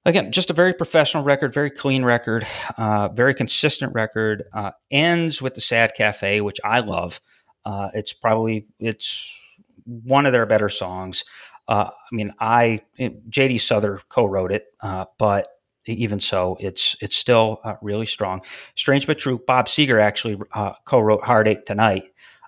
[0.04, 2.46] again, just a very professional record, very clean record,
[2.78, 4.44] uh, very consistent record.
[4.52, 7.20] Uh, ends with the Sad Cafe, which I love.
[7.64, 9.36] Uh, it's probably it's
[9.84, 11.24] one of their better songs.
[11.70, 12.80] Uh, I mean, I
[13.28, 13.58] J.D.
[13.58, 15.46] Souther co-wrote it, uh, but
[15.86, 18.42] even so, it's it's still uh, really strong.
[18.74, 19.40] Strange but true.
[19.46, 22.04] Bob Seger actually uh, co-wrote "Heartache Tonight."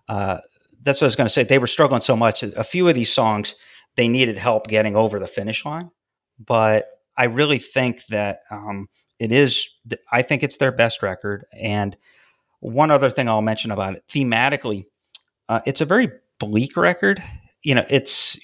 [0.09, 0.39] Uh,
[0.83, 1.45] that's what I was going to say.
[1.45, 2.43] They were struggling so much.
[2.43, 3.55] A few of these songs
[3.95, 5.91] they needed help getting over the finish line,
[6.45, 6.87] but
[7.17, 8.89] I really think that um,
[9.21, 9.69] it is.
[10.11, 11.45] I think it's their best record.
[11.53, 11.97] And
[12.59, 14.87] one other thing I'll mention about it thematically,
[15.49, 17.23] uh, it's a very bleak record
[17.63, 18.37] you know, it's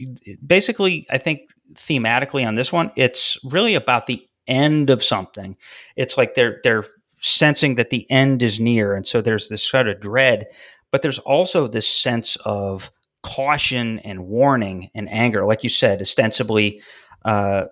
[0.46, 5.56] basically, I think thematically on this one, it's really about the end of something.
[5.96, 6.86] It's like they're they're
[7.20, 10.46] sensing that the end is near, and so there's this sort of dread,
[10.90, 12.90] but there's also this sense of
[13.22, 15.44] caution and warning and anger.
[15.44, 16.80] Like you said, ostensibly,
[17.24, 17.64] uh,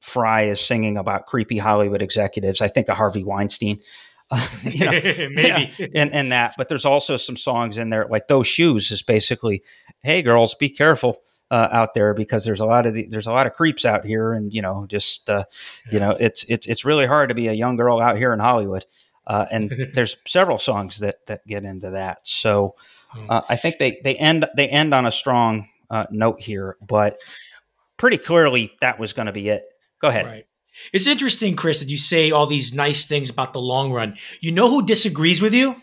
[0.00, 2.60] Frey is singing about creepy Hollywood executives.
[2.60, 3.80] I think of Harvey Weinstein.
[4.62, 4.90] you know,
[5.30, 8.90] maybe yeah, and, and that but there's also some songs in there like those shoes
[8.90, 9.62] is basically
[10.02, 11.18] hey girls be careful
[11.50, 14.04] uh, out there because there's a lot of the, there's a lot of creeps out
[14.04, 15.44] here and you know just uh,
[15.86, 15.92] yeah.
[15.92, 18.38] you know it's it's it's really hard to be a young girl out here in
[18.38, 18.84] Hollywood
[19.26, 22.74] uh, and there's several songs that that get into that so
[23.08, 23.30] hmm.
[23.30, 27.20] uh, I think they they end they end on a strong uh, note here but
[27.96, 29.64] pretty clearly that was going to be it
[30.00, 30.44] go ahead right.
[30.92, 34.16] It's interesting, Chris, that you say all these nice things about the long run.
[34.40, 35.76] You know who disagrees with you?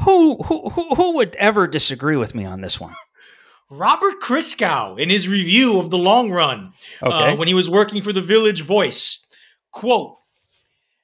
[0.00, 2.94] Who who who, who would ever disagree with me on this one?
[3.70, 7.32] Robert Christgau in his review of the long run uh, okay.
[7.32, 9.26] uh, when he was working for the Village Voice.
[9.70, 10.16] Quote,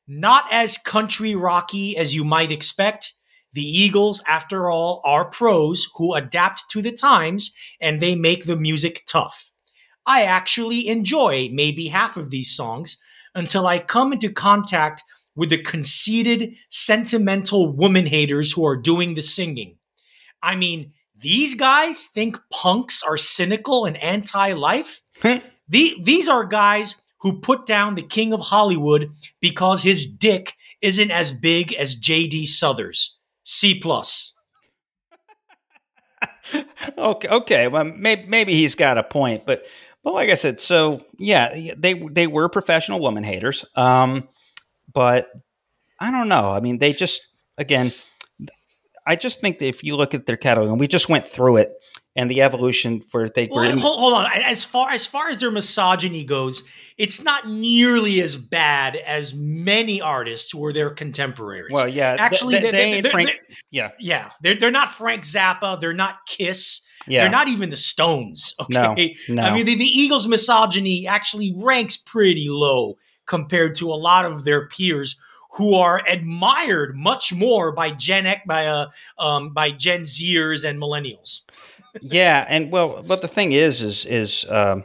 [0.07, 3.15] not as country rocky as you might expect.
[3.55, 8.57] The Eagles, after all, are pros who adapt to the times and they make the
[8.57, 9.48] music tough.
[10.09, 13.01] I actually enjoy maybe half of these songs
[13.35, 15.03] until I come into contact
[15.37, 19.77] with the conceited, sentimental woman haters who are doing the singing.
[20.43, 25.03] I mean, these guys think punks are cynical and anti life.
[25.69, 29.13] the, these are guys who put down the king of Hollywood
[29.43, 32.47] because his dick isn't as big as J.D.
[32.47, 33.19] Souther's.
[33.45, 34.35] C plus.
[36.99, 37.69] okay, okay.
[37.69, 39.67] Well, maybe maybe he's got a point, but
[40.09, 43.67] but like I said, so yeah, they they were professional woman haters.
[43.77, 44.27] Um,
[44.91, 45.29] but
[46.01, 46.49] I don't know.
[46.49, 47.21] I mean, they just
[47.59, 47.93] again,
[49.07, 51.59] I just think that if you look at their catalog, and we just went through
[51.59, 51.75] it,
[52.17, 54.27] and the evolution for they well, in, hold, hold, on.
[54.33, 56.63] As far as far as their misogyny goes,
[56.97, 61.75] it's not nearly as bad as many artists who are their contemporaries.
[61.75, 63.33] Well, yeah, actually, they, they, they, they, Frank,
[63.71, 65.79] yeah, yeah, they're they're not Frank Zappa.
[65.79, 66.81] They're not Kiss.
[67.09, 67.23] Yeah.
[67.23, 68.55] They're not even the Stones.
[68.61, 69.43] Okay, no, no.
[69.43, 74.45] I mean the, the Eagles' misogyny actually ranks pretty low compared to a lot of
[74.45, 75.19] their peers
[75.53, 80.81] who are admired much more by Gen X, by uh, um, by Gen Zers and
[80.81, 81.45] millennials.
[82.01, 84.85] yeah, and well, but the thing is, is is um,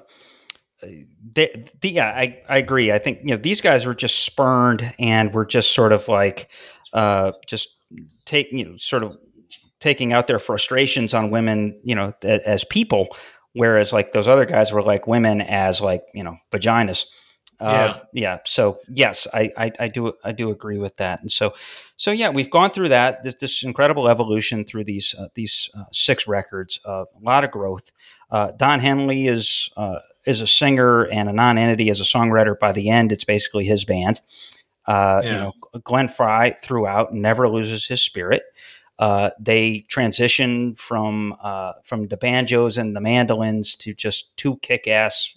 [0.82, 2.91] they, the, yeah, I I agree.
[2.91, 6.50] I think you know these guys were just spurned and were just sort of like
[6.94, 7.70] uh, just
[8.26, 9.18] taking you know sort of
[9.84, 13.10] taking out their frustrations on women, you know, as people,
[13.51, 17.05] whereas like those other guys were like women as like you know vaginas.
[17.60, 18.22] Uh, yeah.
[18.22, 18.39] yeah.
[18.45, 21.22] So yes, I, I, I, do I do agree with that.
[21.22, 21.53] And so
[21.97, 25.84] so yeah, we've gone through that this, this incredible evolution through these uh, these uh,
[25.91, 26.80] six records.
[26.85, 27.91] Uh, a lot of growth.
[28.31, 32.57] Uh, Don Henley is uh, is a singer and a non-entity as a songwriter.
[32.57, 34.22] By the end, it's basically his band.
[34.88, 35.22] Yeah.
[35.22, 35.53] You know,
[35.84, 38.41] Glenn Frey throughout never loses his spirit.
[39.40, 41.36] They transition from
[41.84, 45.36] from the banjos and the mandolins to just two kick-ass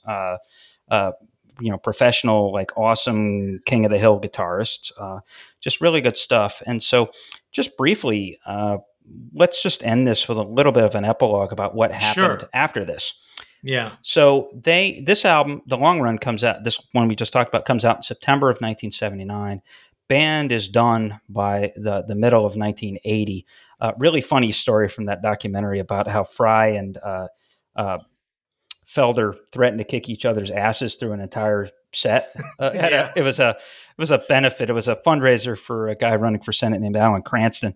[1.61, 4.93] you know professional like awesome king of the hill guitarists.
[4.99, 5.21] Uh,
[5.61, 6.63] just really good stuff.
[6.67, 7.11] And so
[7.53, 8.79] just briefly uh,
[9.33, 12.51] let's just end this with a little bit of an epilogue about what happened sure.
[12.53, 13.15] after this.
[13.63, 13.95] Yeah.
[14.03, 17.65] So they this album the long run comes out this one we just talked about
[17.65, 19.61] comes out in september of 1979
[20.09, 23.47] band is done by the the middle of 1980
[23.81, 27.29] uh, really funny story from that documentary about how Frey and uh,
[27.75, 27.99] uh,
[28.87, 32.35] Felder threatened to kick each other's asses through an entire set.
[32.59, 33.13] Uh, yeah.
[33.15, 34.71] a, it was a it was a benefit.
[34.71, 37.75] It was a fundraiser for a guy running for Senate named Alan Cranston.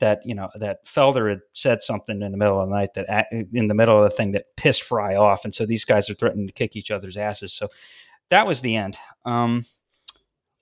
[0.00, 3.28] That you know that Felder had said something in the middle of the night that
[3.30, 6.14] in the middle of the thing that pissed Frey off, and so these guys are
[6.14, 7.52] threatening to kick each other's asses.
[7.52, 7.68] So
[8.30, 8.96] that was the end.
[9.24, 9.64] Um,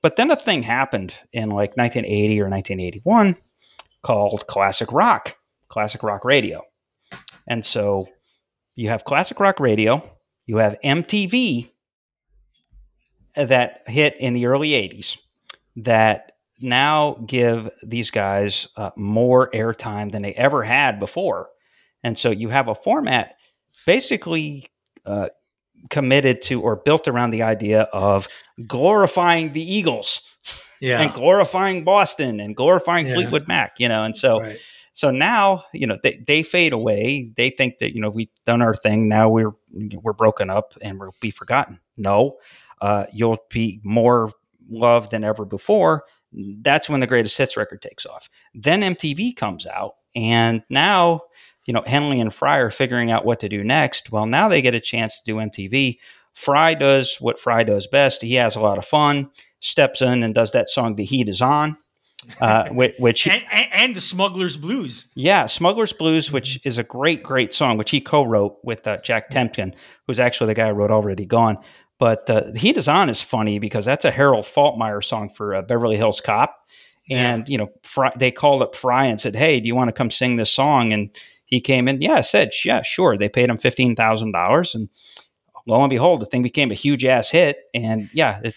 [0.07, 3.35] but then a thing happened in like 1980 or 1981
[4.05, 5.37] called classic rock,
[5.69, 6.63] classic rock radio,
[7.49, 8.07] and so
[8.77, 10.01] you have classic rock radio,
[10.47, 11.73] you have MTV
[13.35, 15.19] that hit in the early 80s
[15.75, 16.31] that
[16.61, 21.49] now give these guys uh, more airtime than they ever had before.
[22.05, 23.35] And so you have a format
[23.87, 24.69] basically
[25.05, 25.31] uh,
[25.91, 28.29] committed to or built around the idea of
[28.67, 30.23] glorifying the Eagles
[30.81, 31.01] yeah.
[31.01, 33.15] and glorifying Boston and glorifying yeah.
[33.15, 34.59] Fleetwood Mac, you know, and so right.
[34.97, 37.31] So now, you know, they, they fade away.
[37.37, 39.11] They think that, you know, we've done our thing.
[39.11, 41.81] Now we're, we're broken up and we'll be forgotten.
[41.99, 42.39] No,
[42.81, 44.31] uh, you'll be more
[44.71, 46.05] loved than ever before.
[46.33, 48.31] That's when the greatest hits record takes off.
[48.55, 51.25] Then MTV comes out and now,
[51.67, 54.11] you know, Henley and Frey are figuring out what to do next.
[54.11, 55.99] Well, now they get a chance to do MTV.
[56.33, 58.23] Frey does what Frey does best.
[58.23, 59.31] He has a lot of fun,
[59.61, 61.77] steps in and does that song, The Heat Is On
[62.41, 65.11] uh, which, and, and, the Smuggler's Blues.
[65.15, 69.31] Yeah, Smuggler's Blues, which is a great, great song, which he co-wrote with uh, Jack
[69.31, 69.75] Tempchin,
[70.07, 71.59] who's actually the guy who wrote Already Gone.
[71.99, 75.63] But uh, Heat Is On is funny because that's a Harold Faltermeyer song for uh,
[75.63, 76.67] Beverly Hills Cop.
[77.09, 77.53] And, yeah.
[77.53, 80.11] you know, Frey, they called up Frey and said, hey, do you want to come
[80.11, 80.93] sing this song?
[80.93, 81.17] And
[81.47, 82.03] he came in.
[82.03, 83.17] Yeah, I said, yeah, sure.
[83.17, 84.75] They paid him $15,000.
[84.75, 84.89] And
[85.67, 87.59] lo and behold, the thing became a huge ass hit.
[87.73, 88.55] And yeah, it,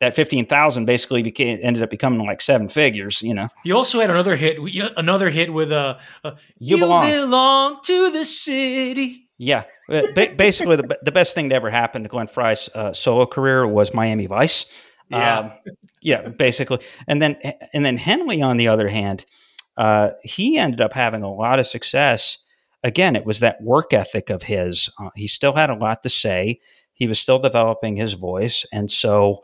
[0.00, 3.48] that 15,000 basically became ended up becoming like seven figures, you know.
[3.64, 4.58] You also had another hit
[4.96, 7.10] another hit with a uh, uh, you, you belong.
[7.10, 7.78] belong.
[7.84, 9.28] to the city.
[9.38, 9.64] Yeah.
[9.88, 13.66] Uh, basically the, the best thing to ever happen to Glenn Frey's uh, solo career
[13.66, 14.66] was Miami Vice.
[15.08, 15.38] Yeah.
[15.38, 15.52] Um,
[16.02, 16.80] yeah, basically.
[17.06, 17.36] And then
[17.72, 19.24] and then Henley on the other hand,
[19.76, 22.38] uh, he ended up having a lot of success.
[22.82, 24.90] Again, it was that work ethic of his.
[25.00, 26.60] Uh, he still had a lot to say.
[26.92, 29.42] He was still developing his voice and so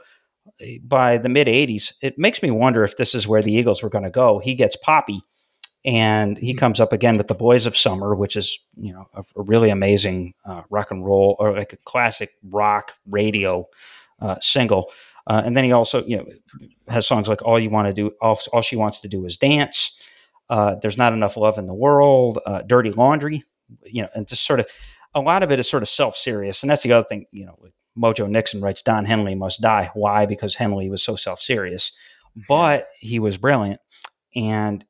[0.82, 3.88] by the mid 80s, it makes me wonder if this is where the Eagles were
[3.88, 4.38] going to go.
[4.38, 5.20] He gets Poppy
[5.84, 6.58] and he hmm.
[6.58, 9.70] comes up again with the Boys of Summer, which is, you know, a, a really
[9.70, 13.66] amazing uh, rock and roll or like a classic rock radio
[14.20, 14.90] uh, single.
[15.26, 16.26] Uh, and then he also, you know,
[16.88, 19.36] has songs like "All You Want to Do," all, all, she wants to do is
[19.36, 19.96] dance.
[20.52, 22.38] Uh, There's not enough love in the world.
[22.44, 23.42] Uh, Dirty Laundry,
[23.84, 24.68] you know, and just sort of
[25.14, 27.24] a lot of it is sort of self serious, and that's the other thing.
[27.32, 27.58] You know,
[27.98, 29.90] Mojo Nixon writes, Don Henley must die.
[29.94, 30.26] Why?
[30.26, 31.92] Because Henley was so self serious,
[32.48, 33.80] but he was brilliant.
[34.34, 34.84] And,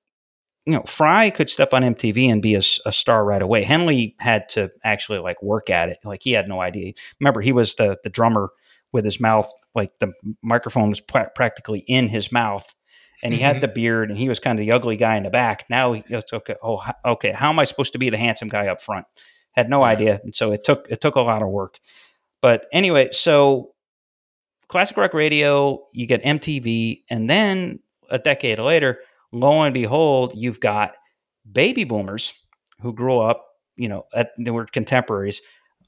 [0.67, 3.65] you know, Frey could step on MTV and be a, a, star right away.
[3.65, 5.99] Henley had to actually like work at it.
[6.05, 6.93] Like he had no idea.
[7.21, 8.51] Remember, he was the, the drummer
[8.93, 10.13] with his mouth, like the
[10.43, 12.73] microphone was pra- practically in his mouth.
[13.23, 13.53] And he mm-hmm.
[13.53, 15.67] had the beard and he was kind of the ugly guy in the back.
[15.71, 16.57] Now it's okay.
[16.63, 17.31] Oh, okay.
[17.31, 19.07] How am I supposed to be the handsome guy up front?
[19.53, 20.21] Had no idea.
[20.25, 21.79] And so it took, it took a lot of work.
[22.41, 23.75] But anyway, so
[24.67, 27.79] classic rock radio, you get MTV, and then
[28.11, 28.99] a decade later,
[29.31, 30.95] lo and behold, you've got
[31.51, 32.33] baby boomers
[32.81, 33.47] who grew up,
[33.77, 35.41] you know, at, they were contemporaries,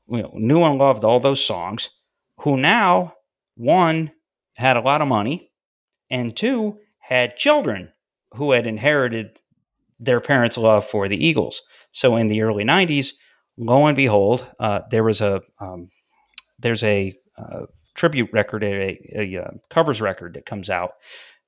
[0.06, 1.90] you know, knew and loved all those songs,
[2.40, 3.14] who now,
[3.56, 4.12] one,
[4.54, 5.50] had a lot of money,
[6.10, 6.78] and two,
[7.08, 7.92] had children
[8.34, 9.38] who had inherited
[10.00, 11.62] their parents' love for the Eagles.
[11.92, 13.12] So in the early 90s,
[13.56, 15.88] lo and behold, uh, there was a um,
[16.58, 20.92] there's a uh, tribute record, a, a, a, uh, covers record that comes out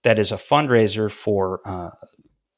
[0.03, 1.91] that is a fundraiser for uh,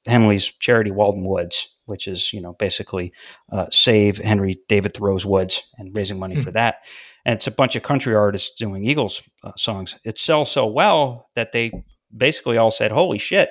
[0.06, 3.12] Henley's charity Walden Woods, which is you know basically
[3.52, 6.44] uh, save Henry David Thoreau's woods and raising money mm-hmm.
[6.44, 6.84] for that.
[7.24, 9.98] And it's a bunch of country artists doing Eagles uh, songs.
[10.04, 11.70] It sells so well that they
[12.16, 13.50] basically all said, "Holy shit!"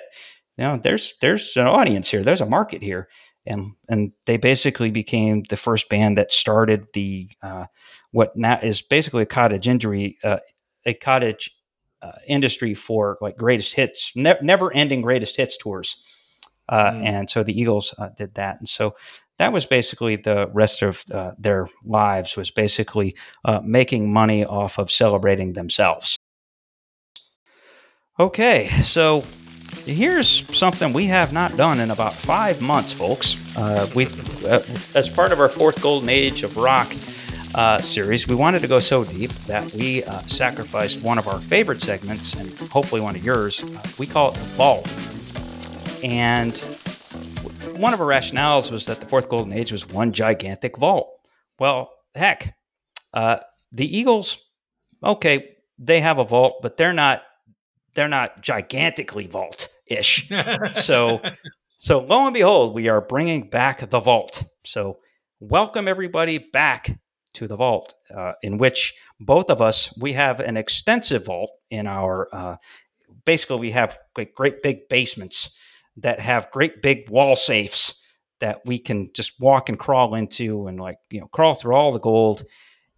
[0.57, 2.23] You know, there's there's an audience here.
[2.23, 3.07] There's a market here
[3.47, 7.65] and and they basically became the first band that started the uh,
[8.11, 10.37] what now is basically a cottage injury uh,
[10.85, 11.51] a cottage
[12.01, 16.03] uh, industry for like greatest hits ne- never ending greatest hits tours
[16.69, 17.03] uh, mm.
[17.03, 18.95] and so the Eagles uh, did that and so
[19.37, 23.15] that was basically the rest of uh, their lives was basically
[23.63, 26.17] making money off of celebrating themselves
[28.19, 29.23] okay so
[29.87, 33.57] Here's something we have not done in about five months, folks.
[33.57, 34.05] Uh, we,
[34.45, 34.59] uh,
[34.95, 36.87] as part of our fourth golden age of rock
[37.55, 41.39] uh, series, we wanted to go so deep that we uh, sacrificed one of our
[41.39, 43.63] favorite segments, and hopefully one of yours.
[43.63, 44.85] Uh, we call it the vault.
[46.03, 46.57] And
[47.79, 51.09] one of our rationales was that the fourth golden age was one gigantic vault.
[51.59, 52.55] Well, heck,
[53.13, 53.39] uh,
[53.71, 54.37] the Eagles,
[55.01, 57.23] okay, they have a vault, but they're not
[57.97, 60.31] they're not gigantically vault ish.
[60.73, 61.19] so,
[61.77, 64.43] so lo and behold, we are bringing back the vault.
[64.63, 64.99] So,
[65.39, 66.95] welcome everybody back
[67.33, 71.87] to the vault, uh, in which both of us we have an extensive vault in
[71.87, 72.29] our.
[72.31, 72.55] Uh,
[73.25, 75.53] basically, we have great, great big basements
[75.97, 77.99] that have great big wall safes
[78.39, 81.91] that we can just walk and crawl into, and like you know, crawl through all
[81.91, 82.43] the gold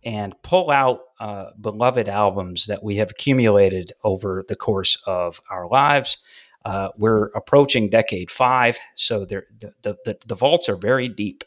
[0.03, 5.67] and pull out uh, beloved albums that we have accumulated over the course of our
[5.67, 6.17] lives.
[6.65, 11.43] Uh, we're approaching decade five, so the, the, the, the, vaults are very deep.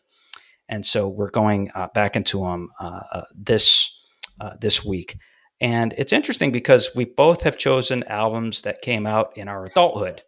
[0.69, 4.07] And so we're going uh, back into them uh, uh, this,
[4.41, 5.19] uh, this week.
[5.61, 10.23] And it's interesting because we both have chosen albums that came out in our adulthood.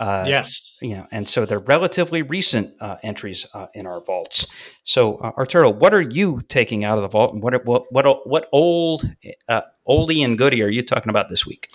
[0.00, 0.78] Uh, yes.
[0.80, 4.46] You know, and so they're relatively recent uh, entries uh, in our vaults.
[4.82, 8.26] So, uh, Arturo, what are you taking out of the vault, and what what what
[8.26, 9.02] what old
[9.46, 11.70] uh, oldie and goodie are you talking about this week?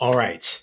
[0.00, 0.62] All right.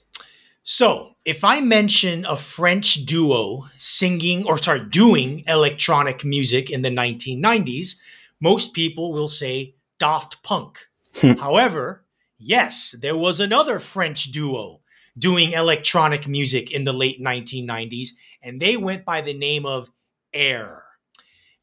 [0.63, 6.91] So, if I mention a French duo singing or sorry, doing electronic music in the
[6.91, 7.95] 1990s,
[8.41, 10.79] most people will say Daft Punk.
[11.15, 11.33] Hmm.
[11.33, 12.03] However,
[12.37, 14.81] yes, there was another French duo
[15.17, 18.09] doing electronic music in the late 1990s,
[18.41, 19.89] and they went by the name of
[20.33, 20.83] Air.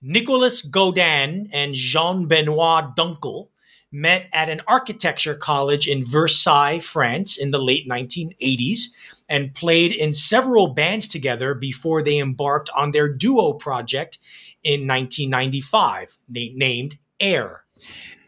[0.03, 3.49] Nicolas Godin and Jean Benoit Dunkel
[3.91, 8.89] met at an architecture college in Versailles, France, in the late 1980s
[9.29, 14.19] and played in several bands together before they embarked on their duo project
[14.63, 17.65] in 1995, named Air.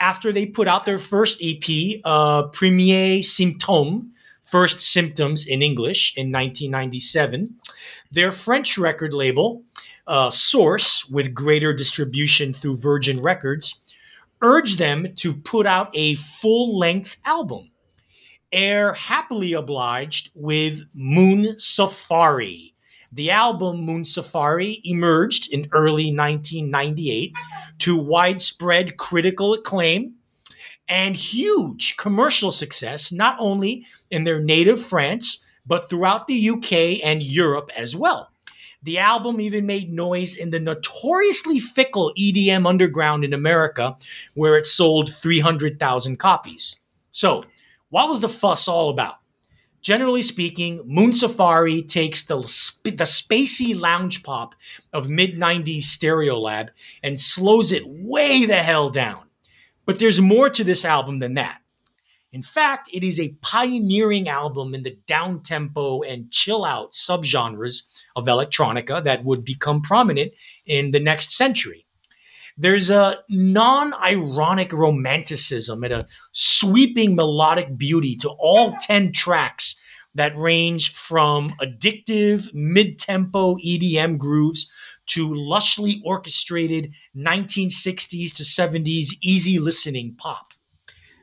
[0.01, 4.11] After they put out their first EP, uh, Premier Symptôme,
[4.47, 7.57] First Symptoms in English in 1997.
[8.13, 9.65] Their French record label,
[10.07, 13.83] uh, Source, with greater distribution through Virgin Records,
[14.41, 17.71] urged them to put out a full length album.
[18.53, 22.73] Air happily obliged with Moon Safari.
[23.13, 27.35] The album Moon Safari emerged in early 1998
[27.79, 30.16] to widespread critical acclaim
[30.89, 37.23] and huge commercial success, not only in their native France, but throughout the UK and
[37.23, 38.31] Europe as well.
[38.83, 43.97] The album even made noise in the notoriously fickle EDM underground in America,
[44.35, 46.81] where it sold 300,000 copies.
[47.11, 47.45] So,
[47.89, 49.17] what was the fuss all about?
[49.81, 52.39] Generally speaking, Moon Safari takes the,
[52.85, 54.55] the spacey lounge pop
[54.93, 56.71] of mid 90s Stereolab
[57.03, 59.26] and slows it way the hell down
[59.87, 61.61] But there's more to this album than that.
[62.33, 67.89] In fact, it is a pioneering album in the down tempo and chill out subgenres
[68.15, 70.35] of electronica that would become prominent
[70.67, 71.87] in the next century.
[72.59, 79.81] There's a non ironic romanticism and a sweeping melodic beauty to all 10 tracks
[80.15, 84.73] that range from addictive mid tempo EDM grooves
[85.07, 90.53] to lushly orchestrated 1960s to 70s easy listening pop.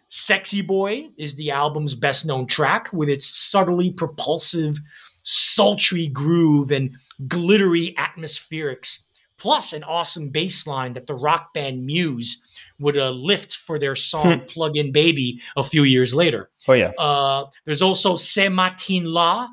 [0.07, 4.77] Sexy Boy is the album's best known track with its subtly propulsive,
[5.23, 6.95] sultry groove and
[7.27, 9.07] glittery atmospherics,
[9.37, 12.43] plus an awesome bass line that the rock band Muse
[12.79, 14.45] would uh, lift for their song hmm.
[14.45, 16.51] Plug In Baby a few years later.
[16.67, 16.91] Oh, yeah.
[16.97, 19.47] Uh, there's also Ce Matin La,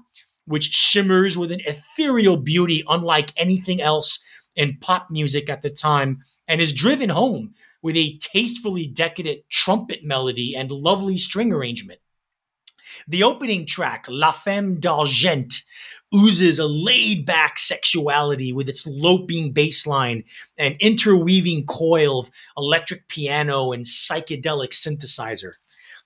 [0.47, 4.25] which shimmers with an ethereal beauty unlike anything else
[4.57, 10.05] in pop music at the time and is driven home with a tastefully decadent trumpet
[10.05, 12.01] melody and lovely string arrangement.
[13.09, 15.63] The opening track, La Femme d'Argent,
[16.15, 20.25] oozes a laid back sexuality with its loping bass line
[20.59, 25.53] and interweaving coil of electric piano and psychedelic synthesizer.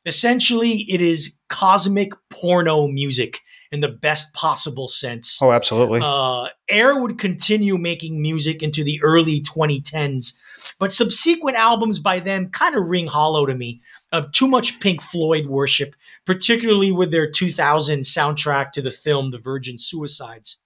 [0.06, 3.40] Essentially, it is cosmic porno music
[3.74, 5.38] in the best possible sense.
[5.42, 6.00] Oh, absolutely.
[6.02, 10.38] Uh, Air would continue making music into the early 2010s,
[10.78, 13.82] but subsequent albums by them kind of ring hollow to me
[14.12, 19.38] of too much Pink Floyd worship, particularly with their 2000 soundtrack to the film The
[19.38, 20.58] Virgin Suicides.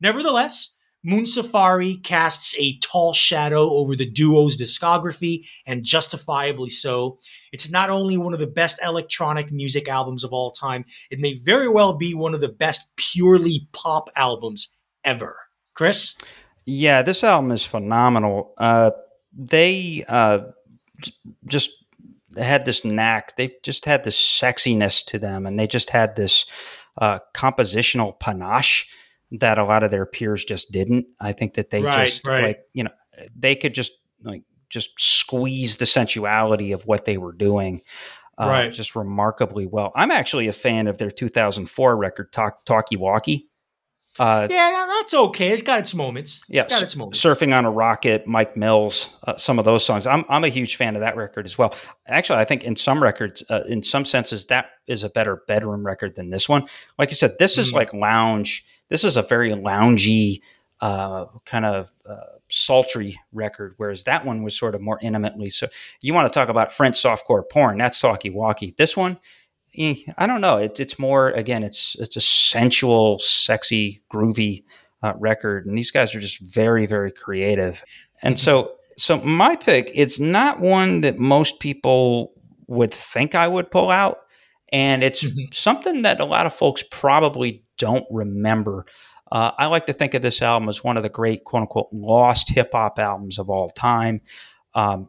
[0.00, 0.75] Nevertheless,
[1.06, 7.20] Moon Safari casts a tall shadow over the duo's discography, and justifiably so.
[7.52, 11.34] It's not only one of the best electronic music albums of all time, it may
[11.34, 15.36] very well be one of the best purely pop albums ever.
[15.74, 16.18] Chris?
[16.64, 18.52] Yeah, this album is phenomenal.
[18.58, 18.90] Uh,
[19.32, 20.40] they uh,
[21.46, 21.70] just
[22.36, 23.36] had this knack.
[23.36, 26.46] They just had this sexiness to them, and they just had this
[26.98, 28.88] uh, compositional panache
[29.32, 31.06] that a lot of their peers just didn't.
[31.20, 32.44] I think that they right, just right.
[32.44, 32.90] like you know
[33.34, 33.92] they could just
[34.22, 37.82] like just squeeze the sensuality of what they were doing.
[38.38, 38.72] Uh, right.
[38.72, 39.92] Just remarkably well.
[39.96, 43.48] I'm actually a fan of their 2004 record, Talk Talkie Walkie.
[44.18, 45.50] Uh, yeah, that's okay.
[45.50, 46.38] It's got its moments.
[46.48, 47.20] It's yeah, got its moments.
[47.20, 50.06] Surfing on a Rocket, Mike Mills, uh, some of those songs.
[50.06, 51.74] I'm I'm a huge fan of that record as well.
[52.06, 55.84] Actually, I think in some records, uh, in some senses, that is a better bedroom
[55.84, 56.66] record than this one.
[56.98, 57.74] Like you said, this is mm.
[57.74, 58.64] like lounge.
[58.88, 60.40] This is a very loungy,
[60.80, 62.16] uh, kind of uh,
[62.48, 65.48] sultry record, whereas that one was sort of more intimately.
[65.48, 65.68] So
[66.00, 67.78] you want to talk about French softcore porn?
[67.78, 68.74] That's Talkie Walkie.
[68.76, 69.18] This one
[69.78, 70.58] I don't know.
[70.58, 71.62] It's it's more again.
[71.62, 74.62] It's it's a sensual, sexy, groovy
[75.02, 77.84] uh, record, and these guys are just very very creative.
[78.22, 79.90] And so so my pick.
[79.94, 82.32] It's not one that most people
[82.66, 84.18] would think I would pull out,
[84.72, 85.52] and it's mm-hmm.
[85.52, 88.86] something that a lot of folks probably don't remember.
[89.30, 91.88] Uh, I like to think of this album as one of the great quote unquote
[91.92, 94.20] lost hip hop albums of all time.
[94.74, 95.08] Um,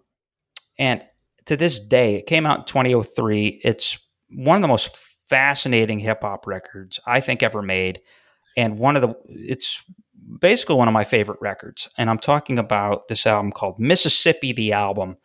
[0.79, 1.03] and
[1.45, 3.61] to this day, it came out in 2003.
[3.63, 3.99] It's
[4.29, 4.95] one of the most
[5.29, 8.01] fascinating hip hop records I think ever made,
[8.55, 9.83] and one of the it's
[10.39, 11.87] basically one of my favorite records.
[11.97, 15.17] And I'm talking about this album called Mississippi, the album,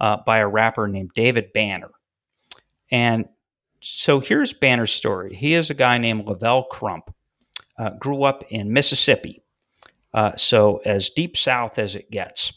[0.00, 1.90] uh, by a rapper named David Banner.
[2.90, 3.26] And
[3.80, 5.34] so here's Banner's story.
[5.34, 7.14] He is a guy named Lavelle Crump.
[7.78, 9.42] Uh, grew up in Mississippi,
[10.12, 12.52] uh, so as deep south as it gets.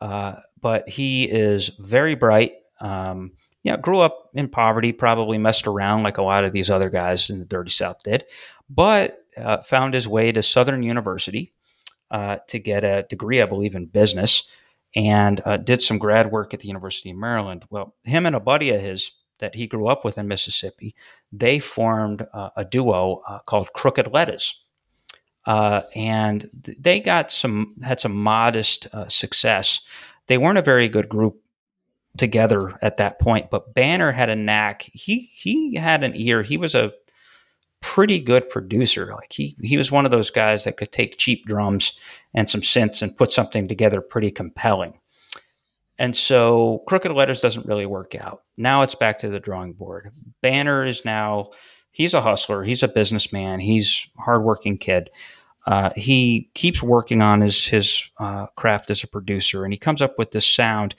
[0.00, 2.54] Uh, but he is very bright.
[2.80, 3.32] Um,
[3.66, 6.88] you know, grew up in poverty, probably messed around like a lot of these other
[6.88, 8.24] guys in the dirty South did,
[8.70, 11.52] but uh, found his way to Southern University
[12.12, 14.44] uh, to get a degree, I believe, in business,
[14.94, 17.64] and uh, did some grad work at the University of Maryland.
[17.68, 19.10] Well, him and a buddy of his
[19.40, 20.94] that he grew up with in Mississippi,
[21.32, 24.64] they formed uh, a duo uh, called Crooked Letters.
[25.44, 26.48] Uh, and
[26.78, 29.80] they got some had some modest success.
[30.28, 31.40] They weren't a very good group
[32.16, 33.50] together at that point.
[33.50, 34.82] But Banner had a knack.
[34.82, 36.42] He he had an ear.
[36.42, 36.92] He was a
[37.82, 39.12] pretty good producer.
[39.14, 41.98] Like he he was one of those guys that could take cheap drums
[42.34, 44.98] and some synths and put something together pretty compelling.
[45.98, 48.42] And so Crooked Letters doesn't really work out.
[48.56, 50.10] Now it's back to the drawing board.
[50.42, 51.50] Banner is now
[51.90, 52.64] he's a hustler.
[52.64, 53.60] He's a businessman.
[53.60, 55.10] He's hardworking kid.
[55.66, 60.00] Uh, he keeps working on his his uh, craft as a producer, and he comes
[60.00, 60.94] up with this sound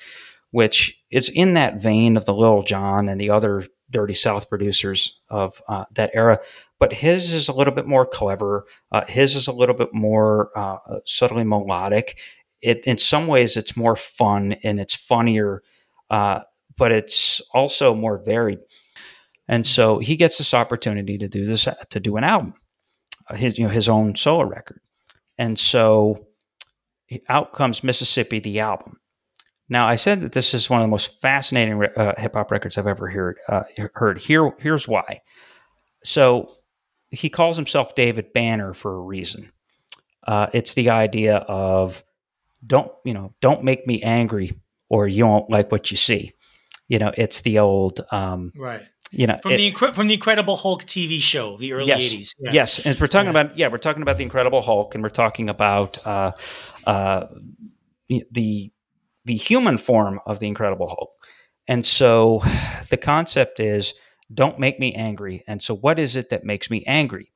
[0.52, 5.22] which is in that vein of the Lil Jon and the other Dirty South producers
[5.30, 6.40] of uh, that era.
[6.80, 8.66] But his is a little bit more clever.
[8.92, 12.20] Uh, his is a little bit more uh, subtly melodic.
[12.62, 15.64] It, in some ways, it's more fun and it's funnier
[16.10, 16.42] uh,
[16.78, 18.60] but it's also more varied.
[19.48, 22.54] And so he gets this opportunity to do this to do an album,
[23.30, 24.82] uh, his you know his own solo record,
[25.38, 26.28] and so
[27.30, 29.00] out comes Mississippi, the album.
[29.70, 32.78] Now I said that this is one of the most fascinating uh, hip hop records
[32.78, 33.38] I've ever heard.
[33.48, 33.64] Uh,
[33.94, 35.22] heard here, here's why.
[36.04, 36.56] So
[37.10, 39.52] he calls himself David Banner for a reason.
[40.26, 42.04] Uh, it's the idea of
[42.66, 44.52] don't you know don't make me angry
[44.90, 46.34] or you won't like what you see.
[46.88, 48.82] You know, it's the old um, right
[49.12, 52.36] you know from it, the from the Incredible Hulk TV show, the early yes, '80s.
[52.40, 52.52] Yeah.
[52.54, 53.42] Yes, and we're talking yeah.
[53.42, 56.32] about yeah, we're talking about the Incredible Hulk, and we're talking about uh,
[56.86, 57.28] uh,
[58.08, 58.72] the
[59.28, 61.12] the human form of the Incredible Hulk.
[61.68, 62.42] And so,
[62.90, 63.94] the concept is
[64.34, 65.44] don't make me angry.
[65.48, 67.32] And so, what is it that makes me angry?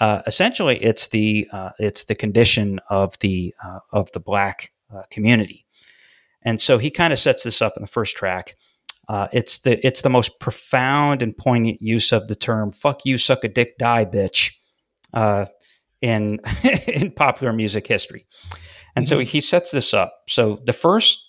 [0.00, 5.02] Uh, essentially, it's the uh, it's the condition of the uh, of the black uh,
[5.10, 5.66] community.
[6.42, 8.54] And so he kind of sets this up in the first track
[9.08, 13.18] uh, it's the it's the most profound and poignant use of the term "fuck you,
[13.18, 14.54] suck a dick, die, bitch"
[15.12, 15.46] uh,
[16.00, 16.40] in
[16.86, 18.24] in popular music history.
[18.96, 19.14] And mm-hmm.
[19.14, 20.14] so he sets this up.
[20.28, 21.23] So the first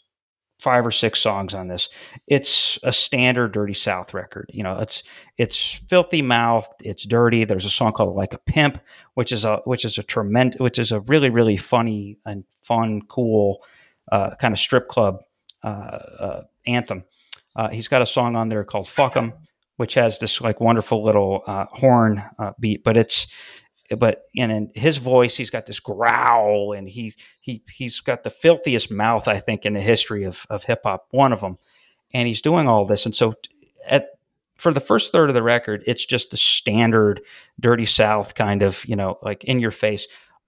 [0.65, 1.89] five or six songs on this,
[2.25, 4.49] it's a standard Dirty South record.
[4.51, 5.03] You know, it's
[5.37, 7.45] it's filthy mouth, it's dirty.
[7.45, 8.79] There's a song called "Like a Pimp,"
[9.13, 13.03] which is a which is a tremendous, which is a really really funny and fun,
[13.07, 13.63] cool
[14.11, 15.21] uh, kind of strip club
[15.63, 17.03] uh, uh, anthem.
[17.55, 19.33] Uh, he's got a song on there called "Fuck 'Em,"
[19.77, 23.27] which has this like wonderful little uh, horn uh, beat, but it's
[23.97, 28.29] but in, in, his voice, he's got this growl, and he's he he's got the
[28.29, 31.57] filthiest mouth I think in the history of of hip hop, one of them,
[32.13, 33.35] and he's doing all this, and so
[33.87, 34.09] at
[34.55, 37.21] for the first third of the record, it's just the standard
[37.59, 40.07] dirty South kind of you know like in your face,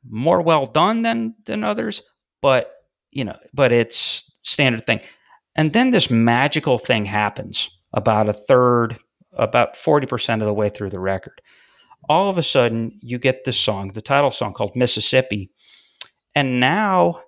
[0.09, 2.03] more well done than than others,
[2.41, 2.73] but
[3.11, 5.01] you know, but it's standard thing.
[5.55, 8.97] And then this magical thing happens about a third,
[9.33, 11.41] about 40% of the way through the record.
[12.09, 15.51] All of a sudden, you get this song, the title song called Mississippi.
[16.35, 17.21] And now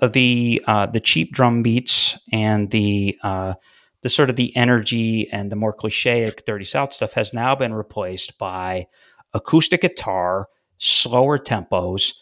[0.00, 3.54] uh, the uh, the cheap drum beats and the uh,
[4.02, 7.74] the sort of the energy and the more clichéic Dirty South stuff has now been
[7.74, 8.86] replaced by
[9.34, 10.48] acoustic guitar,
[10.78, 12.14] slower tempos,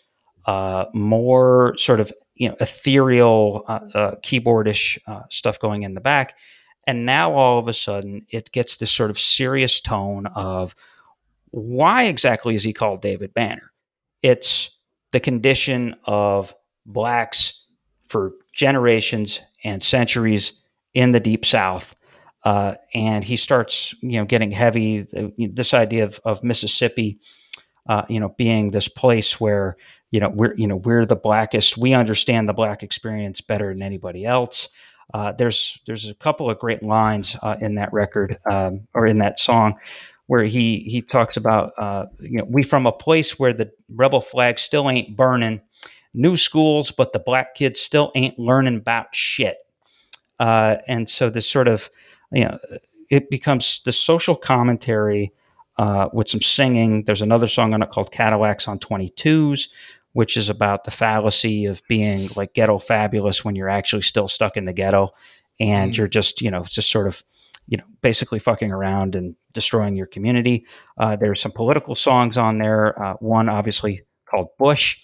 [0.46, 4.98] uh, more sort of you know ethereal uh, uh, keyboardish
[5.30, 6.34] stuff going in the back
[6.86, 10.74] and now all of a sudden it gets this sort of serious tone of
[11.50, 13.72] why exactly is he called david banner?
[14.22, 14.78] It's
[15.12, 16.54] the condition of
[16.86, 17.66] blacks
[18.08, 20.52] for generations and centuries
[20.94, 21.94] in the deep south
[22.44, 25.06] uh, and he starts you know getting heavy.
[25.38, 27.18] This idea of, of mississippi
[27.88, 29.76] uh, you know being this place where
[30.10, 31.76] you know we're you know we're the blackest.
[31.76, 34.68] We understand the black experience better than anybody else.
[35.12, 39.18] Uh, there's there's a couple of great lines uh, in that record um, or in
[39.18, 39.74] that song
[40.30, 44.20] where he he talks about uh, you know we from a place where the rebel
[44.20, 45.60] flag still ain't burning
[46.14, 49.56] new schools but the black kids still ain't learning about shit
[50.38, 51.90] uh, and so this sort of
[52.30, 52.56] you know
[53.10, 55.32] it becomes the social commentary
[55.78, 57.04] uh, with some singing.
[57.04, 59.68] There's another song on it called Cadillacs on 22s,
[60.12, 64.56] which is about the fallacy of being like ghetto fabulous when you're actually still stuck
[64.56, 65.08] in the ghetto
[65.58, 67.22] and mm you're just, you know, just sort of,
[67.66, 70.66] you know, basically fucking around and destroying your community.
[70.98, 73.00] Uh, there's some political songs on there.
[73.00, 74.98] Uh, one obviously called Bush.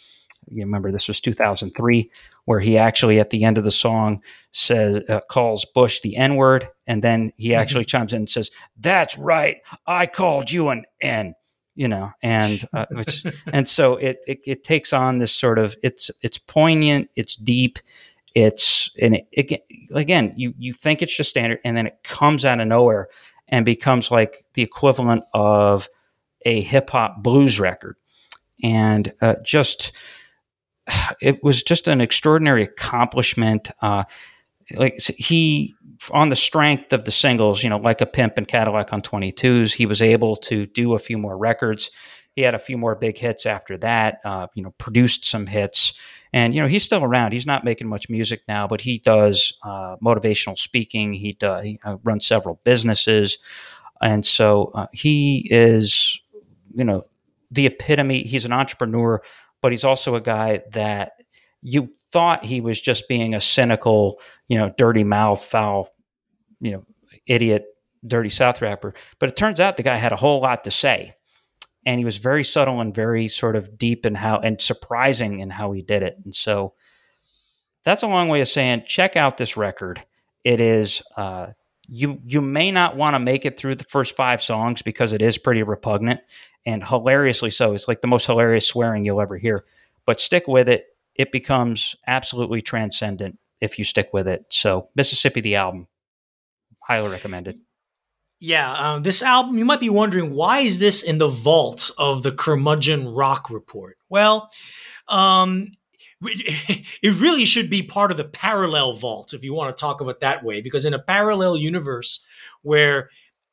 [0.48, 2.10] You remember this was 2003,
[2.44, 4.22] where he actually at the end of the song
[4.52, 7.60] says uh, calls Bush the N word, and then he mm-hmm.
[7.60, 9.56] actually chimes in and says, "That's right,
[9.86, 11.34] I called you an N."
[11.76, 15.76] you know, and uh, which, and so it, it, it takes on this sort of
[15.82, 17.78] it's it's poignant, it's deep,
[18.36, 22.60] it's and it, again you you think it's just standard, and then it comes out
[22.60, 23.08] of nowhere
[23.48, 25.88] and becomes like the equivalent of
[26.42, 27.96] a hip hop blues record,
[28.62, 29.92] and uh, just
[31.22, 33.70] it was just an extraordinary accomplishment.
[33.80, 34.04] Uh,
[34.74, 35.74] like he
[36.10, 39.72] on the strength of the singles, you know, like a pimp and Cadillac on 22s,
[39.74, 41.90] he was able to do a few more records.
[42.32, 45.94] He had a few more big hits after that, uh, you know, produced some hits.
[46.32, 47.32] And, you know, he's still around.
[47.32, 51.12] He's not making much music now, but he does uh, motivational speaking.
[51.12, 53.38] He, does, he uh, runs several businesses.
[54.00, 56.20] And so uh, he is,
[56.74, 57.04] you know,
[57.50, 58.22] the epitome.
[58.22, 59.22] He's an entrepreneur,
[59.62, 61.12] but he's also a guy that
[61.62, 65.88] you thought he was just being a cynical, you know, dirty mouth, foul,
[66.60, 66.84] you know,
[67.26, 67.64] idiot,
[68.06, 68.94] dirty South rapper.
[69.18, 71.14] But it turns out the guy had a whole lot to say.
[71.86, 75.48] And he was very subtle and very sort of deep in how and surprising in
[75.48, 76.18] how he did it.
[76.24, 76.74] And so
[77.84, 80.04] that's a long way of saying check out this record.
[80.44, 81.48] It is uh,
[81.88, 85.22] you you may not want to make it through the first five songs because it
[85.22, 86.20] is pretty repugnant
[86.66, 87.72] and hilariously so.
[87.72, 89.64] It's like the most hilarious swearing you'll ever hear.
[90.04, 94.44] But stick with it; it becomes absolutely transcendent if you stick with it.
[94.50, 95.86] So, Mississippi, the album,
[96.80, 97.60] highly recommended.
[98.40, 102.22] Yeah, uh, this album, you might be wondering why is this in the vault of
[102.22, 103.96] the Curmudgeon Rock Report?
[104.10, 104.50] Well,
[105.08, 105.70] um,
[106.22, 110.20] it really should be part of the parallel vault if you want to talk about
[110.20, 112.24] that way because in a parallel universe
[112.62, 113.10] where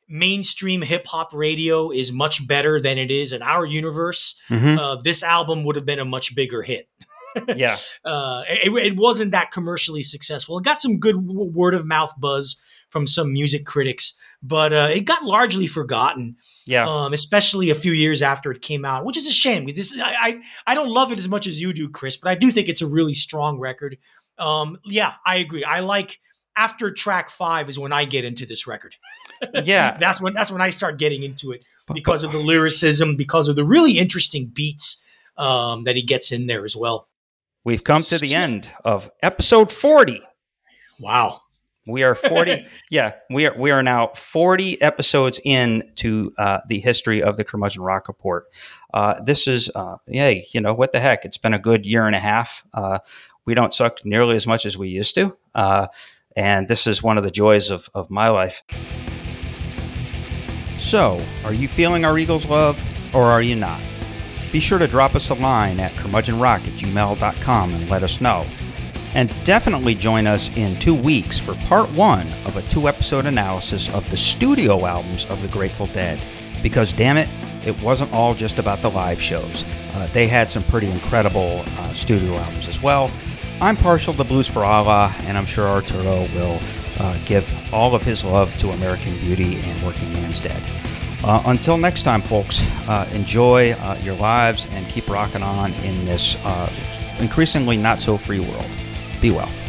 [0.07, 4.79] mainstream hip hop radio is much better than it is in our universe mm-hmm.
[4.79, 6.87] uh, this album would have been a much bigger hit
[7.55, 12.13] yeah uh, it, it, wasn't that commercially successful it got some good word of mouth
[12.17, 16.87] buzz from some music critics but uh, it got largely forgotten yeah.
[16.87, 19.67] Um, especially a few years after it came out, which is a shame.
[19.73, 22.35] This I, I, I don't love it as much as you do, Chris, but I
[22.35, 23.97] do think it's a really strong record.
[24.37, 25.63] Um, yeah, I agree.
[25.63, 26.19] I like
[26.55, 28.95] after track five is when I get into this record.
[29.61, 29.97] Yeah.
[29.97, 33.57] that's when that's when I start getting into it because of the lyricism, because of
[33.57, 35.03] the really interesting beats
[35.37, 37.09] um, that he gets in there as well.
[37.65, 40.21] We've come to the end of episode 40.
[40.97, 41.41] Wow.
[41.85, 42.65] We are 40.
[42.89, 47.43] yeah, we are we are now 40 episodes in to uh, the history of the
[47.43, 48.45] Curmudgeon Rock Report.
[48.93, 51.25] Uh, this is, uh, yay, you know, what the heck?
[51.25, 52.63] It's been a good year and a half.
[52.73, 52.99] Uh,
[53.45, 55.35] we don't suck nearly as much as we used to.
[55.53, 55.87] Uh,
[56.35, 58.63] and this is one of the joys of, of my life.
[60.79, 62.81] So, are you feeling our Eagles love
[63.13, 63.81] or are you not?
[64.51, 68.45] Be sure to drop us a line at curmudgeonrock at gmail.com and let us know.
[69.15, 73.93] And definitely join us in two weeks for part one of a two episode analysis
[73.93, 76.19] of the studio albums of the Grateful Dead.
[76.63, 77.29] Because, damn it,
[77.65, 79.63] it wasn't all just about the live shows.
[79.93, 83.11] Uh, they had some pretty incredible uh, studio albums as well.
[83.61, 86.59] I'm partial to Blues for Allah, and I'm sure Arturo will
[86.99, 90.61] uh, give all of his love to American Beauty and Workingman's Dead.
[91.23, 96.03] Uh, until next time, folks, uh, enjoy uh, your lives and keep rocking on in
[96.05, 96.35] this
[97.19, 98.65] increasingly not so free world.
[99.23, 99.62] Be well.